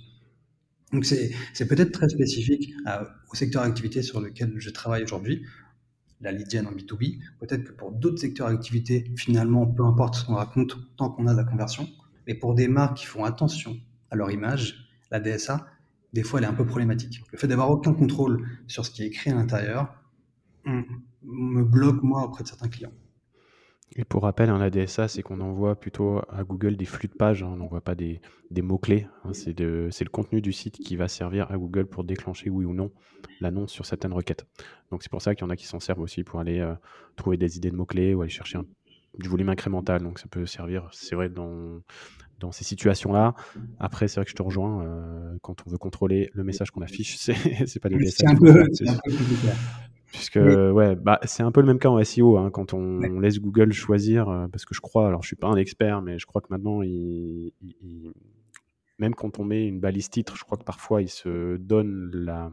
Donc, 0.91 1.05
c'est 1.05 1.31
peut-être 1.69 1.91
très 1.93 2.09
spécifique 2.09 2.73
euh, 2.85 3.05
au 3.31 3.35
secteur 3.35 3.63
d'activité 3.63 4.01
sur 4.01 4.19
lequel 4.19 4.55
je 4.57 4.69
travaille 4.71 5.03
aujourd'hui 5.03 5.45
la 6.21 6.31
lead 6.31 6.47
en 6.67 6.71
B2B. 6.71 7.19
Peut-être 7.39 7.63
que 7.63 7.71
pour 7.71 7.91
d'autres 7.91 8.19
secteurs 8.19 8.49
d'activité, 8.49 9.11
finalement, 9.15 9.65
peu 9.65 9.83
importe 9.83 10.15
ce 10.15 10.25
qu'on 10.25 10.35
raconte, 10.35 10.77
tant 10.97 11.09
qu'on 11.09 11.27
a 11.27 11.33
de 11.33 11.37
la 11.37 11.43
conversion. 11.43 11.87
Mais 12.27 12.33
pour 12.35 12.55
des 12.55 12.67
marques 12.67 12.97
qui 12.97 13.05
font 13.05 13.23
attention 13.23 13.77
à 14.11 14.15
leur 14.15 14.31
image, 14.31 14.89
la 15.11 15.19
DSA, 15.19 15.65
des 16.13 16.23
fois, 16.23 16.39
elle 16.39 16.45
est 16.45 16.49
un 16.49 16.53
peu 16.53 16.65
problématique. 16.65 17.21
Le 17.31 17.37
fait 17.37 17.47
d'avoir 17.47 17.69
aucun 17.69 17.93
contrôle 17.93 18.47
sur 18.67 18.85
ce 18.85 18.91
qui 18.91 19.03
est 19.03 19.07
écrit 19.07 19.31
à 19.31 19.35
l'intérieur 19.35 19.93
me 21.23 21.63
bloque, 21.63 22.03
moi, 22.03 22.23
auprès 22.23 22.43
de 22.43 22.47
certains 22.47 22.67
clients. 22.67 22.91
Et 23.95 24.05
pour 24.05 24.23
rappel, 24.23 24.49
un 24.49 24.61
ADSA, 24.61 25.07
c'est 25.07 25.23
qu'on 25.23 25.41
envoie 25.41 25.75
plutôt 25.75 26.21
à 26.29 26.43
Google 26.43 26.77
des 26.77 26.85
flux 26.85 27.07
de 27.07 27.13
pages, 27.13 27.41
hein, 27.41 27.49
on 27.51 27.55
n'envoie 27.57 27.81
pas 27.81 27.95
des, 27.95 28.21
mots-clés. 28.61 29.07
Hein. 29.23 29.33
c'est 29.33 29.59
le 29.59 30.09
contenu 30.11 30.41
du 30.41 30.53
site 30.53 30.77
qui 30.77 30.95
va 30.95 31.07
servir 31.07 31.51
à 31.51 31.57
Google 31.57 31.87
pour 31.87 32.03
déclencher 32.03 32.49
oui 32.49 32.65
ou 32.65 32.73
non 32.73 32.91
l'annonce 33.41 33.71
sur 33.71 33.85
certaines 33.85 34.13
requêtes. 34.13 34.45
Donc 34.91 35.01
c'est 35.01 35.11
pour 35.11 35.21
ça 35.21 35.33
qu'il 35.33 35.43
y 35.43 35.47
en 35.47 35.49
a 35.49 35.55
qui 35.55 35.65
s'en 35.65 35.79
servent 35.79 36.01
aussi 36.01 36.23
pour 36.23 36.39
aller 36.39 36.59
euh, 36.59 36.75
trouver 37.15 37.37
des 37.37 37.57
idées 37.57 37.71
de 37.71 37.75
mots-clés 37.75 38.13
ou 38.13 38.21
aller 38.21 38.29
chercher 38.29 38.59
du 39.17 39.27
volume 39.27 39.49
incrémental. 39.49 40.03
Donc 40.03 40.19
ça 40.19 40.27
peut 40.27 40.45
servir, 40.45 40.87
c'est 40.91 41.15
vrai, 41.15 41.29
dans, 41.29 41.81
dans 42.39 42.51
ces 42.51 42.63
situations-là. 42.63 43.33
Après, 43.79 44.07
c'est 44.07 44.15
vrai 44.15 44.25
que 44.25 44.31
je 44.31 44.35
te 44.35 44.43
rejoins, 44.43 44.83
euh, 44.83 45.35
quand 45.41 45.63
on 45.65 45.69
veut 45.69 45.77
contrôler 45.77 46.29
le 46.33 46.43
message 46.43 46.69
qu'on 46.71 46.81
affiche, 46.81 47.17
c'est 47.17 47.79
pas 47.79 47.89
des. 47.89 48.09
C'est 48.09 48.27
un 48.27 48.35
peu, 48.35 48.67
Puisque, 50.11 50.37
ouais, 50.37 50.95
bah, 50.95 51.19
c'est 51.23 51.43
un 51.43 51.51
peu 51.51 51.61
le 51.61 51.67
même 51.67 51.79
cas 51.79 51.89
en 51.89 52.03
SEO, 52.03 52.37
hein, 52.37 52.49
quand 52.51 52.73
on, 52.73 52.99
laisse 53.19 53.39
Google 53.39 53.71
choisir, 53.73 54.27
euh, 54.29 54.47
parce 54.47 54.65
que 54.65 54.73
je 54.73 54.81
crois, 54.81 55.07
alors 55.07 55.21
je 55.21 55.27
suis 55.27 55.35
pas 55.35 55.47
un 55.47 55.55
expert, 55.55 56.01
mais 56.01 56.17
je 56.17 56.25
crois 56.25 56.41
que 56.41 56.47
maintenant, 56.49 56.81
il, 56.81 57.51
même 58.97 59.13
quand 59.13 59.39
on 59.39 59.43
met 59.43 59.67
une 59.67 59.79
balise 59.79 60.09
titre, 60.09 60.35
je 60.35 60.43
crois 60.43 60.57
que 60.57 60.63
parfois, 60.63 61.01
il 61.01 61.09
se 61.09 61.57
donne 61.57 62.09
la, 62.13 62.51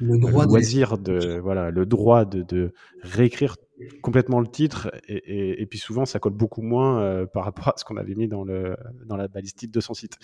le, 0.00 0.18
droit 0.18 0.46
loisir 0.46 0.98
de, 0.98 1.38
voilà, 1.38 1.70
le 1.70 1.86
droit 1.86 2.24
de, 2.24 2.42
de, 2.42 2.72
réécrire 3.02 3.56
complètement 4.02 4.40
le 4.40 4.48
titre, 4.48 4.90
et, 5.06 5.62
et, 5.62 5.66
puis 5.66 5.78
souvent, 5.78 6.04
ça 6.04 6.18
colle 6.18 6.34
beaucoup 6.34 6.62
moins 6.62 7.00
euh, 7.00 7.26
par 7.26 7.44
rapport 7.44 7.68
à 7.68 7.74
ce 7.76 7.84
qu'on 7.84 7.96
avait 7.96 8.14
mis 8.14 8.28
dans, 8.28 8.44
le, 8.44 8.76
dans 9.06 9.16
la 9.16 9.28
balise 9.28 9.54
titre 9.54 9.72
de 9.72 9.80
son 9.80 9.94
site. 9.94 10.18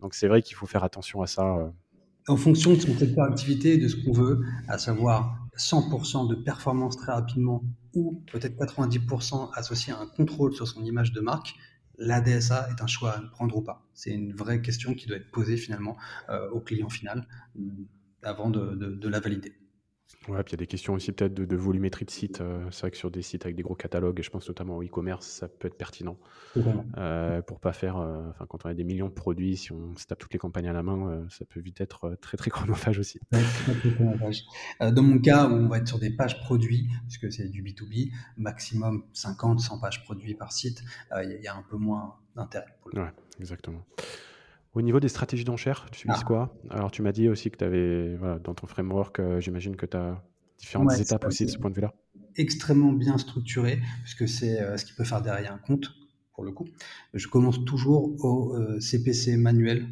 Donc 0.00 0.14
c'est 0.14 0.28
vrai 0.28 0.42
qu'il 0.42 0.56
faut 0.56 0.66
faire 0.66 0.84
attention 0.84 1.22
à 1.22 1.26
ça. 1.26 1.56
Euh, 1.56 1.68
en 2.28 2.36
fonction 2.36 2.74
de 2.74 2.80
son 2.80 2.94
secteur 2.94 3.28
d'activité 3.28 3.74
et 3.74 3.78
de 3.78 3.88
ce 3.88 3.96
qu'on 3.96 4.12
veut, 4.12 4.40
à 4.68 4.78
savoir 4.78 5.36
100% 5.60 6.28
de 6.28 6.34
performance 6.34 6.96
très 6.96 7.12
rapidement 7.12 7.62
ou 7.94 8.22
peut-être 8.32 8.56
90% 8.56 9.50
associé 9.54 9.92
à 9.92 9.98
un 9.98 10.06
contrôle 10.06 10.54
sur 10.54 10.66
son 10.66 10.84
image 10.84 11.12
de 11.12 11.20
marque, 11.20 11.54
la 11.98 12.20
DSA 12.20 12.70
est 12.70 12.80
un 12.82 12.86
choix 12.86 13.10
à 13.10 13.20
prendre 13.20 13.56
ou 13.56 13.62
pas. 13.62 13.86
C'est 13.92 14.10
une 14.10 14.34
vraie 14.34 14.62
question 14.62 14.94
qui 14.94 15.06
doit 15.06 15.18
être 15.18 15.30
posée 15.30 15.58
finalement 15.58 15.96
euh, 16.30 16.48
au 16.50 16.60
client 16.60 16.88
final 16.88 17.26
euh, 17.58 17.60
avant 18.22 18.48
de 18.48 19.08
la 19.08 19.20
valider. 19.20 19.59
Ouais, 20.28 20.42
puis 20.42 20.50
il 20.50 20.52
y 20.52 20.54
a 20.54 20.58
des 20.58 20.66
questions 20.66 20.92
aussi 20.92 21.12
peut-être 21.12 21.32
de, 21.32 21.56
volumétrie 21.56 22.04
de 22.04 22.10
site. 22.10 22.40
Euh, 22.40 22.66
c'est 22.70 22.82
vrai 22.82 22.90
que 22.90 22.96
sur 22.96 23.10
des 23.10 23.22
sites 23.22 23.46
avec 23.46 23.56
des 23.56 23.62
gros 23.62 23.74
catalogues, 23.74 24.20
et 24.20 24.22
je 24.22 24.30
pense 24.30 24.46
notamment 24.48 24.76
au 24.76 24.82
e-commerce, 24.82 25.26
ça 25.26 25.48
peut 25.48 25.66
être 25.66 25.78
pertinent. 25.78 26.18
Euh, 26.98 27.40
pour 27.42 27.58
pas 27.58 27.72
faire, 27.72 27.96
euh, 27.96 28.22
quand 28.48 28.66
on 28.66 28.68
a 28.68 28.74
des 28.74 28.84
millions 28.84 29.08
de 29.08 29.14
produits, 29.14 29.56
si 29.56 29.72
on 29.72 29.96
se 29.96 30.06
tape 30.06 30.18
toutes 30.18 30.32
les 30.32 30.38
campagnes 30.38 30.68
à 30.68 30.72
la 30.72 30.82
main, 30.82 31.26
ça 31.30 31.44
peut 31.46 31.60
vite 31.60 31.80
être 31.80 32.18
très 32.20 32.36
très 32.36 32.50
chronophage 32.50 32.98
aussi. 32.98 33.18
dans 34.80 35.02
mon 35.02 35.18
cas, 35.18 35.48
où 35.48 35.52
on 35.52 35.68
va 35.68 35.78
être 35.78 35.88
sur 35.88 35.98
des 35.98 36.10
pages 36.10 36.38
produits, 36.40 36.88
puisque 37.08 37.32
c'est 37.32 37.48
du 37.48 37.62
B2B, 37.62 38.12
maximum 38.36 39.04
50, 39.14 39.60
100 39.60 39.80
pages 39.80 40.04
produits 40.04 40.34
par 40.34 40.52
site, 40.52 40.82
il 41.16 41.40
y, 41.42 41.48
a 41.48 41.56
un 41.56 41.62
peu 41.62 41.76
moins 41.76 42.16
d'intérêt. 42.36 42.76
Ouais, 42.94 43.10
exactement. 43.40 43.84
Au 44.72 44.82
niveau 44.82 45.00
des 45.00 45.08
stratégies 45.08 45.44
d'enchères, 45.44 45.86
tu 45.90 46.06
utilises 46.06 46.22
ah. 46.22 46.26
quoi? 46.26 46.56
Alors, 46.70 46.92
tu 46.92 47.02
m'as 47.02 47.10
dit 47.10 47.28
aussi 47.28 47.50
que 47.50 47.56
tu 47.56 47.64
avais, 47.64 48.14
voilà, 48.16 48.38
dans 48.38 48.54
ton 48.54 48.68
framework, 48.68 49.18
euh, 49.18 49.40
j'imagine 49.40 49.74
que 49.74 49.86
tu 49.86 49.96
as 49.96 50.22
différentes 50.58 50.96
étapes 50.98 51.24
aussi 51.24 51.44
de 51.44 51.50
ce 51.50 51.58
point 51.58 51.70
de 51.70 51.74
vue-là. 51.74 51.92
Extrêmement 52.36 52.92
bien 52.92 53.18
structuré, 53.18 53.80
puisque 54.02 54.28
c'est 54.28 54.60
euh, 54.60 54.76
ce 54.76 54.84
qui 54.84 54.92
peut 54.92 55.02
faire 55.02 55.22
derrière 55.22 55.52
un 55.52 55.58
compte, 55.58 55.92
pour 56.34 56.44
le 56.44 56.52
coup. 56.52 56.68
Je 57.14 57.26
commence 57.26 57.64
toujours 57.64 58.14
au 58.24 58.56
CPC 58.78 59.34
euh, 59.34 59.38
manuel 59.38 59.88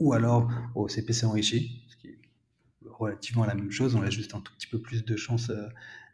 ou 0.00 0.12
alors 0.12 0.50
au 0.74 0.88
CPC 0.88 1.26
enrichi, 1.26 1.84
ce 1.88 1.96
qui 1.96 2.08
est 2.08 2.18
relativement 2.84 3.44
la 3.44 3.54
même 3.54 3.70
chose. 3.70 3.94
On 3.94 4.02
a 4.02 4.10
juste 4.10 4.34
un 4.34 4.40
tout 4.40 4.52
petit 4.54 4.66
peu 4.66 4.80
plus 4.80 5.04
de 5.04 5.16
chance 5.16 5.52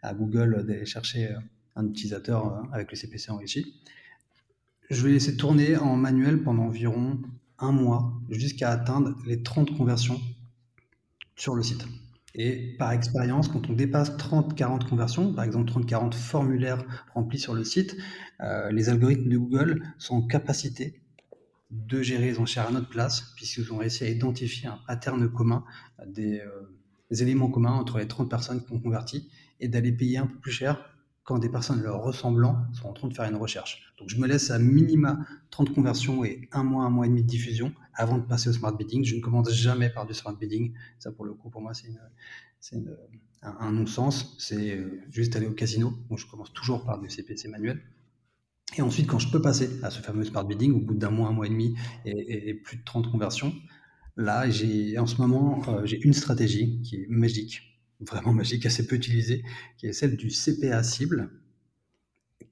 à 0.02 0.12
Google 0.12 0.66
d'aller 0.66 0.84
chercher 0.84 1.34
un 1.76 1.86
utilisateur 1.86 2.62
avec 2.72 2.90
le 2.90 2.96
CPC 2.96 3.30
enrichi. 3.30 3.80
Je 4.90 5.02
vais 5.02 5.12
laisser 5.12 5.36
tourner 5.36 5.76
en 5.76 5.96
manuel 5.96 6.42
pendant 6.42 6.64
environ 6.64 7.20
un 7.58 7.72
mois 7.72 8.12
jusqu'à 8.30 8.70
atteindre 8.70 9.14
les 9.26 9.42
30 9.42 9.76
conversions 9.76 10.20
sur 11.36 11.54
le 11.54 11.62
site. 11.62 11.86
Et 12.34 12.76
par 12.78 12.92
expérience, 12.92 13.48
quand 13.48 13.70
on 13.70 13.72
dépasse 13.72 14.10
30-40 14.16 14.88
conversions, 14.88 15.32
par 15.32 15.44
exemple 15.44 15.70
30-40 15.70 16.12
formulaires 16.12 16.84
remplis 17.14 17.38
sur 17.38 17.54
le 17.54 17.64
site, 17.64 17.96
euh, 18.40 18.70
les 18.70 18.90
algorithmes 18.90 19.30
de 19.30 19.38
Google 19.38 19.82
sont 19.98 20.16
en 20.16 20.22
capacité 20.26 21.00
de 21.70 22.02
gérer 22.02 22.26
les 22.26 22.38
enchères 22.38 22.68
à 22.68 22.70
notre 22.70 22.90
place, 22.90 23.32
puisqu'ils 23.36 23.72
ont 23.72 23.78
réussi 23.78 24.04
à 24.04 24.08
identifier 24.08 24.68
un 24.68 24.78
pattern 24.86 25.26
commun, 25.30 25.64
des, 26.06 26.40
euh, 26.40 26.76
des 27.10 27.22
éléments 27.22 27.50
communs 27.50 27.72
entre 27.72 27.98
les 27.98 28.06
30 28.06 28.28
personnes 28.28 28.62
qui 28.62 28.72
ont 28.72 28.80
converti, 28.80 29.30
et 29.60 29.68
d'aller 29.68 29.92
payer 29.92 30.18
un 30.18 30.26
peu 30.26 30.38
plus 30.38 30.52
cher 30.52 30.95
quand 31.26 31.40
des 31.40 31.48
personnes 31.48 31.82
leur 31.82 32.02
ressemblant 32.02 32.56
sont 32.72 32.86
en 32.86 32.92
train 32.92 33.08
de 33.08 33.14
faire 33.14 33.28
une 33.28 33.36
recherche. 33.36 33.92
Donc 33.98 34.08
je 34.08 34.16
me 34.16 34.28
laisse 34.28 34.52
à 34.52 34.60
minima 34.60 35.18
30 35.50 35.74
conversions 35.74 36.24
et 36.24 36.48
un 36.52 36.62
mois, 36.62 36.84
un 36.84 36.90
mois 36.90 37.04
et 37.04 37.08
demi 37.08 37.22
de 37.22 37.26
diffusion 37.26 37.74
avant 37.94 38.16
de 38.16 38.22
passer 38.22 38.48
au 38.48 38.52
smart 38.52 38.74
bidding. 38.74 39.04
Je 39.04 39.16
ne 39.16 39.20
commence 39.20 39.52
jamais 39.52 39.90
par 39.90 40.06
du 40.06 40.14
smart 40.14 40.36
bidding. 40.36 40.72
Ça 41.00 41.10
pour 41.10 41.24
le 41.24 41.34
coup 41.34 41.50
pour 41.50 41.60
moi 41.60 41.72
c'est 41.74 42.78
un, 43.42 43.72
non-sens. 43.72 44.36
C'est 44.38 44.78
euh, 44.78 45.02
juste 45.10 45.34
aller 45.34 45.48
au 45.48 45.52
casino. 45.52 45.92
Donc 46.08 46.18
je 46.18 46.26
commence 46.28 46.52
toujours 46.52 46.84
par 46.84 47.00
du 47.00 47.10
CPC 47.10 47.48
manuel. 47.48 47.82
Et 48.76 48.82
ensuite, 48.82 49.08
quand 49.08 49.18
je 49.18 49.30
peux 49.30 49.42
passer 49.42 49.68
à 49.82 49.90
ce 49.90 50.00
fameux 50.00 50.24
smart 50.24 50.44
bidding 50.44 50.72
au 50.72 50.80
bout 50.80 50.94
d'un 50.94 51.10
mois, 51.10 51.28
un 51.28 51.32
mois 51.32 51.46
et 51.46 51.50
demi 51.50 51.76
et, 52.04 52.54
plus 52.54 52.76
de 52.78 52.84
30 52.84 53.10
conversions, 53.10 53.52
là, 54.16 54.48
j'ai 54.48 54.96
en 54.98 55.06
ce 55.06 55.20
moment, 55.20 55.62
euh, 55.68 55.86
j'ai 55.86 56.00
une 56.00 56.12
stratégie 56.12 56.82
qui 56.82 56.96
est 56.96 57.06
magique 57.08 57.75
vraiment 58.00 58.32
magique, 58.32 58.66
assez 58.66 58.86
peu 58.86 58.96
utilisée, 58.96 59.44
qui 59.78 59.86
est 59.86 59.92
celle 59.92 60.16
du 60.16 60.28
CPA 60.28 60.82
cible 60.82 61.30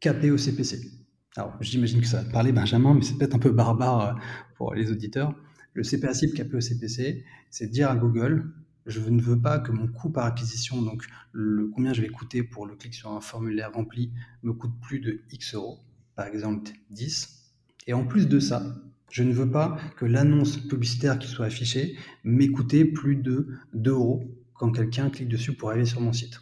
capé 0.00 0.30
au 0.30 0.38
CPC. 0.38 0.90
Alors, 1.37 1.57
j'imagine 1.61 2.00
que 2.00 2.07
ça 2.07 2.18
va 2.18 2.24
te 2.24 2.33
parler, 2.33 2.52
Benjamin, 2.52 2.94
mais 2.94 3.02
c'est 3.02 3.16
peut-être 3.16 3.35
un 3.35 3.38
peu 3.38 3.50
barbare 3.50 4.00
euh, 4.00 4.20
pour 4.57 4.74
les 4.74 4.90
auditeurs. 4.90 5.35
Le 5.72 5.83
CPA 5.83 6.14
cible 6.14 6.35
capé 6.35 6.57
au 6.57 6.61
CPC, 6.61 7.24
c'est 7.50 7.66
dire 7.66 7.90
à 7.90 7.96
Google, 7.96 8.52
je 8.87 9.00
ne 9.00 9.20
veux 9.20 9.40
pas 9.40 9.59
que 9.59 9.72
mon 9.72 9.88
coût 9.88 10.11
par 10.11 10.26
acquisition, 10.26 10.80
donc 10.83 11.04
le, 11.33 11.68
combien 11.74 11.92
je 11.92 12.02
vais 12.02 12.09
coûter 12.09 12.42
pour 12.42 12.66
le 12.66 12.76
clic 12.76 12.94
sur 12.94 13.11
un 13.11 13.20
formulaire 13.20 13.72
rempli, 13.72 14.12
me 14.42 14.52
coûte 14.52 14.74
plus 14.80 15.00
de 15.00 15.22
X 15.33 15.54
euros, 15.54 15.80
par 16.14 16.26
exemple 16.26 16.70
10. 16.90 17.52
Et 17.87 17.94
en 17.94 18.04
plus 18.07 18.28
de 18.28 18.38
ça, 18.38 18.62
je 19.11 19.22
ne 19.22 19.33
veux 19.33 19.50
pas 19.50 19.76
que 19.96 20.04
l'annonce 20.04 20.57
publicitaire 20.57 21.18
qui 21.18 21.28
soit 21.28 21.46
affichée 21.46 21.96
m'ait 22.24 22.48
coûté 22.48 22.85
plus 22.85 23.16
de 23.16 23.48
2 23.74 23.90
euros 23.90 24.43
quand 24.55 24.71
quelqu'un 24.73 25.11
clique 25.11 25.29
dessus 25.29 25.55
pour 25.55 25.71
arriver 25.71 25.87
sur 25.87 26.01
mon 26.01 26.12
site. 26.12 26.40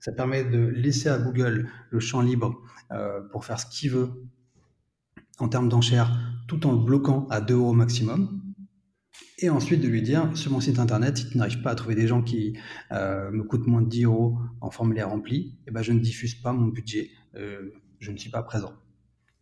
Ça 0.00 0.12
permet 0.12 0.44
de 0.44 0.58
laisser 0.58 1.08
à 1.08 1.18
Google 1.18 1.68
le 1.90 2.00
champ 2.00 2.20
libre 2.20 2.60
euh, 2.92 3.22
pour 3.32 3.44
faire 3.44 3.58
ce 3.58 3.66
qu'il 3.66 3.90
veut 3.90 4.10
en 5.38 5.48
termes 5.48 5.68
d'enchères, 5.68 6.16
tout 6.46 6.66
en 6.66 6.72
le 6.72 6.78
bloquant 6.78 7.26
à 7.30 7.40
2 7.40 7.54
euros 7.54 7.72
maximum. 7.72 8.40
Et 9.38 9.50
ensuite 9.50 9.80
de 9.80 9.88
lui 9.88 10.02
dire, 10.02 10.30
sur 10.36 10.52
mon 10.52 10.60
site 10.60 10.78
internet, 10.78 11.16
si 11.16 11.28
tu 11.28 11.38
n'arrives 11.38 11.62
pas 11.62 11.70
à 11.70 11.74
trouver 11.74 11.94
des 11.94 12.06
gens 12.06 12.22
qui 12.22 12.56
euh, 12.92 13.30
me 13.30 13.42
coûtent 13.42 13.66
moins 13.66 13.82
de 13.82 13.88
10 13.88 14.04
euros 14.04 14.38
en 14.60 14.70
formulaire 14.70 15.10
rempli, 15.10 15.58
eh 15.66 15.70
ben 15.70 15.82
je 15.82 15.92
ne 15.92 15.98
diffuse 15.98 16.34
pas 16.34 16.52
mon 16.52 16.66
budget, 16.66 17.10
euh, 17.34 17.70
je 17.98 18.12
ne 18.12 18.16
suis 18.16 18.30
pas 18.30 18.42
présent. 18.42 18.74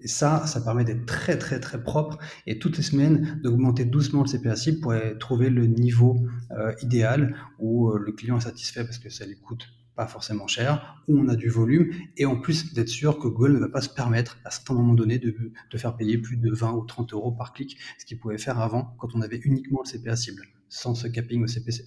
Et 0.03 0.09
ça, 0.09 0.47
ça 0.47 0.61
permet 0.61 0.85
d'être 0.85 1.07
très 1.07 1.39
très 1.39 1.61
très 1.61 1.83
propre 1.83 2.19
et 2.47 2.59
toutes 2.59 2.77
les 2.77 2.83
semaines 2.83 3.41
d'augmenter 3.43 3.85
doucement 3.85 4.25
le 4.25 4.29
CPA 4.29 4.57
cible 4.57 4.81
pour 4.81 4.95
trouver 5.21 5.49
le 5.49 5.67
niveau 5.67 6.27
euh, 6.51 6.73
idéal 6.83 7.37
où 7.59 7.91
euh, 7.91 7.99
le 7.99 8.13
client 8.13 8.37
est 8.37 8.43
satisfait 8.43 8.85
parce 8.85 8.99
que 8.99 9.11
ça 9.11 9.25
lui 9.25 9.37
coûte 9.37 9.69
pas 9.95 10.07
forcément 10.07 10.47
cher, 10.47 11.03
où 11.07 11.19
on 11.19 11.29
a 11.29 11.37
du 11.37 11.49
volume 11.49 11.91
et 12.17 12.25
en 12.25 12.41
plus 12.41 12.73
d'être 12.73 12.89
sûr 12.89 13.19
que 13.19 13.29
Google 13.29 13.53
ne 13.53 13.59
va 13.59 13.69
pas 13.69 13.83
se 13.83 13.91
permettre 13.91 14.39
à 14.45 14.51
certains 14.51 14.75
moments 14.75 14.95
donnés 14.95 15.19
de, 15.19 15.35
faire 15.77 15.97
payer 15.97 16.19
plus 16.19 16.39
de 16.39 16.51
20 16.51 16.73
ou 16.73 16.85
30 16.85 17.13
euros 17.13 17.33
par 17.33 17.53
clic, 17.53 17.77
ce 17.99 18.07
qu'il 18.07 18.19
pouvait 18.19 18.39
faire 18.39 18.59
avant 18.59 18.97
quand 18.99 19.15
on 19.15 19.21
avait 19.21 19.37
uniquement 19.37 19.83
le 19.85 19.91
CPA 19.91 20.17
cible, 20.17 20.43
sans 20.69 20.95
ce 20.95 21.09
capping 21.09 21.45
au 21.45 21.47
CPC. 21.47 21.85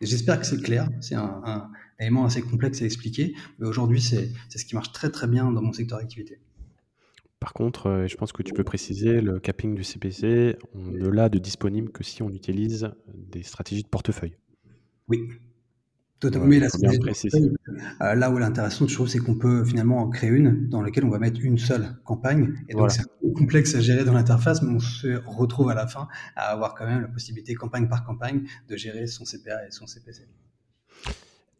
J'espère 0.00 0.40
que 0.40 0.46
c'est 0.46 0.60
clair, 0.60 0.88
c'est 1.00 1.14
un 1.14 1.70
élément 2.00 2.24
assez 2.24 2.42
complexe 2.42 2.82
à 2.82 2.84
expliquer, 2.84 3.34
mais 3.58 3.68
aujourd'hui 3.68 4.02
c'est 4.02 4.32
ce 4.50 4.64
qui 4.64 4.74
marche 4.74 4.92
très 4.92 5.10
très 5.10 5.28
bien 5.28 5.50
dans 5.52 5.62
mon 5.62 5.72
secteur 5.72 5.98
d'activité. 5.98 6.40
Par 7.44 7.52
contre, 7.52 7.88
euh, 7.88 8.06
je 8.06 8.16
pense 8.16 8.32
que 8.32 8.42
tu 8.42 8.54
peux 8.54 8.64
préciser, 8.64 9.20
le 9.20 9.38
capping 9.38 9.74
du 9.74 9.84
CPC, 9.84 10.56
on 10.74 10.78
ne 10.78 11.08
l'a 11.10 11.28
de 11.28 11.36
disponible 11.36 11.92
que 11.92 12.02
si 12.02 12.22
on 12.22 12.30
utilise 12.30 12.90
des 13.12 13.42
stratégies 13.42 13.82
de 13.82 13.88
portefeuille. 13.88 14.38
Oui, 15.08 15.28
totalement. 16.20 16.46
Mais 16.46 16.62
euh, 16.62 18.14
là 18.14 18.30
où 18.30 18.38
l'intéressant, 18.38 18.88
je 18.88 18.94
trouve, 18.94 19.08
c'est 19.08 19.18
qu'on 19.18 19.34
peut 19.34 19.62
finalement 19.62 19.98
en 19.98 20.08
créer 20.08 20.30
une 20.30 20.70
dans 20.70 20.80
laquelle 20.80 21.04
on 21.04 21.10
va 21.10 21.18
mettre 21.18 21.38
une 21.42 21.58
seule 21.58 21.94
campagne. 22.04 22.54
Et 22.70 22.72
donc, 22.72 22.90
c'est 22.90 23.04
complexe 23.36 23.74
à 23.74 23.80
gérer 23.80 24.06
dans 24.06 24.14
l'interface, 24.14 24.62
mais 24.62 24.72
on 24.72 24.80
se 24.80 25.20
retrouve 25.26 25.68
à 25.68 25.74
la 25.74 25.86
fin 25.86 26.08
à 26.36 26.46
avoir 26.46 26.74
quand 26.74 26.86
même 26.86 27.02
la 27.02 27.08
possibilité, 27.08 27.54
campagne 27.54 27.88
par 27.88 28.06
campagne, 28.06 28.46
de 28.70 28.76
gérer 28.78 29.06
son 29.06 29.24
CPA 29.24 29.66
et 29.66 29.70
son 29.70 29.86
CPC. 29.86 30.26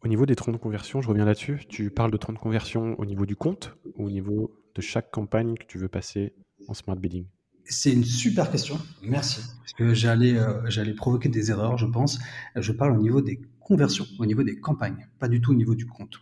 Au 0.03 0.07
niveau 0.07 0.25
des 0.25 0.35
30 0.35 0.59
conversions, 0.59 0.99
je 1.01 1.09
reviens 1.09 1.25
là-dessus. 1.25 1.61
Tu 1.69 1.91
parles 1.91 2.09
de 2.09 2.17
30 2.17 2.39
conversions 2.39 2.99
au 2.99 3.05
niveau 3.05 3.27
du 3.27 3.35
compte 3.35 3.77
ou 3.97 4.07
au 4.07 4.09
niveau 4.09 4.64
de 4.75 4.81
chaque 4.81 5.09
campagne 5.09 5.55
que 5.55 5.65
tu 5.65 5.77
veux 5.77 5.87
passer 5.87 6.35
en 6.67 6.73
smart 6.73 6.97
bidding 6.97 7.25
C'est 7.63 7.93
une 7.93 8.03
super 8.03 8.51
question, 8.51 8.77
merci. 9.01 9.41
Parce 9.59 9.73
que 9.73 9.93
j'allais, 9.93 10.37
euh, 10.37 10.61
j'allais 10.69 10.93
provoquer 10.93 11.29
des 11.29 11.49
erreurs, 11.49 11.77
je 11.77 11.85
pense. 11.85 12.19
Je 12.55 12.71
parle 12.71 12.97
au 12.97 13.01
niveau 13.01 13.21
des 13.21 13.41
conversions, 13.59 14.05
au 14.19 14.25
niveau 14.25 14.43
des 14.43 14.59
campagnes, 14.59 15.07
pas 15.19 15.27
du 15.27 15.41
tout 15.41 15.51
au 15.51 15.55
niveau 15.55 15.75
du 15.75 15.87
compte. 15.87 16.19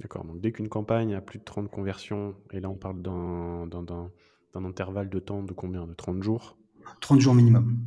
D'accord, 0.00 0.24
donc 0.24 0.40
dès 0.40 0.52
qu'une 0.52 0.68
campagne 0.68 1.14
a 1.14 1.20
plus 1.20 1.38
de 1.38 1.44
30 1.44 1.70
conversions, 1.70 2.34
et 2.52 2.60
là 2.60 2.68
on 2.68 2.74
parle 2.74 3.00
d'un 3.00 3.68
intervalle 4.54 5.08
de 5.08 5.18
temps 5.18 5.42
de 5.42 5.52
combien? 5.52 5.86
De 5.86 5.94
30 5.94 6.22
jours? 6.22 6.58
30 7.00 7.20
jours 7.20 7.34
minimum. 7.34 7.78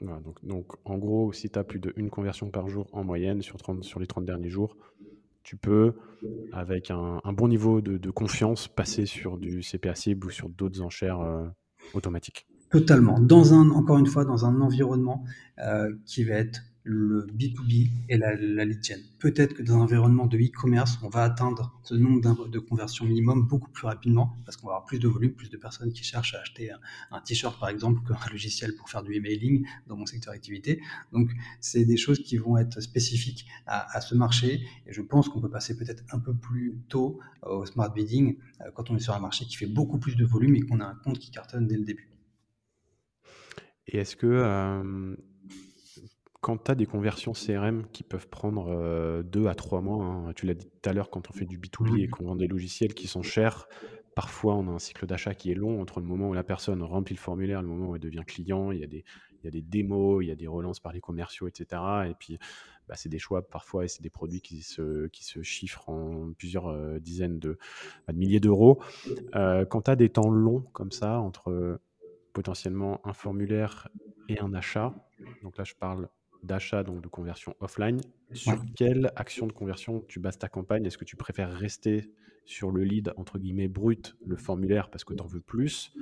donc, 0.00 0.44
donc, 0.44 0.72
en 0.84 0.98
gros, 0.98 1.32
si 1.32 1.48
tu 1.48 1.58
as 1.58 1.64
plus 1.64 1.78
d'une 1.78 2.10
conversion 2.10 2.50
par 2.50 2.68
jour 2.68 2.88
en 2.92 3.04
moyenne 3.04 3.42
sur, 3.42 3.56
30, 3.56 3.82
sur 3.84 4.00
les 4.00 4.06
30 4.06 4.24
derniers 4.24 4.50
jours, 4.50 4.76
tu 5.46 5.56
peux, 5.56 5.94
avec 6.52 6.90
un, 6.90 7.20
bon 7.32 7.46
niveau 7.46 7.80
de, 7.80 8.10
confiance, 8.10 8.66
passer 8.66 9.06
sur 9.06 9.38
du 9.38 9.62
CPA 9.62 9.94
cible 9.94 10.26
ou 10.26 10.30
sur 10.30 10.48
d'autres 10.48 10.82
enchères 10.82 11.20
euh, 11.20 11.46
automatiques. 11.94 12.48
Totalement. 12.70 13.20
Dans 13.20 13.54
un, 13.54 13.70
encore 13.70 13.98
une 13.98 14.08
fois, 14.08 14.24
dans 14.24 14.44
un 14.44 14.60
environnement 14.60 15.22
euh, 15.60 15.94
qui 16.04 16.24
va 16.24 16.34
être 16.34 16.62
le 16.86 17.26
B2B 17.26 17.90
et 18.08 18.16
la, 18.16 18.34
lead 18.34 18.82
gen. 18.82 19.00
Peut-être 19.18 19.54
que 19.54 19.62
dans 19.62 19.74
un 19.74 19.80
environnement 19.80 20.26
de 20.26 20.38
e-commerce, 20.38 20.98
on 21.02 21.08
va 21.08 21.24
atteindre 21.24 21.76
ce 21.82 21.94
nombre 21.94 22.46
de 22.46 22.58
conversions 22.60 23.04
minimum 23.04 23.46
beaucoup 23.48 23.70
plus 23.70 23.86
rapidement 23.86 24.36
parce 24.44 24.56
qu'on 24.56 24.68
va 24.68 24.74
avoir 24.74 24.86
plus 24.86 25.00
de 25.00 25.08
volume, 25.08 25.32
plus 25.32 25.50
de 25.50 25.56
personnes 25.56 25.92
qui 25.92 26.04
cherchent 26.04 26.34
à 26.36 26.40
acheter 26.40 26.70
un, 27.10 27.20
t-shirt 27.20 27.58
par 27.58 27.70
exemple 27.70 28.00
qu'un 28.06 28.16
logiciel 28.30 28.76
pour 28.76 28.88
faire 28.88 29.02
du 29.02 29.14
emailing 29.14 29.66
dans 29.88 29.96
mon 29.96 30.06
secteur 30.06 30.32
d'activité. 30.32 30.80
Donc 31.12 31.32
c'est 31.60 31.84
des 31.84 31.96
choses 31.96 32.20
qui 32.20 32.36
vont 32.36 32.56
être 32.56 32.80
spécifiques 32.80 33.46
à, 33.66 34.00
ce 34.00 34.14
marché 34.14 34.64
et 34.86 34.92
je 34.92 35.02
pense 35.02 35.28
qu'on 35.28 35.40
peut 35.40 35.50
passer 35.50 35.76
peut-être 35.76 36.04
un 36.12 36.20
peu 36.20 36.34
plus 36.34 36.78
tôt 36.88 37.18
au 37.42 37.66
smart 37.66 37.92
bidding 37.92 38.36
euh, 38.60 38.70
quand 38.74 38.90
on 38.90 38.96
est 38.96 39.00
sur 39.00 39.14
un 39.14 39.20
marché 39.20 39.44
qui 39.44 39.56
fait 39.56 39.66
beaucoup 39.66 39.98
plus 39.98 40.14
de 40.14 40.24
volume 40.24 40.54
et 40.54 40.60
qu'on 40.60 40.78
a 40.80 40.84
un 40.84 40.94
compte 40.94 41.18
qui 41.18 41.32
cartonne 41.32 41.66
dès 41.66 41.76
le 41.76 41.84
début. 41.84 42.08
Et 43.88 43.98
est-ce 43.98 44.14
que 44.16 44.26
euh, 44.26 45.16
quand 46.46 46.62
tu 46.62 46.70
as 46.70 46.76
des 46.76 46.86
conversions 46.86 47.32
CRM 47.32 47.88
qui 47.92 48.04
peuvent 48.04 48.28
prendre 48.28 48.68
euh, 48.68 49.24
deux 49.24 49.48
à 49.48 49.56
trois 49.56 49.80
mois, 49.80 50.04
hein, 50.04 50.32
tu 50.36 50.46
l'as 50.46 50.54
dit 50.54 50.68
tout 50.68 50.88
à 50.88 50.92
l'heure, 50.92 51.10
quand 51.10 51.28
on 51.28 51.32
fait 51.32 51.44
du 51.44 51.58
B2B 51.58 52.04
et 52.04 52.06
qu'on 52.06 52.22
vend 52.22 52.36
des 52.36 52.46
logiciels 52.46 52.94
qui 52.94 53.08
sont 53.08 53.24
chers, 53.24 53.66
parfois 54.14 54.54
on 54.54 54.68
a 54.68 54.70
un 54.70 54.78
cycle 54.78 55.06
d'achat 55.06 55.34
qui 55.34 55.50
est 55.50 55.56
long 55.56 55.80
entre 55.80 55.98
le 55.98 56.06
moment 56.06 56.28
où 56.28 56.34
la 56.34 56.44
personne 56.44 56.84
remplit 56.84 57.16
le 57.16 57.20
formulaire 57.20 57.58
et 57.58 57.62
le 57.62 57.68
moment 57.68 57.88
où 57.88 57.96
elle 57.96 58.00
devient 58.00 58.22
client. 58.24 58.70
Il 58.70 58.78
y 58.78 58.84
a 58.84 58.86
des, 58.86 59.02
il 59.40 59.44
y 59.44 59.48
a 59.48 59.50
des 59.50 59.60
démos, 59.60 60.22
il 60.22 60.28
y 60.28 60.30
a 60.30 60.36
des 60.36 60.46
relances 60.46 60.78
par 60.78 60.92
les 60.92 61.00
commerciaux, 61.00 61.48
etc. 61.48 61.82
Et 62.08 62.14
puis, 62.14 62.38
bah, 62.86 62.94
c'est 62.96 63.08
des 63.08 63.18
choix 63.18 63.50
parfois 63.50 63.84
et 63.84 63.88
c'est 63.88 64.02
des 64.02 64.10
produits 64.10 64.40
qui 64.40 64.62
se, 64.62 65.08
qui 65.08 65.24
se 65.24 65.42
chiffrent 65.42 65.88
en 65.88 66.32
plusieurs 66.38 66.68
euh, 66.68 67.00
dizaines 67.00 67.40
de, 67.40 67.58
bah, 68.06 68.12
de, 68.12 68.18
milliers 68.18 68.38
d'euros. 68.38 68.80
Euh, 69.34 69.64
quand 69.64 69.82
tu 69.82 69.90
as 69.90 69.96
des 69.96 70.10
temps 70.10 70.30
longs 70.30 70.64
comme 70.72 70.92
ça, 70.92 71.18
entre 71.18 71.80
potentiellement 72.32 73.00
un 73.02 73.14
formulaire 73.14 73.88
et 74.28 74.38
un 74.38 74.54
achat, 74.54 74.94
donc 75.42 75.58
là 75.58 75.64
je 75.64 75.74
parle 75.74 76.08
d'achat, 76.42 76.82
donc 76.82 77.02
de 77.02 77.08
conversion 77.08 77.54
offline. 77.60 78.00
Sur 78.32 78.64
quelle 78.74 79.10
action 79.16 79.46
de 79.46 79.52
conversion 79.52 80.04
tu 80.08 80.20
bases 80.20 80.38
ta 80.38 80.48
campagne? 80.48 80.84
Est-ce 80.84 80.98
que 80.98 81.04
tu 81.04 81.16
préfères 81.16 81.52
rester 81.52 82.10
sur 82.44 82.70
le 82.70 82.84
lead, 82.84 83.12
entre 83.16 83.38
guillemets, 83.38 83.68
brut, 83.68 84.16
le 84.24 84.36
formulaire, 84.36 84.88
parce 84.90 85.04
que 85.04 85.14
tu 85.14 85.22
en 85.22 85.26
veux 85.26 85.40
plus, 85.40 85.92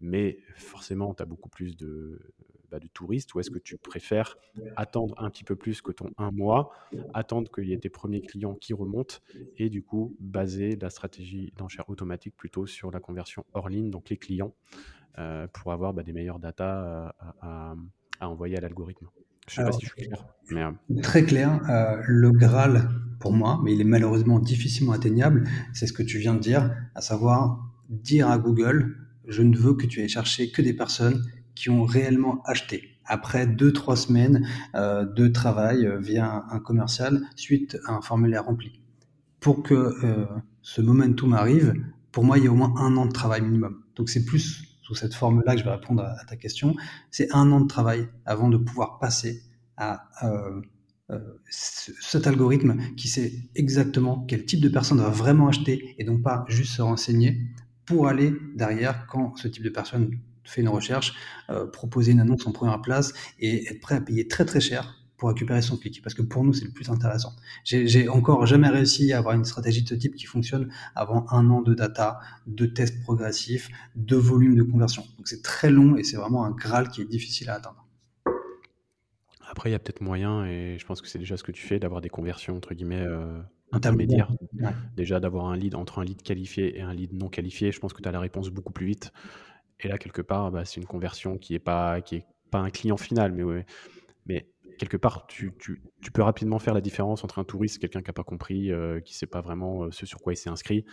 mais 0.00 0.38
forcément, 0.54 1.14
tu 1.14 1.22
as 1.22 1.26
beaucoup 1.26 1.48
plus 1.48 1.76
de, 1.76 2.32
bah, 2.70 2.78
de 2.78 2.86
touristes, 2.88 3.34
ou 3.34 3.40
est-ce 3.40 3.50
que 3.50 3.58
tu 3.58 3.76
préfères 3.76 4.38
attendre 4.76 5.14
un 5.18 5.28
petit 5.30 5.44
peu 5.44 5.56
plus 5.56 5.82
que 5.82 5.90
ton 5.92 6.10
un 6.16 6.30
mois, 6.30 6.70
attendre 7.12 7.50
qu'il 7.50 7.68
y 7.68 7.72
ait 7.72 7.78
tes 7.78 7.90
premiers 7.90 8.20
clients 8.20 8.54
qui 8.54 8.72
remontent, 8.72 9.16
et 9.56 9.68
du 9.68 9.82
coup, 9.82 10.16
baser 10.20 10.76
la 10.76 10.90
stratégie 10.90 11.52
d'enchère 11.56 11.88
automatique 11.90 12.36
plutôt 12.36 12.66
sur 12.66 12.90
la 12.92 13.00
conversion 13.00 13.44
hors 13.52 13.68
ligne, 13.68 13.90
donc 13.90 14.10
les 14.10 14.16
clients, 14.16 14.54
euh, 15.18 15.48
pour 15.48 15.72
avoir 15.72 15.92
bah, 15.92 16.04
des 16.04 16.12
meilleures 16.12 16.38
data 16.38 17.14
à 17.40 18.28
envoyer 18.28 18.56
à 18.56 18.60
l'algorithme? 18.60 19.08
Je 19.50 19.56
sais 19.56 19.64
pas 19.64 19.72
si 19.72 19.86
je 19.86 19.86
suis 19.86 20.08
clair. 20.08 20.24
Euh, 20.52 21.00
très 21.02 21.24
clair. 21.24 21.60
Euh, 21.68 22.00
le 22.06 22.30
Graal, 22.30 22.88
pour 23.18 23.32
moi, 23.32 23.60
mais 23.64 23.74
il 23.74 23.80
est 23.80 23.84
malheureusement 23.84 24.38
difficilement 24.38 24.92
atteignable, 24.92 25.48
c'est 25.72 25.86
ce 25.86 25.92
que 25.92 26.02
tu 26.02 26.18
viens 26.18 26.34
de 26.34 26.40
dire, 26.40 26.70
à 26.94 27.00
savoir 27.00 27.58
dire 27.88 28.30
à 28.30 28.38
Google, 28.38 28.96
je 29.26 29.42
ne 29.42 29.56
veux 29.56 29.74
que 29.74 29.86
tu 29.86 30.00
aies 30.00 30.08
cherché 30.08 30.50
que 30.52 30.62
des 30.62 30.72
personnes 30.72 31.24
qui 31.54 31.68
ont 31.68 31.84
réellement 31.84 32.42
acheté. 32.44 32.96
Après 33.04 33.46
deux, 33.46 33.72
trois 33.72 33.96
semaines 33.96 34.46
euh, 34.76 35.04
de 35.04 35.26
travail 35.26 35.88
via 36.00 36.44
un, 36.48 36.60
commercial 36.60 37.22
suite 37.34 37.76
à 37.86 37.94
un 37.94 38.00
formulaire 38.00 38.44
rempli. 38.44 38.80
Pour 39.40 39.62
que 39.62 39.96
ce 40.60 40.82
momentum 40.82 41.32
arrive, 41.32 41.72
pour 42.12 42.24
moi, 42.24 42.36
il 42.36 42.44
y 42.44 42.46
a 42.46 42.52
au 42.52 42.54
moins 42.54 42.74
un 42.76 42.96
an 42.98 43.06
de 43.06 43.12
travail 43.12 43.40
minimum. 43.40 43.82
Donc 43.96 44.10
c'est 44.10 44.24
plus 44.26 44.69
cette 44.94 45.14
forme-là 45.14 45.54
que 45.54 45.60
je 45.60 45.64
vais 45.64 45.70
répondre 45.70 46.02
à, 46.02 46.24
ta 46.24 46.36
question, 46.36 46.74
c'est 47.10 47.32
un 47.34 47.50
an 47.52 47.60
de 47.60 47.66
travail 47.66 48.08
avant 48.24 48.48
de 48.48 48.56
pouvoir 48.56 48.98
passer 48.98 49.42
à 49.76 50.08
euh, 50.22 50.60
euh, 51.10 51.18
cet 51.48 52.26
algorithme 52.26 52.78
qui 52.96 53.08
sait 53.08 53.32
exactement 53.54 54.24
quel 54.28 54.44
type 54.44 54.60
de 54.60 54.68
personne 54.68 54.98
va 54.98 55.08
vraiment 55.08 55.48
acheter 55.48 55.94
et 55.98 56.04
donc 56.04 56.22
pas 56.22 56.44
juste 56.48 56.72
se 56.72 56.82
renseigner 56.82 57.40
pour 57.84 58.06
aller 58.06 58.32
derrière 58.54 59.06
quand 59.06 59.36
ce 59.36 59.48
type 59.48 59.64
de 59.64 59.70
personne 59.70 60.10
fait 60.44 60.60
une 60.60 60.68
recherche, 60.68 61.14
euh, 61.48 61.66
proposer 61.66 62.12
une 62.12 62.20
annonce 62.20 62.46
en 62.46 62.52
première 62.52 62.80
place 62.80 63.12
et 63.38 63.68
être 63.68 63.80
prêt 63.80 63.96
à 63.96 64.00
payer 64.00 64.28
très 64.28 64.44
très 64.44 64.60
cher 64.60 64.99
pour 65.20 65.28
récupérer 65.28 65.60
son 65.60 65.76
clic, 65.76 66.00
parce 66.02 66.14
que 66.14 66.22
pour 66.22 66.42
nous, 66.44 66.54
c'est 66.54 66.64
le 66.64 66.70
plus 66.70 66.88
intéressant. 66.88 67.36
J'ai 67.62 68.08
encore 68.08 68.46
jamais 68.46 68.68
réussi 68.68 69.12
à 69.12 69.18
avoir 69.18 69.34
une 69.34 69.44
stratégie 69.44 69.82
de 69.82 69.88
ce 69.88 69.94
type 69.94 70.14
qui 70.16 70.24
fonctionne 70.24 70.72
avant 70.96 71.26
un 71.30 71.48
an 71.50 71.60
de 71.60 71.74
data, 71.74 72.20
de 72.46 72.64
tests 72.64 73.02
progressifs, 73.02 73.68
de 73.96 74.16
volume 74.16 74.56
de 74.56 74.62
conversion. 74.62 75.04
Donc 75.18 75.28
c'est 75.28 75.42
très 75.42 75.70
long 75.70 75.96
et 75.96 76.04
c'est 76.04 76.16
vraiment 76.16 76.46
un 76.46 76.52
Graal 76.52 76.88
qui 76.88 77.02
est 77.02 77.04
difficile 77.04 77.50
à 77.50 77.56
atteindre. 77.56 77.86
Après, 79.46 79.68
il 79.68 79.72
y 79.72 79.76
a 79.76 79.78
peut-être 79.78 80.00
moyen, 80.00 80.46
et 80.46 80.78
je 80.78 80.86
pense 80.86 81.02
que 81.02 81.08
c'est 81.08 81.18
déjà 81.18 81.36
ce 81.36 81.42
que 81.42 81.52
tu 81.52 81.66
fais, 81.66 81.78
d'avoir 81.78 82.00
des 82.00 82.08
conversions 82.08 82.56
entre 82.56 82.72
guillemets 82.72 83.04
euh, 83.06 83.42
intermédiaires. 83.72 84.32
Déjà 84.96 85.20
d'avoir 85.20 85.46
un 85.46 85.56
lead 85.56 85.74
entre 85.74 85.98
un 85.98 86.04
lead 86.04 86.22
qualifié 86.22 86.78
et 86.78 86.80
un 86.80 86.94
lead 86.94 87.12
non 87.12 87.28
qualifié, 87.28 87.72
je 87.72 87.78
pense 87.78 87.92
que 87.92 88.00
tu 88.00 88.08
as 88.08 88.12
la 88.12 88.20
réponse 88.20 88.48
beaucoup 88.48 88.72
plus 88.72 88.86
vite. 88.86 89.12
Et 89.80 89.88
là, 89.88 89.98
quelque 89.98 90.22
part, 90.22 90.50
bah, 90.50 90.64
c'est 90.64 90.80
une 90.80 90.86
conversion 90.86 91.36
qui 91.36 91.52
n'est 91.52 91.58
pas, 91.58 92.00
qui 92.00 92.16
est 92.16 92.26
pas 92.50 92.60
un 92.60 92.70
client 92.70 92.96
final, 92.96 93.32
mais, 93.32 93.42
ouais, 93.42 93.66
mais 94.24 94.46
quelque 94.78 94.96
part, 94.96 95.26
tu, 95.26 95.52
peux 96.12 96.22
rapidement 96.22 96.58
faire 96.58 96.74
la 96.74 96.80
différence 96.80 97.24
entre 97.24 97.38
un 97.38 97.44
touriste, 97.44 97.78
quelqu'un 97.78 98.00
qui 98.00 98.08
n'a 98.08 98.14
pas 98.14 98.24
compris, 98.24 98.70
euh, 98.70 99.00
qui 99.00 99.12
ne 99.12 99.16
sait 99.16 99.26
pas 99.26 99.40
vraiment 99.40 99.84
euh, 99.84 99.90
ce 99.90 100.06
sur 100.06 100.20
quoi 100.20 100.32
il 100.32 100.36
s'est 100.36 100.50
inscrit, 100.50 100.84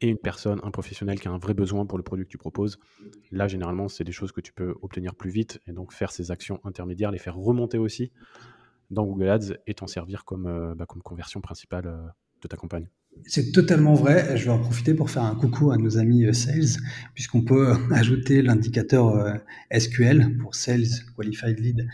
et 0.00 0.08
une 0.08 0.18
personne, 0.18 0.60
un 0.62 0.70
professionnel 0.70 1.20
qui 1.20 1.28
a 1.28 1.30
un 1.30 1.38
vrai 1.38 1.54
besoin 1.54 1.86
pour 1.86 1.98
le 1.98 2.04
produit 2.04 2.24
que 2.24 2.30
tu 2.30 2.38
proposes. 2.38 2.78
Là, 3.30 3.48
généralement, 3.48 3.88
c'est 3.88 4.04
des 4.04 4.12
choses 4.12 4.32
que 4.32 4.40
tu 4.40 4.52
peux 4.52 4.74
obtenir 4.82 5.14
plus 5.14 5.30
vite 5.30 5.60
et 5.66 5.72
donc 5.72 5.92
faire 5.92 6.12
ces 6.12 6.30
actions 6.30 6.60
intermédiaires, 6.64 7.10
les 7.10 7.18
faire 7.18 7.36
remonter 7.36 7.78
aussi 7.78 8.12
dans 8.90 9.04
Google 9.04 9.28
Ads 9.28 9.56
et 9.66 9.74
t'en 9.74 9.86
servir 9.86 10.24
comme, 10.24 10.46
euh, 10.46 10.74
bah, 10.74 10.86
comme 10.86 11.02
conversion 11.02 11.40
principale 11.40 12.14
de 12.42 12.48
ta 12.48 12.56
campagne. 12.56 12.88
C'est 13.24 13.50
totalement 13.50 13.94
vrai. 13.94 14.36
Je 14.36 14.44
vais 14.44 14.50
en 14.50 14.60
profiter 14.60 14.94
pour 14.94 15.10
faire 15.10 15.24
un 15.24 15.34
coucou 15.34 15.72
à 15.72 15.76
nos 15.76 15.98
amis 15.98 16.24
euh, 16.26 16.32
sales, 16.32 16.80
puisqu'on 17.14 17.42
peut 17.42 17.70
euh, 17.70 17.74
ajouter 17.90 18.42
l'indicateur 18.42 19.08
euh, 19.08 19.34
SQL 19.76 20.36
pour 20.38 20.54
Sales 20.54 20.86
Qualified 21.16 21.58
Lead 21.58 21.88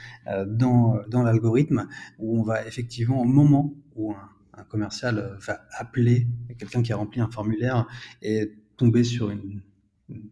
dans, 0.46 0.98
dans 1.08 1.22
l'algorithme, 1.22 1.88
où 2.18 2.38
on 2.38 2.42
va 2.42 2.66
effectivement, 2.66 3.20
au 3.20 3.24
moment 3.24 3.74
où 3.96 4.12
un, 4.12 4.64
commercial 4.68 5.36
va 5.44 5.60
appeler 5.76 6.28
quelqu'un 6.58 6.82
qui 6.82 6.92
a 6.92 6.96
rempli 6.96 7.20
un 7.20 7.28
formulaire 7.28 7.86
et 8.22 8.52
tomber 8.76 9.02
sur 9.02 9.30
une, 9.30 9.60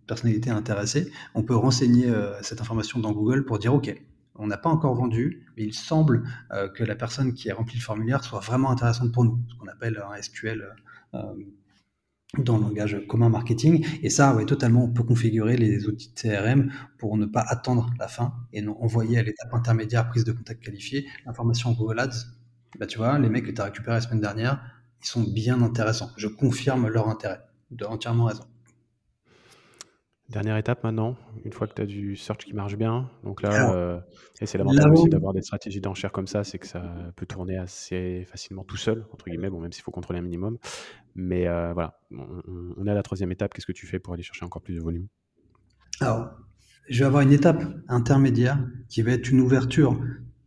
personnalité 0.07 0.51
intéressée, 0.51 1.11
on 1.35 1.43
peut 1.43 1.57
renseigner 1.57 2.13
cette 2.43 2.61
information 2.61 3.01
dans 3.01 3.13
Google 3.13 3.45
pour 3.47 3.59
dire 3.59 3.73
OK, 3.75 3.95
on 4.41 4.47
n'a 4.47 4.57
pas 4.57 4.71
encore 4.71 4.95
vendu, 4.95 5.47
mais 5.57 5.65
il 5.65 5.75
semble 5.75 6.25
que 6.75 6.83
la 6.83 6.95
personne 6.95 7.35
qui 7.35 7.51
a 7.51 7.55
rempli 7.55 7.77
le 7.77 7.83
formulaire 7.83 8.25
soit 8.25 8.41
vraiment 8.41 8.71
intéressante 8.71 9.13
pour 9.13 9.25
nous, 9.25 9.39
ce 9.49 9.55
qu'on 9.55 9.69
appelle 9.69 10.03
un 10.11 10.21
SQL 10.21 10.67
euh, 11.15 11.35
dans 12.39 12.59
le 12.59 12.63
langage 12.63 12.97
commun 13.09 13.29
marketing. 13.29 13.85
Et 14.03 14.11
ça, 14.11 14.37
ouais, 14.37 14.47
totalement, 14.47 14.85
on 14.85 14.89
peut 14.89 15.03
configurer 15.03 15.57
les 15.57 15.89
outils 15.89 16.13
de 16.15 16.21
CRM 16.21 16.71
pour 16.97 17.17
ne 17.17 17.27
pas 17.27 17.41
attendre 17.41 17.91
la 17.99 18.07
fin 18.07 18.35
et 18.53 18.63
non 18.63 18.81
envoyer 18.81 19.19
à 19.19 19.23
l'étape 19.25 19.53
intermédiaire 19.53 20.09
prise 20.09 20.23
de 20.23 20.31
contact 20.31 20.63
qualifiée 20.63 21.09
l'information 21.27 21.73
Google 21.73 21.99
Ads. 21.99 22.27
Bah, 22.79 22.87
tu 22.87 22.99
vois, 22.99 23.19
les 23.19 23.29
mecs 23.29 23.47
que 23.47 23.51
tu 23.51 23.61
as 23.61 23.65
récupérés 23.65 23.97
la 23.97 24.01
semaine 24.01 24.21
dernière, 24.21 24.63
ils 25.03 25.07
sont 25.07 25.23
bien 25.23 25.61
intéressants. 25.61 26.13
Je 26.17 26.29
confirme 26.29 26.87
leur 26.87 27.09
intérêt. 27.09 27.41
De 27.73 27.85
entièrement 27.85 28.27
raison. 28.27 28.45
Dernière 30.31 30.57
étape 30.57 30.85
maintenant, 30.85 31.17
une 31.45 31.53
fois 31.53 31.67
que 31.67 31.75
tu 31.75 31.83
as 31.83 31.87
du 31.87 32.15
search 32.15 32.45
qui 32.45 32.53
marche 32.53 32.77
bien, 32.77 33.11
donc 33.25 33.43
là, 33.43 33.75
euh, 33.75 33.99
et 34.41 34.47
c'est 34.47 34.59
l'avantage 34.59 34.93
aussi 34.93 35.09
d'avoir 35.09 35.33
des 35.33 35.43
stratégies 35.43 35.81
d'enchères 35.81 36.13
comme 36.13 36.29
ça, 36.29 36.45
c'est 36.45 36.61
que 36.61 36.69
ça 36.69 37.13
peut 37.17 37.27
tourner 37.27 37.57
assez 37.57 38.25
facilement 38.31 38.63
tout 38.63 38.77
seul, 38.77 39.05
entre 39.13 39.29
guillemets, 39.29 39.51
bon, 39.51 39.61
même 39.61 39.73
s'il 39.73 39.83
faut 39.83 39.91
contrôler 39.91 40.21
un 40.21 40.23
minimum. 40.23 40.57
Mais 41.17 41.49
euh, 41.49 41.73
voilà, 41.73 41.99
on, 42.13 42.87
est 42.87 42.91
à 42.91 42.95
la 42.95 43.03
troisième 43.03 43.33
étape, 43.33 43.53
qu'est-ce 43.53 43.67
que 43.67 43.73
tu 43.73 43.87
fais 43.87 43.99
pour 43.99 44.15
aller 44.15 44.23
chercher 44.23 44.45
encore 44.45 44.63
plus 44.63 44.75
de 44.75 44.81
volume? 44.81 45.09
Alors, 45.99 46.31
je 46.89 47.01
vais 47.01 47.07
avoir 47.07 47.23
une 47.23 47.33
étape 47.33 47.65
intermédiaire 47.89 48.65
qui 48.89 49.03
va 49.03 49.11
être 49.11 49.31
une 49.31 49.41
ouverture 49.41 50.01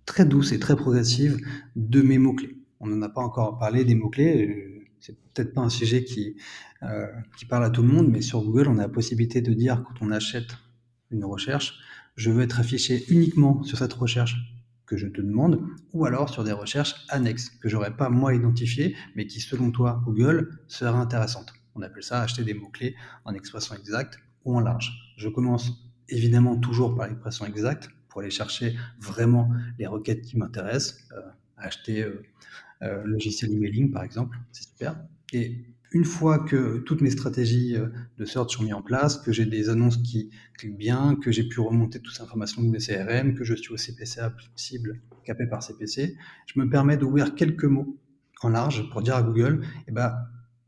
très 0.05 0.25
douce 0.25 0.53
et 0.53 0.59
très 0.59 0.77
progressive 0.77 1.37
de 1.75 2.01
mes 2.01 2.19
mots-clés. 2.19 2.57
On 2.79 2.87
n'en 2.87 3.01
a 3.01 3.09
pas 3.09 3.21
encore 3.21 3.59
parlé 3.59 3.83
des 3.83 3.95
mots-clés 3.95 4.72
c'est 5.03 5.17
peut-être 5.33 5.53
pas 5.53 5.61
un 5.61 5.69
sujet 5.69 6.05
qui, 6.05 6.37
euh, 6.81 7.07
qui 7.37 7.43
parle 7.43 7.65
à 7.65 7.69
tout 7.69 7.81
le 7.81 7.89
monde, 7.89 8.07
mais 8.07 8.21
sur 8.21 8.41
Google, 8.41 8.69
on 8.69 8.77
a 8.77 8.83
la 8.83 8.89
possibilité 8.89 9.41
de 9.41 9.53
dire 9.53 9.83
quand 9.83 9.95
on 9.99 10.11
achète 10.11 10.57
une 11.11 11.25
recherche, 11.25 11.77
je 12.15 12.31
veux 12.31 12.41
être 12.41 12.61
affiché 12.61 13.03
uniquement 13.09 13.63
sur 13.63 13.77
cette 13.77 13.91
recherche 13.91 14.37
que 14.85 14.95
je 14.95 15.07
te 15.07 15.19
demande, 15.19 15.61
ou 15.91 16.05
alors 16.05 16.29
sur 16.29 16.45
des 16.45 16.53
recherches 16.53 16.95
annexes 17.09 17.49
que 17.49 17.67
j'aurais 17.67 17.97
pas 17.97 18.09
moi 18.09 18.33
identifiées, 18.33 18.95
mais 19.15 19.27
qui 19.27 19.41
selon 19.41 19.71
toi, 19.71 20.01
Google, 20.05 20.57
seraient 20.67 20.97
intéressantes. 20.97 21.53
On 21.75 21.81
appelle 21.81 22.03
ça 22.03 22.21
acheter 22.21 22.45
des 22.45 22.53
mots-clés 22.53 22.95
en 23.25 23.33
expression 23.33 23.75
exacte 23.75 24.19
ou 24.45 24.55
en 24.55 24.61
large. 24.61 24.89
Je 25.17 25.27
commence 25.27 25.91
évidemment 26.07 26.57
toujours 26.57 26.95
par 26.95 27.07
l'expression 27.07 27.45
exacte 27.45 27.89
pour 28.07 28.21
aller 28.21 28.29
chercher 28.29 28.77
vraiment 29.01 29.51
les 29.79 29.87
requêtes 29.87 30.21
qui 30.21 30.37
m'intéressent. 30.37 30.95
Euh, 31.11 31.21
acheter 31.57 32.03
euh, 32.03 32.21
logiciel 33.05 33.51
emailing 33.51 33.91
par 33.91 34.03
exemple, 34.03 34.37
c'est 34.51 34.63
super. 34.63 34.95
Et 35.33 35.65
une 35.93 36.05
fois 36.05 36.39
que 36.39 36.79
toutes 36.79 37.01
mes 37.01 37.11
stratégies 37.11 37.75
euh, 37.75 37.87
de 38.17 38.25
search 38.25 38.55
sont 38.55 38.63
mises 38.63 38.73
en 38.73 38.81
place, 38.81 39.17
que 39.17 39.31
j'ai 39.31 39.45
des 39.45 39.69
annonces 39.69 39.97
qui 39.97 40.31
cliquent 40.57 40.77
bien, 40.77 41.15
que 41.15 41.31
j'ai 41.31 41.47
pu 41.47 41.59
remonter 41.59 41.99
toutes 41.99 42.15
ces 42.15 42.23
informations 42.23 42.63
de 42.63 42.67
mes 42.67 42.79
CRM, 42.79 43.35
que 43.35 43.43
je 43.43 43.53
suis 43.53 43.71
au 43.71 43.77
CPCA 43.77 44.33
cible 44.55 45.01
capé 45.23 45.45
par 45.45 45.61
CPC, 45.61 46.17
je 46.47 46.59
me 46.59 46.67
permets 46.67 46.97
d'ouvrir 46.97 47.35
quelques 47.35 47.65
mots 47.65 47.99
en 48.41 48.49
large 48.49 48.89
pour 48.89 49.03
dire 49.03 49.15
à 49.15 49.21
Google, 49.21 49.61
eh 49.87 49.91
ben, 49.91 50.17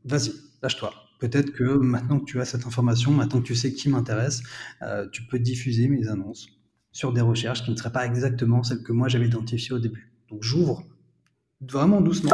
vas-y, 0.04 0.30
lâche-toi. 0.62 0.94
Peut-être 1.18 1.52
que 1.52 1.64
maintenant 1.64 2.20
que 2.20 2.24
tu 2.24 2.40
as 2.40 2.44
cette 2.44 2.66
information, 2.66 3.10
maintenant 3.10 3.40
que 3.40 3.46
tu 3.46 3.56
sais 3.56 3.72
qui 3.72 3.88
m'intéresse, 3.88 4.42
euh, 4.82 5.08
tu 5.10 5.26
peux 5.26 5.38
diffuser 5.38 5.88
mes 5.88 6.08
annonces 6.08 6.48
sur 6.92 7.12
des 7.12 7.20
recherches 7.20 7.64
qui 7.64 7.70
ne 7.70 7.76
seraient 7.76 7.92
pas 7.92 8.06
exactement 8.06 8.62
celles 8.62 8.82
que 8.82 8.92
moi 8.92 9.08
j'avais 9.08 9.26
identifiées 9.26 9.74
au 9.74 9.78
début. 9.78 10.12
Donc 10.30 10.42
j'ouvre 10.42 10.84
vraiment 11.60 12.00
doucement 12.00 12.32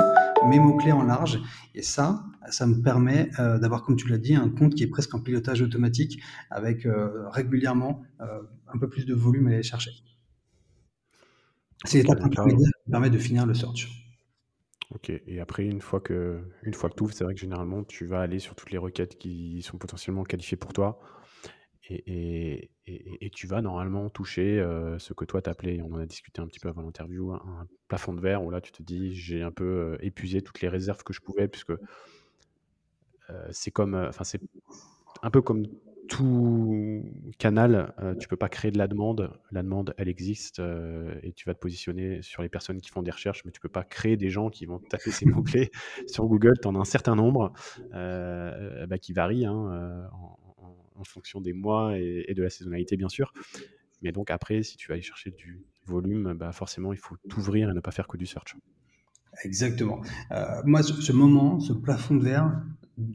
mes 0.48 0.58
mots-clés 0.58 0.92
en 0.92 1.04
large. 1.04 1.40
Et 1.74 1.82
ça, 1.82 2.24
ça 2.50 2.66
me 2.66 2.82
permet 2.82 3.30
euh, 3.38 3.58
d'avoir, 3.58 3.82
comme 3.82 3.96
tu 3.96 4.08
l'as 4.08 4.18
dit, 4.18 4.34
un 4.34 4.48
compte 4.48 4.74
qui 4.74 4.82
est 4.82 4.88
presque 4.88 5.14
en 5.14 5.20
pilotage 5.20 5.62
automatique 5.62 6.20
avec 6.50 6.86
euh, 6.86 7.28
régulièrement 7.30 8.02
euh, 8.20 8.42
un 8.68 8.78
peu 8.78 8.88
plus 8.88 9.06
de 9.06 9.14
volume 9.14 9.48
à 9.48 9.50
aller 9.50 9.62
chercher. 9.62 9.90
C'est 11.84 11.98
l'étape 11.98 12.22
intermédiaire 12.22 12.70
qui 12.84 12.90
permet 12.90 13.10
de 13.10 13.18
finir 13.18 13.46
le 13.46 13.54
search. 13.54 13.88
Ok, 14.94 15.10
et 15.10 15.40
après, 15.40 15.64
une 15.64 15.80
fois 15.80 16.00
que, 16.00 16.40
une 16.62 16.74
fois 16.74 16.90
que 16.90 16.96
tu 16.96 17.02
ouvres, 17.02 17.14
c'est 17.14 17.24
vrai 17.24 17.34
que 17.34 17.40
généralement, 17.40 17.82
tu 17.82 18.04
vas 18.04 18.20
aller 18.20 18.38
sur 18.38 18.54
toutes 18.54 18.70
les 18.70 18.78
requêtes 18.78 19.18
qui 19.18 19.62
sont 19.62 19.78
potentiellement 19.78 20.22
qualifiées 20.22 20.58
pour 20.58 20.72
toi. 20.72 21.00
Et, 21.90 22.70
tu 23.32 23.46
vas 23.46 23.62
normalement 23.62 24.10
toucher 24.10 24.60
euh, 24.60 24.98
ce 24.98 25.14
que 25.14 25.24
toi 25.24 25.40
t'appelais, 25.40 25.80
on 25.82 25.94
en 25.94 25.98
a 25.98 26.06
discuté 26.06 26.40
un 26.40 26.46
petit 26.46 26.60
peu 26.60 26.68
avant 26.68 26.82
l'interview, 26.82 27.32
un, 27.32 27.66
plafond 27.88 28.12
de 28.12 28.20
verre 28.20 28.42
où 28.44 28.50
là 28.50 28.60
tu 28.60 28.72
te 28.72 28.82
dis 28.82 29.14
j'ai 29.14 29.42
un 29.42 29.50
peu 29.50 29.64
euh, 29.64 29.96
épuisé 30.00 30.42
toutes 30.42 30.60
les 30.60 30.68
réserves 30.68 31.02
que 31.02 31.12
je 31.12 31.20
pouvais 31.20 31.48
puisque 31.48 31.70
euh, 31.70 31.76
c'est 33.50 33.70
comme, 33.70 33.94
enfin 33.94 34.24
c'est 34.24 34.40
un 35.22 35.30
peu 35.30 35.40
comme 35.40 35.66
tout 36.08 37.04
canal, 37.38 37.94
tu 38.20 38.28
peux 38.28 38.36
pas 38.36 38.50
créer 38.50 38.70
de 38.70 38.76
la 38.76 38.86
demande. 38.86 39.32
La 39.50 39.62
demande, 39.62 39.94
elle 39.96 40.08
existe 40.08 40.60
et 41.22 41.32
tu 41.32 41.46
vas 41.46 41.54
te 41.54 41.60
positionner 41.60 42.20
sur 42.20 42.42
les 42.42 42.50
personnes 42.50 42.82
qui 42.82 42.90
font 42.90 43.02
des 43.02 43.12
recherches, 43.12 43.44
mais 43.46 43.50
tu 43.50 43.60
peux 43.60 43.70
pas 43.70 43.84
créer 43.84 44.18
des 44.18 44.28
gens 44.28 44.50
qui 44.50 44.66
vont 44.66 44.78
taper 44.78 45.10
ces 45.10 45.24
mots-clés 45.26 45.70
sur 46.06 46.26
Google. 46.26 46.58
Tu 46.60 46.68
en 46.68 46.74
as 46.74 46.80
un 46.80 46.84
certain 46.84 47.14
nombre 47.14 47.52
bah, 47.92 48.98
qui 49.00 49.14
varient 49.14 49.46
hein, 49.46 50.10
en, 50.12 50.38
en 51.02 51.04
fonction 51.04 51.40
des 51.40 51.52
mois 51.52 51.98
et, 51.98 52.32
de 52.34 52.42
la 52.42 52.50
saisonnalité, 52.50 52.96
bien 52.96 53.08
sûr. 53.08 53.32
Mais 54.00 54.12
donc 54.12 54.30
après, 54.30 54.62
si 54.62 54.76
tu 54.76 54.88
vas 54.88 54.94
aller 54.94 55.02
chercher 55.02 55.30
du 55.30 55.64
volume, 55.86 56.34
bah 56.34 56.52
forcément, 56.52 56.92
il 56.92 56.98
faut 56.98 57.16
t'ouvrir 57.28 57.70
et 57.70 57.74
ne 57.74 57.80
pas 57.80 57.90
faire 57.90 58.08
que 58.08 58.16
du 58.16 58.26
search. 58.26 58.56
Exactement. 59.44 60.00
Euh, 60.30 60.62
moi, 60.64 60.82
ce, 60.82 61.12
moment, 61.12 61.60
ce 61.60 61.72
plafond 61.72 62.16
de 62.16 62.24
verre, 62.24 62.62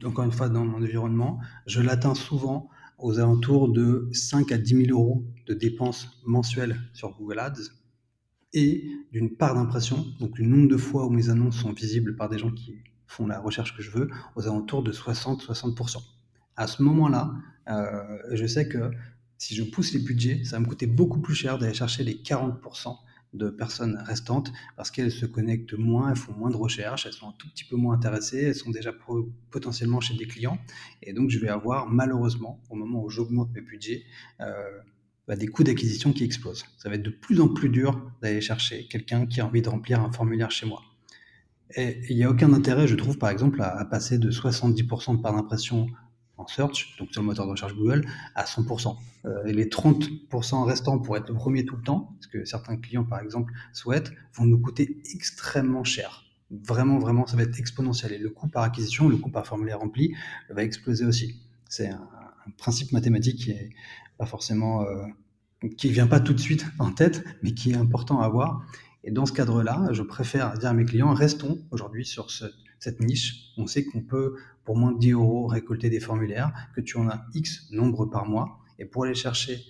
encore 0.04 0.24
une 0.24 0.32
fois, 0.32 0.48
dans 0.48 0.64
mon 0.64 0.78
environnement, 0.78 1.40
je 1.66 1.80
l'atteins 1.80 2.14
souvent 2.14 2.68
aux 2.98 3.18
alentours 3.18 3.72
de 3.72 4.08
5 4.12 4.50
à 4.52 4.58
10 4.58 4.86
000 4.86 4.90
euros 4.90 5.24
de 5.46 5.54
dépenses 5.54 6.20
mensuelles 6.26 6.76
sur 6.92 7.16
Google 7.16 7.38
Ads 7.38 7.70
et 8.52 8.84
d'une 9.12 9.36
part 9.36 9.54
d'impression, 9.54 10.04
donc 10.18 10.38
le 10.38 10.46
nombre 10.46 10.68
de 10.68 10.76
fois 10.76 11.06
où 11.06 11.10
mes 11.10 11.30
annonces 11.30 11.58
sont 11.60 11.72
visibles 11.72 12.16
par 12.16 12.28
des 12.28 12.38
gens 12.38 12.50
qui 12.50 12.78
font 13.06 13.26
la 13.26 13.38
recherche 13.38 13.76
que 13.76 13.82
je 13.82 13.90
veux, 13.90 14.10
aux 14.36 14.46
alentours 14.46 14.82
de 14.82 14.90
60-60% 14.90 15.98
à 16.58 16.66
ce 16.66 16.82
moment-là, 16.82 17.32
je 17.68 18.46
sais 18.46 18.68
que 18.68 18.90
si 19.38 19.54
je 19.54 19.62
pousse 19.62 19.92
les 19.92 20.00
budgets, 20.00 20.42
ça 20.44 20.56
va 20.56 20.60
me 20.60 20.66
coûter 20.66 20.86
beaucoup 20.86 21.20
plus 21.20 21.34
cher 21.34 21.58
d'aller 21.58 21.74
chercher 21.74 22.02
les 22.02 22.14
40% 22.14 22.96
de 23.34 23.50
personnes 23.50 24.02
restantes 24.06 24.52
parce 24.76 24.90
qu'elles 24.90 25.12
se 25.12 25.26
connectent 25.26 25.74
moins, 25.74 26.10
elles 26.10 26.16
font 26.16 26.32
moins 26.32 26.50
de 26.50 26.56
recherches, 26.56 27.06
elles 27.06 27.12
sont 27.12 27.28
un 27.28 27.34
tout 27.38 27.48
petit 27.48 27.64
peu 27.64 27.76
moins 27.76 27.94
intéressées, 27.94 28.42
elles 28.42 28.54
sont 28.54 28.70
déjà 28.70 28.92
potentiellement 29.50 30.00
chez 30.00 30.14
des 30.16 30.26
clients. 30.26 30.58
Et 31.02 31.12
donc, 31.12 31.30
je 31.30 31.38
vais 31.38 31.48
avoir 31.48 31.88
malheureusement, 31.88 32.62
au 32.70 32.74
moment 32.74 33.02
où 33.04 33.10
j'augmente 33.10 33.52
mes 33.52 33.60
budgets, 33.60 34.04
euh, 34.40 34.78
bah, 35.26 35.36
des 35.36 35.46
coûts 35.46 35.62
d'acquisition 35.62 36.12
qui 36.12 36.24
explosent. 36.24 36.64
Ça 36.78 36.88
va 36.88 36.94
être 36.94 37.02
de 37.02 37.10
plus 37.10 37.40
en 37.40 37.48
plus 37.48 37.68
dur 37.68 38.10
d'aller 38.22 38.40
chercher 38.40 38.88
quelqu'un 38.88 39.26
qui 39.26 39.40
a 39.40 39.46
envie 39.46 39.62
de 39.62 39.68
remplir 39.68 40.00
un 40.00 40.10
formulaire 40.10 40.50
chez 40.50 40.66
moi. 40.66 40.82
Et 41.76 42.00
il 42.08 42.16
n'y 42.16 42.24
a 42.24 42.30
aucun 42.30 42.54
intérêt, 42.54 42.88
je 42.88 42.94
trouve, 42.94 43.18
par 43.18 43.28
exemple, 43.28 43.60
à, 43.60 43.78
à 43.78 43.84
passer 43.84 44.18
de 44.18 44.30
70% 44.30 45.18
de 45.18 45.22
part 45.22 45.34
d'impression 45.34 45.86
en 46.38 46.46
search, 46.46 46.96
donc 46.98 47.08
sur 47.12 47.20
le 47.20 47.26
moteur 47.26 47.46
de 47.46 47.50
recherche 47.50 47.74
Google, 47.74 48.06
à 48.34 48.44
100%. 48.44 48.96
Euh, 49.24 49.44
et 49.44 49.52
les 49.52 49.66
30% 49.66 50.64
restants 50.64 50.98
pour 50.98 51.16
être 51.16 51.28
le 51.28 51.34
premier 51.34 51.64
tout 51.64 51.76
le 51.76 51.82
temps, 51.82 52.16
ce 52.20 52.28
que 52.28 52.44
certains 52.44 52.76
clients 52.76 53.04
par 53.04 53.20
exemple 53.20 53.52
souhaitent, 53.72 54.12
vont 54.34 54.46
nous 54.46 54.58
coûter 54.58 55.02
extrêmement 55.14 55.84
cher. 55.84 56.24
Vraiment, 56.50 56.98
vraiment, 56.98 57.26
ça 57.26 57.36
va 57.36 57.42
être 57.42 57.58
exponentiel. 57.58 58.12
Et 58.12 58.18
le 58.18 58.30
coût 58.30 58.48
par 58.48 58.62
acquisition, 58.62 59.08
le 59.08 59.16
coût 59.16 59.30
par 59.30 59.46
formulaire 59.46 59.80
rempli 59.80 60.14
va 60.48 60.62
exploser 60.62 61.04
aussi. 61.04 61.42
C'est 61.68 61.88
un, 61.88 62.08
principe 62.56 62.92
mathématique 62.92 63.40
qui 63.40 63.50
est 63.50 63.68
pas 64.16 64.24
forcément, 64.24 64.82
euh, 64.84 65.04
qui 65.76 65.90
vient 65.90 66.06
pas 66.06 66.18
tout 66.18 66.32
de 66.32 66.40
suite 66.40 66.64
en 66.78 66.92
tête, 66.92 67.22
mais 67.42 67.52
qui 67.52 67.72
est 67.72 67.76
important 67.76 68.22
à 68.22 68.24
avoir. 68.24 68.64
Et 69.04 69.10
dans 69.10 69.26
ce 69.26 69.34
cadre-là, 69.34 69.88
je 69.92 70.02
préfère 70.02 70.56
dire 70.56 70.70
à 70.70 70.72
mes 70.72 70.86
clients, 70.86 71.12
restons 71.12 71.58
aujourd'hui 71.70 72.06
sur 72.06 72.30
ce, 72.30 72.46
cette 72.78 73.00
niche. 73.00 73.52
On 73.56 73.66
sait 73.66 73.84
qu'on 73.84 74.02
peut, 74.02 74.36
pour 74.64 74.76
moins 74.76 74.92
de 74.92 74.98
10 74.98 75.12
euros, 75.12 75.46
récolter 75.46 75.90
des 75.90 76.00
formulaires, 76.00 76.52
que 76.74 76.80
tu 76.80 76.96
en 76.96 77.08
as 77.08 77.26
X 77.34 77.70
nombre 77.72 78.06
par 78.06 78.26
mois. 78.26 78.60
Et 78.78 78.84
pour 78.84 79.04
aller 79.04 79.14
chercher 79.14 79.64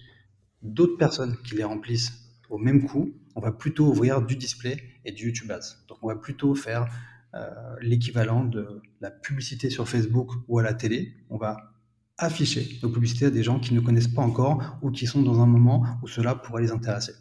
d'autres 0.62 0.96
personnes 0.96 1.36
qui 1.44 1.54
les 1.54 1.64
remplissent 1.64 2.12
au 2.50 2.58
même 2.58 2.86
coût, 2.86 3.14
on 3.34 3.40
va 3.40 3.52
plutôt 3.52 3.86
ouvrir 3.86 4.22
du 4.22 4.36
display 4.36 4.76
et 5.04 5.12
du 5.12 5.26
YouTube 5.26 5.50
Ads. 5.50 5.84
Donc 5.88 5.98
on 6.02 6.08
va 6.08 6.16
plutôt 6.16 6.54
faire 6.54 6.88
euh, 7.34 7.76
l'équivalent 7.80 8.44
de 8.44 8.82
la 9.00 9.10
publicité 9.10 9.70
sur 9.70 9.88
Facebook 9.88 10.30
ou 10.48 10.58
à 10.58 10.62
la 10.62 10.74
télé. 10.74 11.14
On 11.30 11.36
va 11.36 11.74
afficher 12.16 12.78
nos 12.82 12.88
publicités 12.90 13.26
à 13.26 13.30
des 13.30 13.42
gens 13.42 13.60
qui 13.60 13.74
ne 13.74 13.80
connaissent 13.80 14.08
pas 14.08 14.22
encore 14.22 14.78
ou 14.82 14.90
qui 14.90 15.06
sont 15.06 15.22
dans 15.22 15.40
un 15.40 15.46
moment 15.46 15.86
où 16.02 16.08
cela 16.08 16.34
pourrait 16.34 16.62
les 16.62 16.72
intéresser. 16.72 17.12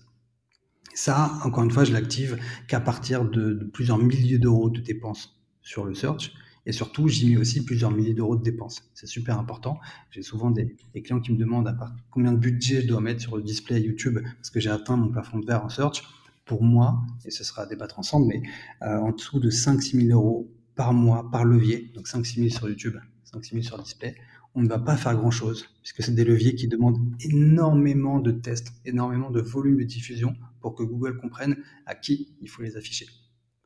Ça, 0.96 1.38
encore 1.44 1.64
une 1.64 1.70
fois, 1.70 1.84
je 1.84 1.94
l'active 1.94 2.40
qu'à 2.68 2.80
partir 2.80 3.24
de, 3.24 3.54
de 3.54 3.66
plusieurs 3.66 4.00
milliers 4.00 4.40
d'euros 4.40 4.72
de 4.72 4.80
dépenses 4.80 5.37
sur 5.68 5.86
le 5.86 5.94
search. 5.94 6.34
Et 6.66 6.72
surtout, 6.72 7.08
j'y 7.08 7.30
mets 7.30 7.38
aussi 7.38 7.64
plusieurs 7.64 7.92
milliers 7.92 8.14
d'euros 8.14 8.36
de 8.36 8.44
dépenses. 8.44 8.82
C'est 8.94 9.08
super 9.08 9.38
important. 9.38 9.80
J'ai 10.12 10.22
souvent 10.22 10.52
des, 10.52 10.76
clients 11.04 11.20
qui 11.20 11.32
me 11.32 11.38
demandent 11.38 11.68
à 11.68 11.74
part 11.74 11.94
combien 12.10 12.34
de 12.34 12.38
budget 12.38 12.82
je 12.82 12.88
dois 12.88 13.00
mettre 13.00 13.22
sur 13.22 13.38
le 13.38 13.44
display 13.44 13.82
YouTube 13.82 14.20
parce 14.38 14.50
que 14.50 14.60
j'ai 14.60 14.70
atteint 14.70 14.98
mon 14.98 15.10
plafond 15.10 15.40
de 15.40 15.46
verre 15.46 15.64
en 15.64 15.70
search. 15.70 16.04
Pour 16.46 16.64
moi, 16.64 17.02
et 17.26 17.32
ce 17.32 17.44
sera 17.44 17.64
à 17.64 17.66
débattre 17.66 18.00
ensemble, 18.00 18.28
mais 18.28 18.42
euh, 18.82 18.98
en 18.98 19.12
dessous 19.12 19.40
de 19.42 19.50
5-6 19.50 20.08
000 20.08 20.18
euros 20.18 20.50
par 20.76 20.94
mois, 20.94 21.30
par 21.30 21.44
levier, 21.44 21.92
donc 21.94 22.08
5-6 22.08 22.36
000 22.36 22.50
sur 22.50 22.70
YouTube, 22.70 22.98
5-6 23.34 23.50
000 23.52 23.62
sur 23.64 23.78
display, 23.84 24.16
on 24.56 24.62
ne 24.62 24.70
va 24.70 24.80
pas 24.80 24.96
faire 24.96 25.14
grand-chose, 25.16 25.68
puisque 25.82 26.04
c'est 26.04 26.16
des 26.16 26.24
leviers 26.24 26.56
qui 26.56 26.70
demandent 26.70 27.00
énormément 27.20 28.20
de 28.22 28.32
tests, 28.32 28.72
énormément 28.86 29.30
de 29.30 29.42
volume 29.42 29.78
de 29.78 29.84
diffusion 29.84 30.38
pour 30.62 30.74
que 30.74 30.84
Google 30.84 31.18
comprenne 31.18 31.58
à 31.86 31.96
qui 31.96 32.30
il 32.42 32.50
faut 32.50 32.62
les 32.62 32.78
afficher. 32.78 33.08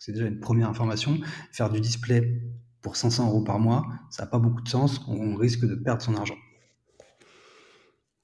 C'est 0.02 0.14
déjà 0.14 0.26
une 0.26 0.40
première 0.40 0.68
information. 0.68 1.20
Faire 1.52 1.70
du 1.70 1.80
display 1.80 2.42
pour 2.82 2.96
500 2.96 3.28
euros 3.28 3.44
par 3.44 3.60
mois, 3.60 3.86
ça 4.10 4.24
n'a 4.24 4.28
pas 4.32 4.40
beaucoup 4.40 4.64
de 4.64 4.68
sens. 4.68 5.00
On 5.08 5.36
risque 5.36 5.64
de 5.64 5.76
perdre 5.76 6.02
son 6.02 6.16
argent. 6.16 6.38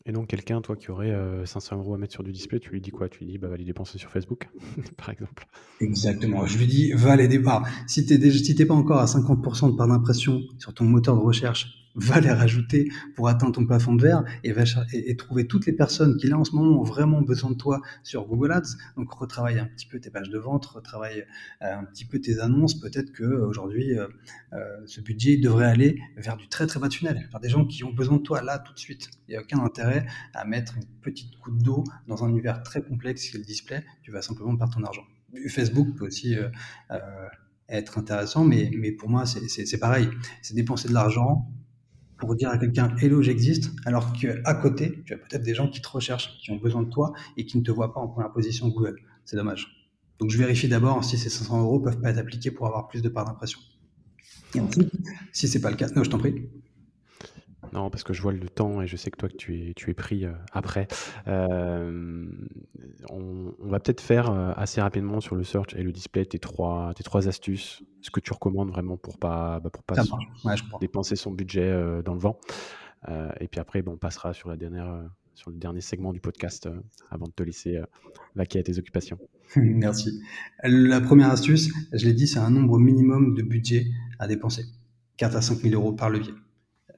Et 0.08 0.12
donc, 0.12 0.26
quelqu'un, 0.26 0.60
toi, 0.60 0.76
qui 0.76 0.90
aurait 0.90 1.14
500 1.46 1.76
euh, 1.76 1.80
euros 1.80 1.94
à 1.94 2.00
mettre 2.00 2.14
sur 2.14 2.24
du 2.24 2.32
display, 2.32 2.60
tu 2.60 2.72
lui 2.72 2.82
dis 2.82 2.90
quoi? 2.90 3.10
Tu 3.10 3.20
lui 3.20 3.28
dis, 3.28 3.38
bah, 3.38 3.48
va 3.48 3.58
les 3.58 3.64
dépenser 3.64 4.00
sur 4.00 4.10
Facebook, 4.10 4.50
par 4.98 5.12
exemple. 5.12 5.46
Exactement. 5.80 6.48
Je 6.48 6.58
lui 6.58 6.66
dis, 6.66 6.94
va 6.94 7.16
les 7.16 7.28
dépenser. 7.28 7.70
Si 7.86 8.08
tu 8.08 8.18
n'es 8.18 8.32
si 8.32 8.66
pas 8.66 8.74
encore 8.74 8.98
à 8.98 9.06
50% 9.06 9.74
de 9.74 9.78
part 9.78 9.88
d'impression 9.88 10.42
sur 10.58 10.74
ton 10.74 10.86
moteur 10.86 11.16
de 11.16 11.22
recherche, 11.22 11.87
va 11.98 12.20
les 12.20 12.32
rajouter 12.32 12.90
pour 13.16 13.28
atteindre 13.28 13.54
ton 13.54 13.66
plafond 13.66 13.96
de 13.96 14.04
verre 14.04 14.24
et, 14.44 14.52
va, 14.52 14.64
et, 14.94 15.16
trouver 15.18 15.48
toutes 15.48 15.66
les 15.66 15.74
personnes 15.74 16.18
qui 16.18 16.28
là 16.28 16.38
en 16.38 16.44
ce 16.44 16.56
moment 16.56 16.80
ont 16.80 16.84
vraiment 16.84 17.22
besoin 17.22 17.50
de 17.52 17.56
toi 17.56 17.82
sur 18.04 18.26
Google 18.26 18.52
Ads. 18.52 18.78
Donc 18.96 19.12
retravaille 19.12 19.60
un 19.60 19.66
petit 19.66 19.88
peu 19.88 20.00
tes 20.00 20.10
pages 20.10 20.30
de 20.30 20.38
vente, 20.38 20.66
retravaille 20.66 21.26
euh, 21.64 21.80
un 21.80 21.84
petit 21.84 22.06
peu 22.06 22.20
tes 22.20 22.40
annonces. 22.40 22.80
Peut-être 22.80 23.12
que 23.12 23.24
aujourd'hui 23.24 23.98
euh, 23.98 24.08
euh, 24.54 24.58
ce 24.86 25.02
budget 25.02 25.38
devrait 25.38 25.66
aller 25.66 26.00
vers 26.16 26.38
du 26.38 26.48
très 26.48 26.68
très 26.68 26.80
bas 26.80 26.88
de 26.88 26.94
tunnel, 26.94 27.28
vers 27.32 27.40
des 27.40 27.50
gens 27.50 27.66
qui 27.66 27.84
ont 27.84 27.94
besoin 27.94 28.18
de 28.18 28.24
toi 28.24 28.42
là 28.44 28.60
tout 28.60 28.74
de 28.74 28.80
suite. 28.80 29.10
Il 29.28 29.32
n'y 29.32 29.38
a 29.38 29.42
aucun 29.42 29.60
intérêt 29.60 30.06
à 30.34 30.46
mettre 30.46 30.78
une 30.78 30.86
petite 31.02 31.40
goutte 31.40 31.58
d'eau 31.58 31.84
dans 32.08 32.24
un 32.24 32.30
univers 32.30 32.62
très 32.62 32.82
complexe 32.82 33.28
qui 33.28 33.36
est 33.36 33.40
le 33.40 33.46
display. 33.46 33.84
Tu 34.04 34.12
vas 34.12 34.22
simplement 34.22 34.56
perdre 34.56 34.76
ton 34.76 34.84
argent. 34.84 35.04
Facebook 35.50 35.96
peut 35.98 36.06
aussi 36.06 36.36
être 37.68 37.98
intéressant, 37.98 38.46
mais, 38.46 38.72
mais 38.74 38.92
pour 38.94 39.10
moi, 39.10 39.26
c'est 39.26 39.80
pareil. 39.80 40.10
C'est 40.42 40.54
dépenser 40.54 40.88
de 40.88 40.94
l'argent 40.94 41.52
pour 42.18 42.36
dire 42.36 42.50
à 42.50 42.58
quelqu'un 42.58 42.96
Hello, 43.00 43.22
j'existe, 43.22 43.72
alors 43.86 44.14
qu'à 44.14 44.54
côté, 44.56 45.04
tu 45.06 45.14
as 45.14 45.18
peut-être 45.18 45.44
des 45.44 45.54
gens 45.54 45.68
qui 45.68 45.82
te 45.82 45.88
recherchent, 45.88 46.38
qui 46.40 46.52
ont 46.52 46.58
besoin 46.58 46.84
de 46.84 46.90
toi 46.90 47.14
et 47.38 47.46
qui 47.46 47.58
ne 47.58 47.64
te 47.64 47.72
voient 47.72 47.94
pas 47.94 48.00
en 48.00 48.08
première 48.08 48.32
position 48.32 48.68
Google. 48.70 49.00
C'est 49.26 49.38
dommage. 49.38 49.90
Donc 50.20 50.32
je 50.32 50.38
vérifie 50.38 50.68
d'abord 50.68 51.04
si 51.04 51.18
ces 51.18 51.30
500 51.30 51.62
euros 51.62 51.80
peuvent 51.80 52.00
pas 52.00 52.10
être 52.10 52.18
appliqués 52.18 52.52
pour 52.52 52.68
avoir 52.68 52.88
plus 52.88 53.02
de 53.02 53.10
part 53.10 53.26
d'impression. 53.26 53.60
Et 54.56 54.60
ensuite, 54.60 54.92
si 55.32 55.48
c'est 55.48 55.62
pas 55.62 55.70
le 55.70 55.76
cas, 55.76 55.88
non, 55.96 56.04
je 56.04 56.10
t'en 56.10 56.18
prie. 56.18 56.50
Non, 57.74 57.90
parce 57.90 58.04
que 58.04 58.14
je 58.14 58.22
vois 58.22 58.32
le 58.32 58.50
temps 58.50 58.82
et 58.82 58.88
je 58.88 58.96
sais 58.96 59.12
que 59.12 59.18
toi, 59.18 59.30
que 59.30 59.36
tu 59.36 59.70
es, 59.70 59.74
tu 59.74 59.90
es 59.90 59.94
pris 59.94 60.26
euh, 60.26 60.32
après. 60.52 60.88
Euh, 61.28 62.26
on, 63.10 63.54
va 63.60 63.80
peut-être 63.80 64.02
faire 64.02 64.30
euh, 64.30 64.54
assez 64.56 64.82
rapidement 64.82 65.20
sur 65.20 65.36
le 65.36 65.44
search 65.44 65.74
et 65.76 65.84
le 65.84 65.92
display 65.92 66.26
tes 66.26 66.40
trois, 66.40 66.94
tes 66.96 67.04
trois 67.04 67.28
astuces, 67.28 67.84
ce 68.02 68.12
que 68.12 68.20
tu 68.20 68.34
recommandes 68.34 68.70
vraiment 68.70 68.98
pour 68.98 69.18
pas, 69.18 69.60
bah, 69.60 69.70
pour 69.70 69.84
pas 69.84 69.96
dépenser 70.80 71.16
son 71.16 71.32
budget 71.32 71.72
dans 72.04 72.14
le 72.14 72.20
vent. 72.20 72.40
et 73.40 73.48
puis 73.48 73.60
après, 73.60 73.82
bon, 73.82 73.94
on 73.94 73.98
passera 73.98 74.34
sur, 74.34 74.50
la 74.50 74.56
dernière, 74.56 75.04
sur 75.36 75.50
le 75.50 75.58
dernier 75.58 75.82
segment 75.82 76.14
du 76.14 76.20
podcast 76.20 76.70
avant 77.12 77.26
de 77.26 77.32
te 77.32 77.44
laisser 77.44 77.80
vaquer 78.36 78.60
à 78.60 78.64
tes 78.64 78.78
occupations. 78.78 79.18
Merci. 79.56 80.22
La 80.64 81.02
première 81.02 81.30
astuce, 81.30 81.72
je 81.94 82.06
l'ai 82.06 82.14
dit, 82.14 82.28
c'est 82.28 82.40
un 82.40 82.52
nombre 82.52 82.80
minimum 82.80 83.36
de 83.36 83.42
budget 83.42 83.88
à 84.20 84.28
dépenser. 84.28 84.66
4 85.18 85.36
à 85.36 85.42
5 85.42 85.58
000 85.60 85.74
euros 85.74 85.94
par 85.94 86.10
levier. 86.10 86.34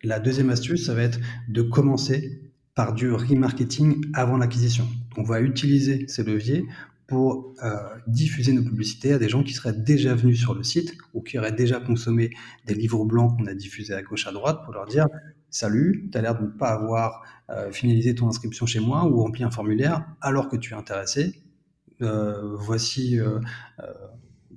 La 0.04 0.20
deuxième 0.20 0.50
astuce, 0.50 0.86
ça 0.86 0.94
va 0.94 1.04
être 1.04 1.20
de 1.50 1.62
commencer 1.62 2.42
par 2.74 2.94
du 2.94 3.12
remarketing 3.12 4.06
avant 4.14 4.38
l'acquisition. 4.38 4.88
On 5.18 5.24
va 5.24 5.42
utiliser 5.42 6.08
ces 6.08 6.24
leviers 6.24 6.66
pour 7.08 7.54
euh, 7.64 7.76
diffuser 8.08 8.54
nos 8.54 8.64
publicités 8.64 9.12
à 9.12 9.20
des 9.20 9.28
gens 9.28 9.44
qui 9.44 9.54
seraient 9.54 9.74
déjà 9.74 10.16
venus 10.16 10.40
sur 10.40 10.54
le 10.54 10.64
site 10.64 10.96
ou 11.14 11.22
qui 11.22 11.38
auraient 11.38 11.52
déjà 11.52 11.82
consommé 11.82 12.30
des 12.66 12.76
livres 12.76 13.04
blancs 13.04 13.36
qu'on 13.36 13.48
a 13.48 13.54
diffusés 13.54 13.94
à 13.94 14.02
gauche 14.02 14.28
à 14.28 14.32
droite 14.32 14.62
pour 14.64 14.74
leur 14.74 14.86
dire 14.86 15.08
Salut, 15.50 16.08
tu 16.12 16.18
as 16.18 16.22
l'air 16.22 16.38
de 16.40 16.46
ne 16.46 16.52
pas 16.52 16.70
avoir 16.70 17.24
euh, 17.50 17.72
finalisé 17.72 18.16
ton 18.16 18.30
inscription 18.30 18.66
chez 18.66 18.80
moi 18.80 19.06
ou 19.06 19.22
rempli 19.22 19.44
un 19.44 19.52
formulaire 19.52 20.06
alors 20.22 20.48
que 20.48 20.56
tu 20.56 20.74
es 20.74 20.78
intéressé. 20.78 21.42
Euh, 22.02 22.56
voici 22.56 23.18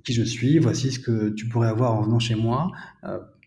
qui 0.05 0.13
je 0.13 0.23
suis, 0.23 0.59
voici 0.59 0.91
ce 0.91 0.99
que 0.99 1.29
tu 1.29 1.49
pourrais 1.49 1.67
avoir 1.67 1.95
en 1.95 2.03
venant 2.03 2.19
chez 2.19 2.35
moi. 2.35 2.71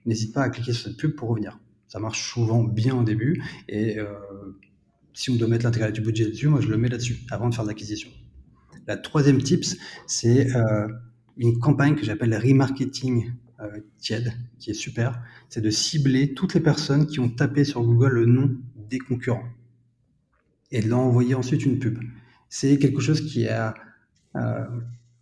N'hésite 0.05 0.35
pas 0.35 0.43
à 0.43 0.51
cliquer 0.51 0.75
sur 0.75 0.89
cette 0.89 0.99
pub 0.99 1.15
pour 1.15 1.31
revenir. 1.31 1.59
Ça 1.89 1.99
marche 1.99 2.33
souvent 2.33 2.65
bien 2.65 2.97
au 2.97 3.05
début. 3.05 3.43
Et 3.69 3.99
euh, 3.99 4.13
si 5.13 5.31
on 5.31 5.37
doit 5.37 5.49
mettre 5.49 5.65
l'intégralité 5.65 6.01
du 6.01 6.07
budget 6.07 6.27
dessus, 6.27 6.49
moi 6.49 6.61
je 6.61 6.69
le 6.69 6.77
mets 6.77 6.89
là-dessus 6.89 7.19
avant 7.31 7.49
de 7.49 7.55
faire 7.55 7.65
l'acquisition. 7.65 8.11
La 8.87 8.97
troisième 8.97 9.43
tips, 9.43 9.77
c'est 10.07 10.55
euh, 10.55 10.89
une 11.37 11.59
campagne 11.59 11.97
que 11.97 12.05
j'appelle 12.05 12.35
remarketing 12.35 13.33
euh, 13.61 13.81
tiède, 13.99 14.33
qui 14.59 14.71
est 14.71 14.75
super. 14.75 15.23
C'est 15.49 15.61
de 15.61 15.71
cibler 15.71 16.35
toutes 16.35 16.55
les 16.55 16.61
personnes 16.61 17.07
qui 17.07 17.21
ont 17.21 17.29
tapé 17.29 17.65
sur 17.65 17.83
Google 17.83 18.13
le 18.13 18.27
nom 18.27 18.57
des 18.89 18.99
concurrents 18.99 19.45
et 20.71 20.81
de 20.81 20.89
leur 20.89 20.99
envoyer 20.99 21.35
ensuite 21.35 21.65
une 21.65 21.79
pub. 21.79 21.99
C'est 22.49 22.79
quelque 22.79 23.01
chose 23.01 23.21
qui 23.21 23.45
est 23.45 23.57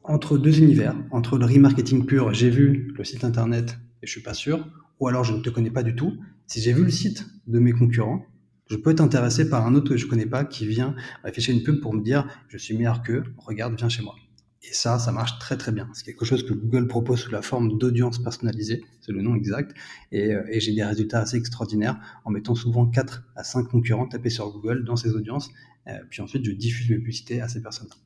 entre 0.04 0.36
deux 0.36 0.58
univers, 0.58 0.94
entre 1.10 1.38
le 1.38 1.46
remarketing 1.46 2.04
pur, 2.04 2.32
j'ai 2.34 2.50
vu 2.50 2.92
le 2.96 3.04
site 3.04 3.24
internet 3.24 3.78
et 4.02 4.06
je 4.06 4.12
suis 4.12 4.20
pas 4.20 4.34
sûr, 4.34 4.68
ou 5.00 5.08
alors 5.08 5.24
je 5.24 5.32
ne 5.32 5.40
te 5.40 5.48
connais 5.48 5.70
pas 5.70 5.82
du 5.82 5.96
tout, 5.96 6.18
si 6.46 6.60
j'ai 6.60 6.72
vu 6.72 6.84
le 6.84 6.90
site 6.90 7.26
de 7.46 7.58
mes 7.58 7.72
concurrents, 7.72 8.24
je 8.70 8.76
peux 8.76 8.90
être 8.90 9.00
intéressé 9.00 9.48
par 9.48 9.66
un 9.66 9.74
autre 9.74 9.90
que 9.90 9.96
je 9.96 10.04
ne 10.06 10.10
connais 10.10 10.26
pas 10.26 10.44
qui 10.44 10.66
vient 10.66 10.94
afficher 11.22 11.52
une 11.52 11.62
pub 11.62 11.80
pour 11.80 11.94
me 11.94 12.02
dire 12.02 12.26
je 12.48 12.56
suis 12.56 12.76
meilleur 12.76 13.02
qu'eux, 13.02 13.22
regarde, 13.36 13.74
viens 13.76 13.88
chez 13.88 14.02
moi. 14.02 14.14
Et 14.62 14.72
ça, 14.72 14.98
ça 14.98 15.12
marche 15.12 15.38
très 15.38 15.58
très 15.58 15.72
bien. 15.72 15.90
C'est 15.92 16.04
quelque 16.04 16.24
chose 16.24 16.42
que 16.42 16.54
Google 16.54 16.86
propose 16.86 17.20
sous 17.20 17.30
la 17.30 17.42
forme 17.42 17.76
d'audience 17.76 18.22
personnalisée, 18.22 18.82
c'est 19.02 19.12
le 19.12 19.20
nom 19.20 19.34
exact, 19.34 19.76
et, 20.10 20.32
euh, 20.32 20.42
j'ai 20.54 20.72
des 20.72 20.84
résultats 20.84 21.20
assez 21.20 21.36
extraordinaires 21.36 22.00
en 22.24 22.30
mettant 22.30 22.54
souvent 22.54 22.86
4 22.86 23.24
à 23.36 23.44
5 23.44 23.64
concurrents 23.64 24.08
tapés 24.08 24.30
sur 24.30 24.50
Google 24.50 24.84
dans 24.84 24.96
ces 24.96 25.10
audiences, 25.10 25.50
euh, 25.88 25.92
puis 26.08 26.22
ensuite 26.22 26.44
je 26.46 26.52
diffuse 26.52 26.88
mes 26.88 26.96
publicités 26.96 27.42
à 27.42 27.48
ces 27.48 27.60
personnes-là. 27.60 27.96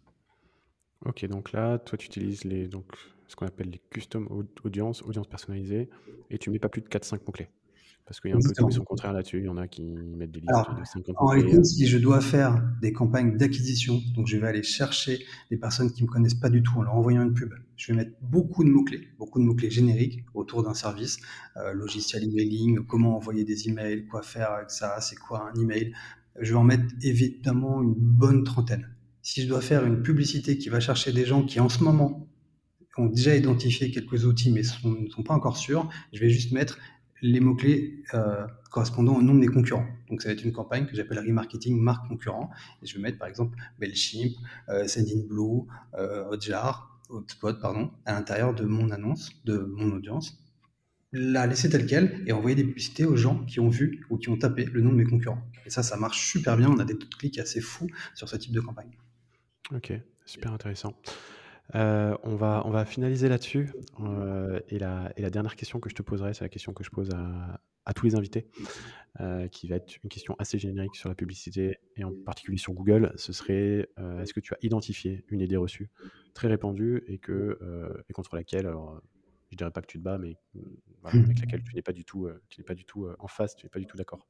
Ok, 1.07 1.25
donc 1.27 1.53
là, 1.53 1.79
toi 1.79 1.97
tu 1.97 2.07
utilises 2.07 2.41
ce 2.41 3.37
qu'on 3.37 3.47
appelle 3.47 3.71
les 3.71 3.81
custom 3.91 4.27
audience, 4.65 5.03
audience 5.03 5.29
personnalisée, 5.29 5.89
et 6.31 6.39
tu 6.39 6.51
mets 6.51 6.59
pas 6.59 6.69
plus 6.69 6.83
de 6.83 6.89
4-5 6.89 7.21
mots-clés. 7.25 7.49
Parce 8.09 8.21
qu'il 8.21 8.31
y 8.31 8.33
a 8.33 8.37
un 8.37 8.41
peu 8.41 8.55
tout 8.57 8.71
son 8.71 8.85
contraire 8.85 9.13
là-dessus. 9.13 9.41
Il 9.41 9.45
y 9.45 9.49
en 9.51 9.59
a 9.59 9.69
qui 9.69 9.83
mettent 9.83 10.31
des 10.31 10.41
listes 10.41 10.81
de 10.81 10.83
50 10.83 11.15
En 11.19 11.27
réalité, 11.27 11.63
si 11.63 11.87
je 11.87 11.99
dois 11.99 12.23
faire 12.23 12.59
des 12.81 12.91
campagnes 12.91 13.37
d'acquisition, 13.37 14.01
donc 14.15 14.27
je 14.27 14.39
vais 14.39 14.47
aller 14.47 14.63
chercher 14.63 15.19
des 15.51 15.59
personnes 15.59 15.93
qui 15.93 16.03
ne 16.03 16.09
me 16.09 16.13
connaissent 16.13 16.33
pas 16.33 16.49
du 16.49 16.63
tout 16.63 16.79
en 16.79 16.83
leur 16.83 16.95
envoyant 16.95 17.23
une 17.23 17.35
pub, 17.35 17.53
je 17.77 17.93
vais 17.93 17.99
mettre 17.99 18.13
beaucoup 18.23 18.65
de 18.65 18.71
mots-clés, 18.71 19.09
beaucoup 19.19 19.39
de 19.39 19.45
mots-clés 19.45 19.71
génériques 19.71 20.25
autour 20.33 20.63
d'un 20.63 20.73
service, 20.73 21.19
euh, 21.59 21.75
logiciel 21.75 22.25
emailing, 22.25 22.79
comment 22.87 23.15
envoyer 23.15 23.45
des 23.45 23.69
emails, 23.69 24.07
quoi 24.07 24.23
faire 24.23 24.53
avec 24.53 24.71
ça, 24.71 25.03
c'est 25.03 25.17
quoi 25.17 25.51
un 25.51 25.61
email. 25.61 25.93
Je 26.41 26.53
vais 26.53 26.59
en 26.59 26.65
mettre 26.65 26.85
évidemment 27.03 27.83
une 27.83 27.93
bonne 27.95 28.43
trentaine. 28.43 28.89
Si 29.21 29.43
je 29.43 29.49
dois 29.49 29.61
faire 29.61 29.85
une 29.85 30.01
publicité 30.01 30.57
qui 30.57 30.71
va 30.71 30.81
chercher 30.81 31.13
des 31.13 31.27
gens 31.27 31.45
qui 31.45 31.61
en 31.61 31.69
ce 31.69 31.85
moment 31.85 32.27
ont 32.97 33.07
déjà 33.07 33.37
identifié 33.37 33.91
quelques 33.91 34.25
outils 34.25 34.51
mais 34.51 34.63
ne 34.63 35.09
sont 35.11 35.23
pas 35.23 35.35
encore 35.35 35.59
sûrs, 35.59 35.91
je 36.15 36.21
vais 36.21 36.31
juste 36.31 36.53
mettre 36.53 36.79
les 37.23 37.41
mots-clés 37.41 38.03
euh, 38.15 38.47
correspondant 38.71 39.17
au 39.17 39.23
nom 39.23 39.35
des 39.35 39.47
concurrents. 39.47 39.87
Donc 40.09 40.23
ça 40.23 40.29
va 40.29 40.35
être 40.35 40.45
une 40.45 40.53
campagne 40.53 40.87
que 40.87 40.95
j'appelle 40.95 41.19
remarketing 41.19 41.79
marque 41.79 42.09
concurrent. 42.09 42.51
Et 42.83 42.87
je 42.87 42.97
vais 42.97 43.03
mettre 43.03 43.19
par 43.19 43.29
exemple 43.29 43.59
Mailchimp, 43.81 44.35
euh, 44.69 44.87
Sendinblue, 44.87 45.67
euh, 45.95 46.29
Hotjar, 46.29 47.01
Hotspot, 47.09 47.61
pardon, 47.61 47.91
à 48.05 48.13
l'intérieur 48.13 48.55
de 48.55 48.65
mon 48.65 48.91
annonce, 48.91 49.31
de 49.45 49.59
mon 49.59 49.93
audience. 49.93 50.39
La 51.13 51.47
laisser 51.47 51.71
telle 51.71 51.87
quelle 51.87 52.23
et 52.27 52.33
envoyer 52.33 52.55
des 52.55 52.65
publicités 52.65 53.07
aux 53.07 53.17
gens 53.17 53.45
qui 53.47 53.61
ont 53.61 53.71
vu 53.71 54.05
ou 54.11 54.19
qui 54.19 54.29
ont 54.29 54.37
tapé 54.37 54.67
le 54.67 54.83
nom 54.83 54.91
de 54.91 54.97
mes 54.97 55.05
concurrents. 55.05 55.43
Et 55.65 55.71
ça, 55.71 55.83
ça 55.83 55.97
marche 55.97 56.31
super 56.31 56.57
bien. 56.59 56.69
On 56.71 56.79
a 56.79 56.85
des 56.85 56.99
taux 56.99 57.09
de 57.09 57.15
clics 57.15 57.39
assez 57.39 57.63
fous 57.63 57.89
sur 58.15 58.29
ce 58.29 58.37
type 58.37 58.53
de 58.53 58.61
campagne. 58.61 58.91
Ok, 59.75 59.93
super 60.27 60.53
intéressant. 60.53 60.95
Euh, 61.75 62.17
on, 62.23 62.37
va, 62.37 62.63
on 62.65 62.71
va 62.71 62.85
finaliser 62.85 63.29
là-dessus. 63.29 63.73
Euh, 64.01 64.61
et, 64.69 64.79
la, 64.79 65.13
et 65.17 65.23
la 65.23 65.31
dernière 65.31 65.57
question 65.57 65.81
que 65.81 65.91
je 65.91 65.95
te 65.95 66.03
poserai, 66.03 66.35
c'est 66.35 66.45
la 66.45 66.49
question 66.49 66.73
que 66.73 66.83
je 66.85 66.91
pose 66.91 67.11
à, 67.11 67.61
à 67.85 67.93
tous 67.93 68.07
les 68.07 68.15
invités, 68.15 68.47
euh, 69.21 69.49
qui 69.49 69.69
va 69.69 69.77
être 69.77 69.97
une 70.03 70.11
question 70.11 70.35
assez 70.39 70.59
générique 70.59 70.97
sur 70.97 71.09
la 71.09 71.15
publicité 71.15 71.79
et 71.97 72.05
en 72.05 72.13
particulier 72.13 72.59
sur 72.59 72.73
Google. 72.73 73.13
Ce 73.17 73.33
serait 73.33 73.89
est-ce 74.21 74.33
que 74.33 74.41
tu 74.41 74.55
as 74.55 74.59
identifié 74.63 75.25
une 75.29 75.41
idée 75.41 75.57
reçue 75.57 75.91
très 76.35 76.49
répandue 76.49 77.05
et, 77.07 77.19
que, 77.19 77.59
et 78.09 78.13
contre 78.13 78.37
laquelle, 78.37 78.67
alors, 78.67 79.01
je 79.51 79.57
dirais 79.57 79.71
pas 79.71 79.81
que 79.81 79.87
tu 79.87 79.99
te 79.99 80.03
bats, 80.03 80.19
mais 80.19 80.37
avec 81.05 81.41
laquelle 81.41 81.63
tu 81.65 81.75
n'es 81.75 81.83
pas 81.83 81.93
du 81.93 82.05
tout, 82.05 82.29
tu 82.49 82.61
n'es 82.61 82.65
pas 82.65 82.75
du 82.75 82.85
tout 82.85 83.09
en 83.19 83.29
face, 83.29 83.57
tu 83.57 83.67
n'es 83.67 83.71
pas 83.71 83.79
du 83.81 83.87
tout 83.87 83.97
d'accord? 83.97 84.27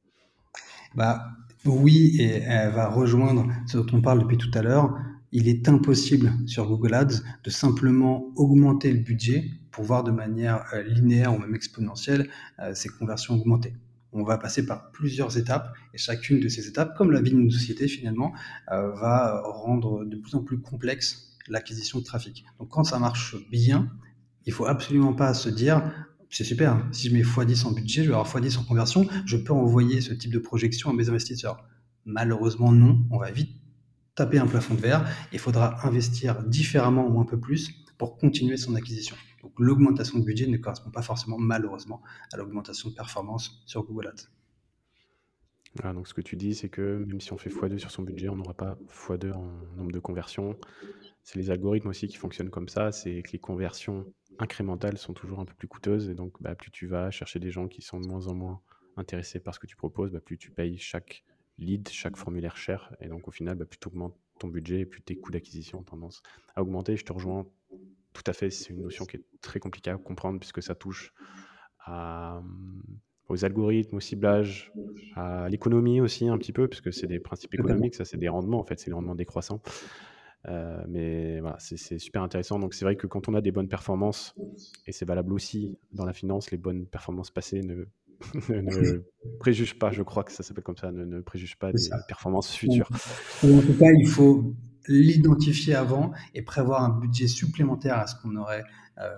Bah, 0.95 1.29
oui, 1.65 2.15
et 2.19 2.41
elle 2.45 2.71
va 2.71 2.87
rejoindre 2.87 3.47
ce 3.67 3.77
dont 3.77 3.97
on 3.97 4.01
parle 4.01 4.19
depuis 4.21 4.37
tout 4.37 4.51
à 4.53 4.61
l'heure 4.61 4.97
il 5.31 5.47
est 5.47 5.69
impossible 5.69 6.33
sur 6.47 6.67
Google 6.67 6.93
Ads 6.93 7.21
de 7.43 7.49
simplement 7.49 8.31
augmenter 8.35 8.91
le 8.91 8.99
budget 8.99 9.51
pour 9.71 9.83
voir 9.83 10.03
de 10.03 10.11
manière 10.11 10.65
euh, 10.73 10.81
linéaire 10.83 11.33
ou 11.33 11.37
même 11.37 11.53
exponentielle 11.53 12.29
euh, 12.59 12.73
ces 12.73 12.89
conversions 12.89 13.35
augmentées. 13.35 13.75
On 14.11 14.23
va 14.23 14.39
passer 14.39 14.65
par 14.65 14.91
plusieurs 14.91 15.37
étapes 15.37 15.71
et 15.93 15.99
chacune 15.99 16.39
de 16.39 16.47
ces 16.47 16.67
étapes, 16.67 16.97
comme 16.97 17.11
la 17.11 17.21
vie 17.21 17.29
d'une 17.29 17.51
société 17.51 17.87
finalement, 17.87 18.33
euh, 18.71 18.89
va 18.95 19.41
rendre 19.43 20.03
de 20.03 20.17
plus 20.17 20.33
en 20.33 20.41
plus 20.41 20.59
complexe 20.59 21.37
l'acquisition 21.47 21.99
de 21.99 22.03
trafic. 22.03 22.43
Donc 22.59 22.69
quand 22.69 22.83
ça 22.83 22.97
marche 22.97 23.35
bien, 23.51 23.91
il 24.47 24.53
faut 24.53 24.65
absolument 24.65 25.13
pas 25.13 25.35
se 25.35 25.49
dire 25.49 25.83
c'est 26.29 26.43
super, 26.43 26.85
si 26.91 27.09
je 27.09 27.13
mets 27.13 27.23
x10 27.23 27.65
en 27.65 27.71
budget, 27.71 28.03
je 28.03 28.09
vais 28.09 28.15
avoir 28.15 28.27
x10 28.27 28.59
en 28.59 28.63
conversion, 28.63 29.07
je 29.25 29.37
peux 29.37 29.53
envoyer 29.53 29.99
ce 30.01 30.13
type 30.13 30.31
de 30.31 30.39
projection 30.39 30.91
à 30.91 30.93
mes 30.93 31.09
investisseurs. 31.09 31.63
Malheureusement 32.05 32.71
non, 32.71 33.03
on 33.09 33.17
va 33.17 33.31
vite 33.31 33.51
taper 34.15 34.37
un 34.37 34.47
plafond 34.47 34.75
de 34.75 34.81
verre, 34.81 35.09
il 35.31 35.39
faudra 35.39 35.85
investir 35.87 36.43
différemment 36.43 37.07
ou 37.07 37.19
un 37.19 37.25
peu 37.25 37.39
plus 37.39 37.71
pour 37.97 38.17
continuer 38.17 38.57
son 38.57 38.75
acquisition. 38.75 39.15
Donc 39.41 39.53
l'augmentation 39.57 40.19
de 40.19 40.23
budget 40.23 40.47
ne 40.47 40.57
correspond 40.57 40.91
pas 40.91 41.01
forcément 41.01 41.37
malheureusement 41.37 42.01
à 42.33 42.37
l'augmentation 42.37 42.89
de 42.89 42.95
performance 42.95 43.63
sur 43.65 43.83
Google 43.83 44.07
Ads. 44.07 45.93
donc 45.93 46.07
ce 46.07 46.13
que 46.13 46.21
tu 46.21 46.35
dis, 46.35 46.53
c'est 46.53 46.69
que 46.69 47.05
même 47.07 47.21
si 47.21 47.33
on 47.33 47.37
fait 47.37 47.49
x2 47.49 47.77
sur 47.77 47.91
son 47.91 48.03
budget, 48.03 48.29
on 48.29 48.35
n'aura 48.35 48.53
pas 48.53 48.77
x2 48.89 49.31
en 49.33 49.51
nombre 49.77 49.91
de 49.91 49.99
conversions. 49.99 50.57
C'est 51.23 51.39
les 51.39 51.49
algorithmes 51.49 51.89
aussi 51.89 52.07
qui 52.07 52.17
fonctionnent 52.17 52.49
comme 52.49 52.69
ça, 52.69 52.91
c'est 52.91 53.21
que 53.23 53.31
les 53.31 53.39
conversions 53.39 54.05
incrémentales 54.39 54.97
sont 54.97 55.13
toujours 55.13 55.39
un 55.39 55.45
peu 55.45 55.53
plus 55.53 55.67
coûteuses 55.67 56.09
et 56.09 56.15
donc 56.15 56.41
bah, 56.41 56.55
plus 56.55 56.71
tu 56.71 56.87
vas 56.87 57.11
chercher 57.11 57.39
des 57.39 57.51
gens 57.51 57.67
qui 57.67 57.81
sont 57.81 57.99
de 57.99 58.07
moins 58.07 58.27
en 58.27 58.33
moins 58.33 58.61
intéressés 58.97 59.39
par 59.39 59.53
ce 59.53 59.59
que 59.59 59.67
tu 59.67 59.75
proposes, 59.75 60.11
bah, 60.11 60.19
plus 60.19 60.37
tu 60.37 60.51
payes 60.51 60.77
chaque 60.77 61.23
lead, 61.57 61.89
chaque 61.89 62.17
formulaire 62.17 62.57
cher. 62.57 62.95
Et 63.01 63.07
donc, 63.07 63.27
au 63.27 63.31
final, 63.31 63.55
bah, 63.55 63.65
plus 63.65 63.79
tu 63.79 63.87
augmentes 63.87 64.17
ton 64.39 64.47
budget, 64.47 64.85
plus 64.85 65.01
tes 65.01 65.15
coûts 65.15 65.31
d'acquisition 65.31 65.79
ont 65.79 65.83
tendance 65.83 66.21
à 66.55 66.61
augmenter. 66.61 66.95
Je 66.95 67.05
te 67.05 67.13
rejoins 67.13 67.45
tout 68.13 68.23
à 68.25 68.33
fait. 68.33 68.49
C'est 68.49 68.69
une 68.69 68.81
notion 68.81 69.05
qui 69.05 69.17
est 69.17 69.23
très 69.41 69.59
compliquée 69.59 69.91
à 69.91 69.97
comprendre 69.97 70.39
puisque 70.39 70.63
ça 70.63 70.75
touche 70.75 71.13
aux 73.27 73.45
algorithmes, 73.45 73.97
au 73.97 73.99
ciblage, 73.99 74.71
à 75.15 75.49
l'économie 75.49 76.01
aussi 76.01 76.27
un 76.27 76.37
petit 76.37 76.53
peu, 76.53 76.67
puisque 76.67 76.93
c'est 76.93 77.07
des 77.07 77.19
principes 77.19 77.53
économiques, 77.53 77.95
ça 77.95 78.05
c'est 78.05 78.17
des 78.17 78.29
rendements 78.29 78.59
en 78.59 78.63
fait, 78.63 78.79
c'est 78.79 78.87
les 78.87 78.93
rendements 78.93 79.15
décroissants. 79.15 79.61
Euh, 80.47 80.81
mais 80.87 81.39
voilà, 81.41 81.57
c'est 81.59 81.99
super 81.99 82.23
intéressant. 82.23 82.59
Donc 82.59 82.73
c'est 82.73 82.85
vrai 82.85 82.95
que 82.95 83.07
quand 83.07 83.27
on 83.27 83.33
a 83.33 83.41
des 83.41 83.51
bonnes 83.51 83.67
performances, 83.67 84.35
et 84.85 84.91
c'est 84.91 85.05
valable 85.05 85.33
aussi 85.33 85.77
dans 85.91 86.05
la 86.05 86.13
finance, 86.13 86.51
les 86.51 86.57
bonnes 86.57 86.85
performances 86.85 87.31
passées 87.31 87.61
ne 87.61 87.85
ne 88.49 89.01
préjuge 89.39 89.79
pas, 89.79 89.91
je 89.91 90.03
crois 90.03 90.23
que 90.23 90.31
ça 90.31 90.43
s'appelle 90.43 90.63
comme 90.63 90.77
ça, 90.77 90.91
ne, 90.91 91.21
préjuge 91.21 91.57
pas 91.57 91.71
des 91.71 91.89
performances 92.07 92.53
futures. 92.53 92.89
En 93.43 93.61
tout 93.61 93.77
cas, 93.77 93.91
il 93.97 94.07
faut 94.07 94.53
l'identifier 94.87 95.75
avant 95.75 96.11
et 96.33 96.41
prévoir 96.41 96.83
un 96.83 96.89
budget 96.89 97.27
supplémentaire 97.27 97.97
à 97.97 98.07
ce 98.07 98.15
qu'on 98.21 98.35
aurait 98.35 98.63
euh, 98.97 99.09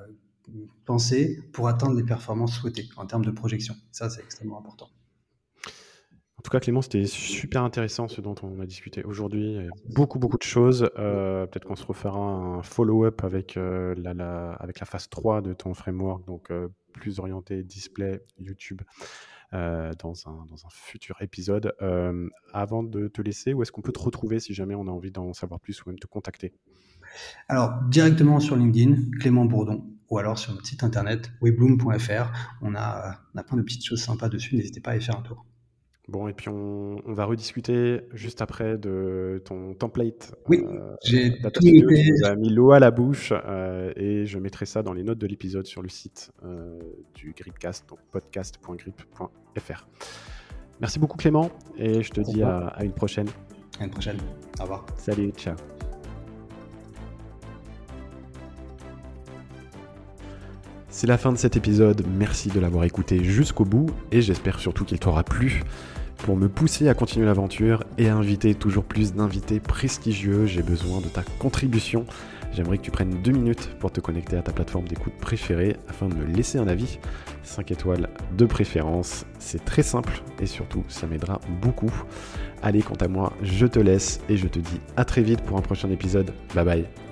pensé 0.86 1.40
pour 1.54 1.68
atteindre 1.68 1.96
les 1.96 2.04
performances 2.04 2.54
souhaitées 2.54 2.90
en 2.98 3.06
termes 3.06 3.26
de 3.26 3.32
projection. 3.32 3.76
Ça, 3.92 4.10
c'est 4.10 4.22
extrêmement 4.22 4.60
important. 4.60 4.90
En 6.42 6.44
tout 6.44 6.50
cas, 6.50 6.60
Clément, 6.60 6.82
c'était 6.82 7.06
super 7.06 7.62
intéressant 7.62 8.08
ce 8.08 8.20
dont 8.20 8.34
on 8.42 8.60
a 8.62 8.66
discuté 8.66 9.04
aujourd'hui. 9.04 9.60
Beaucoup, 9.94 10.18
beaucoup 10.18 10.40
de 10.40 10.44
choses. 10.44 10.90
Euh, 10.98 11.46
peut-être 11.46 11.66
qu'on 11.66 11.76
se 11.76 11.86
refera 11.86 12.18
un 12.18 12.64
follow-up 12.64 13.24
avec, 13.24 13.58
euh, 13.58 13.94
la, 13.96 14.58
phase 14.86 15.08
3 15.08 15.44
de 15.44 15.54
ton 15.54 15.76
framework, 15.76 16.26
donc 16.26 16.50
euh, 16.50 16.68
plus 16.94 17.20
orienté 17.20 17.62
display, 17.62 18.24
YouTube, 18.40 18.82
dans, 19.52 20.16
un, 20.26 20.46
dans 20.50 20.66
un 20.66 20.70
futur 20.72 21.22
épisode. 21.22 21.76
avant 22.54 22.82
de 22.82 23.08
te 23.08 23.22
laisser, 23.22 23.54
où 23.54 23.62
est-ce 23.62 23.72
qu'on 23.72 23.84
peut 23.84 23.92
te 23.92 24.00
retrouver 24.00 24.40
si 24.40 24.56
jamais 24.56 24.74
on 24.74 24.88
a 24.88 24.92
envie 24.92 25.12
d'en 25.12 25.34
savoir 25.34 25.60
plus 25.60 25.80
ou 25.84 25.90
même 25.90 26.00
te 26.00 26.08
contacter? 26.08 26.54
Alors, 27.50 27.84
directement 27.92 28.40
sur 28.40 28.56
LinkedIn, 28.56 29.12
Clément 29.20 29.46
Bourdon, 29.46 29.86
ou 30.10 30.18
alors 30.18 30.40
sur 30.40 30.54
notre 30.54 30.66
site 30.66 30.84
internet 30.84 31.32
webloom.fr. 31.40 32.32
On 32.64 32.74
a, 32.74 33.20
on 33.36 33.38
a 33.38 33.44
plein 33.44 33.58
de 33.58 33.62
petites 33.62 33.86
choses 33.86 34.02
sympas 34.02 34.28
dessus, 34.28 34.56
n'hésitez 34.56 34.82
pas 34.82 34.92
à 34.92 34.96
y 34.96 35.02
faire 35.04 35.20
un 35.20 35.22
tour. 35.22 35.46
Bon, 36.08 36.28
et 36.28 36.34
puis 36.34 36.50
on, 36.50 37.00
va 37.06 37.26
rediscuter 37.26 38.02
juste 38.14 38.42
après 38.42 38.78
de 38.78 39.42
ton 39.46 39.74
template. 39.74 40.34
Oui, 40.50 40.64
euh, 40.66 40.96
j'ai 41.04 41.32
tout 41.40 41.64
mis 41.64 42.50
l'eau 42.50 42.72
à 42.72 42.80
la 42.80 42.92
bouche 42.92 43.32
euh, 43.32 43.94
et 43.96 44.26
je 44.26 44.40
mettrai 44.40 44.66
ça 44.66 44.82
dans 44.84 44.94
les 44.94 45.04
notes 45.04 45.20
de 45.20 45.28
l'épisode 45.28 45.68
sur 45.68 45.82
le 45.82 45.90
site 45.90 46.32
euh, 46.44 46.80
du 47.14 47.34
Gripcast, 47.38 47.88
donc 47.88 48.00
podcast.grip.fr. 48.12 49.88
Merci 50.80 51.00
beaucoup 51.00 51.18
Clément 51.18 51.52
et 51.78 52.02
je 52.02 52.10
te 52.10 52.22
dis 52.22 52.42
à, 52.42 52.68
à 52.68 52.84
une 52.84 52.94
prochaine. 52.94 53.28
À 53.80 53.86
une 53.86 53.92
prochaine. 53.92 54.18
Au 54.60 54.64
revoir. 54.64 54.86
Salut, 54.98 55.32
ciao. 55.32 55.56
C'est 60.94 61.08
la 61.08 61.18
fin 61.18 61.32
de 61.32 61.38
cet 61.38 61.56
épisode, 61.56 62.06
merci 62.18 62.50
de 62.50 62.60
l'avoir 62.60 62.84
écouté 62.84 63.24
jusqu'au 63.24 63.64
bout 63.64 63.88
et 64.12 64.22
j'espère 64.22 64.60
surtout 64.60 64.84
qu'il 64.84 65.00
t'aura 65.00 65.24
plu. 65.24 65.64
Pour 66.18 66.36
me 66.36 66.50
pousser 66.50 66.90
à 66.90 66.94
continuer 66.94 67.26
l'aventure 67.26 67.86
et 67.98 68.10
à 68.10 68.16
inviter 68.16 68.54
toujours 68.54 68.84
plus 68.84 69.14
d'invités 69.14 69.62
prestigieux, 69.62 70.46
j'ai 70.46 70.62
besoin 70.62 71.00
de 71.00 71.08
ta 71.08 71.24
contribution. 71.40 72.06
J'aimerais 72.52 72.78
que 72.78 72.84
tu 72.84 72.92
prennes 72.92 73.22
deux 73.24 73.32
minutes 73.32 73.70
pour 73.80 73.92
te 73.92 74.02
connecter 74.02 74.36
à 74.36 74.42
ta 74.42 74.52
plateforme 74.52 74.86
d'écoute 74.86 75.14
préférée 75.14 75.78
afin 75.88 76.10
de 76.10 76.14
me 76.14 76.26
laisser 76.26 76.58
un 76.58 76.68
avis. 76.68 77.00
5 77.44 77.72
étoiles 77.72 78.10
de 78.38 78.46
préférence, 78.46 79.26
c'est 79.40 79.64
très 79.64 79.84
simple 79.84 80.22
et 80.42 80.46
surtout 80.46 80.84
ça 80.90 81.08
m'aidera 81.08 81.40
beaucoup. 81.62 81.92
Allez, 82.62 82.82
quant 82.82 82.96
à 82.96 83.08
moi, 83.08 83.32
je 83.42 83.66
te 83.66 83.80
laisse 83.80 84.20
et 84.28 84.36
je 84.36 84.48
te 84.48 84.60
dis 84.60 84.82
à 84.98 85.06
très 85.06 85.22
vite 85.22 85.42
pour 85.42 85.58
un 85.58 85.62
prochain 85.62 85.90
épisode. 85.90 86.34
Bye 86.54 86.66
bye. 86.66 87.11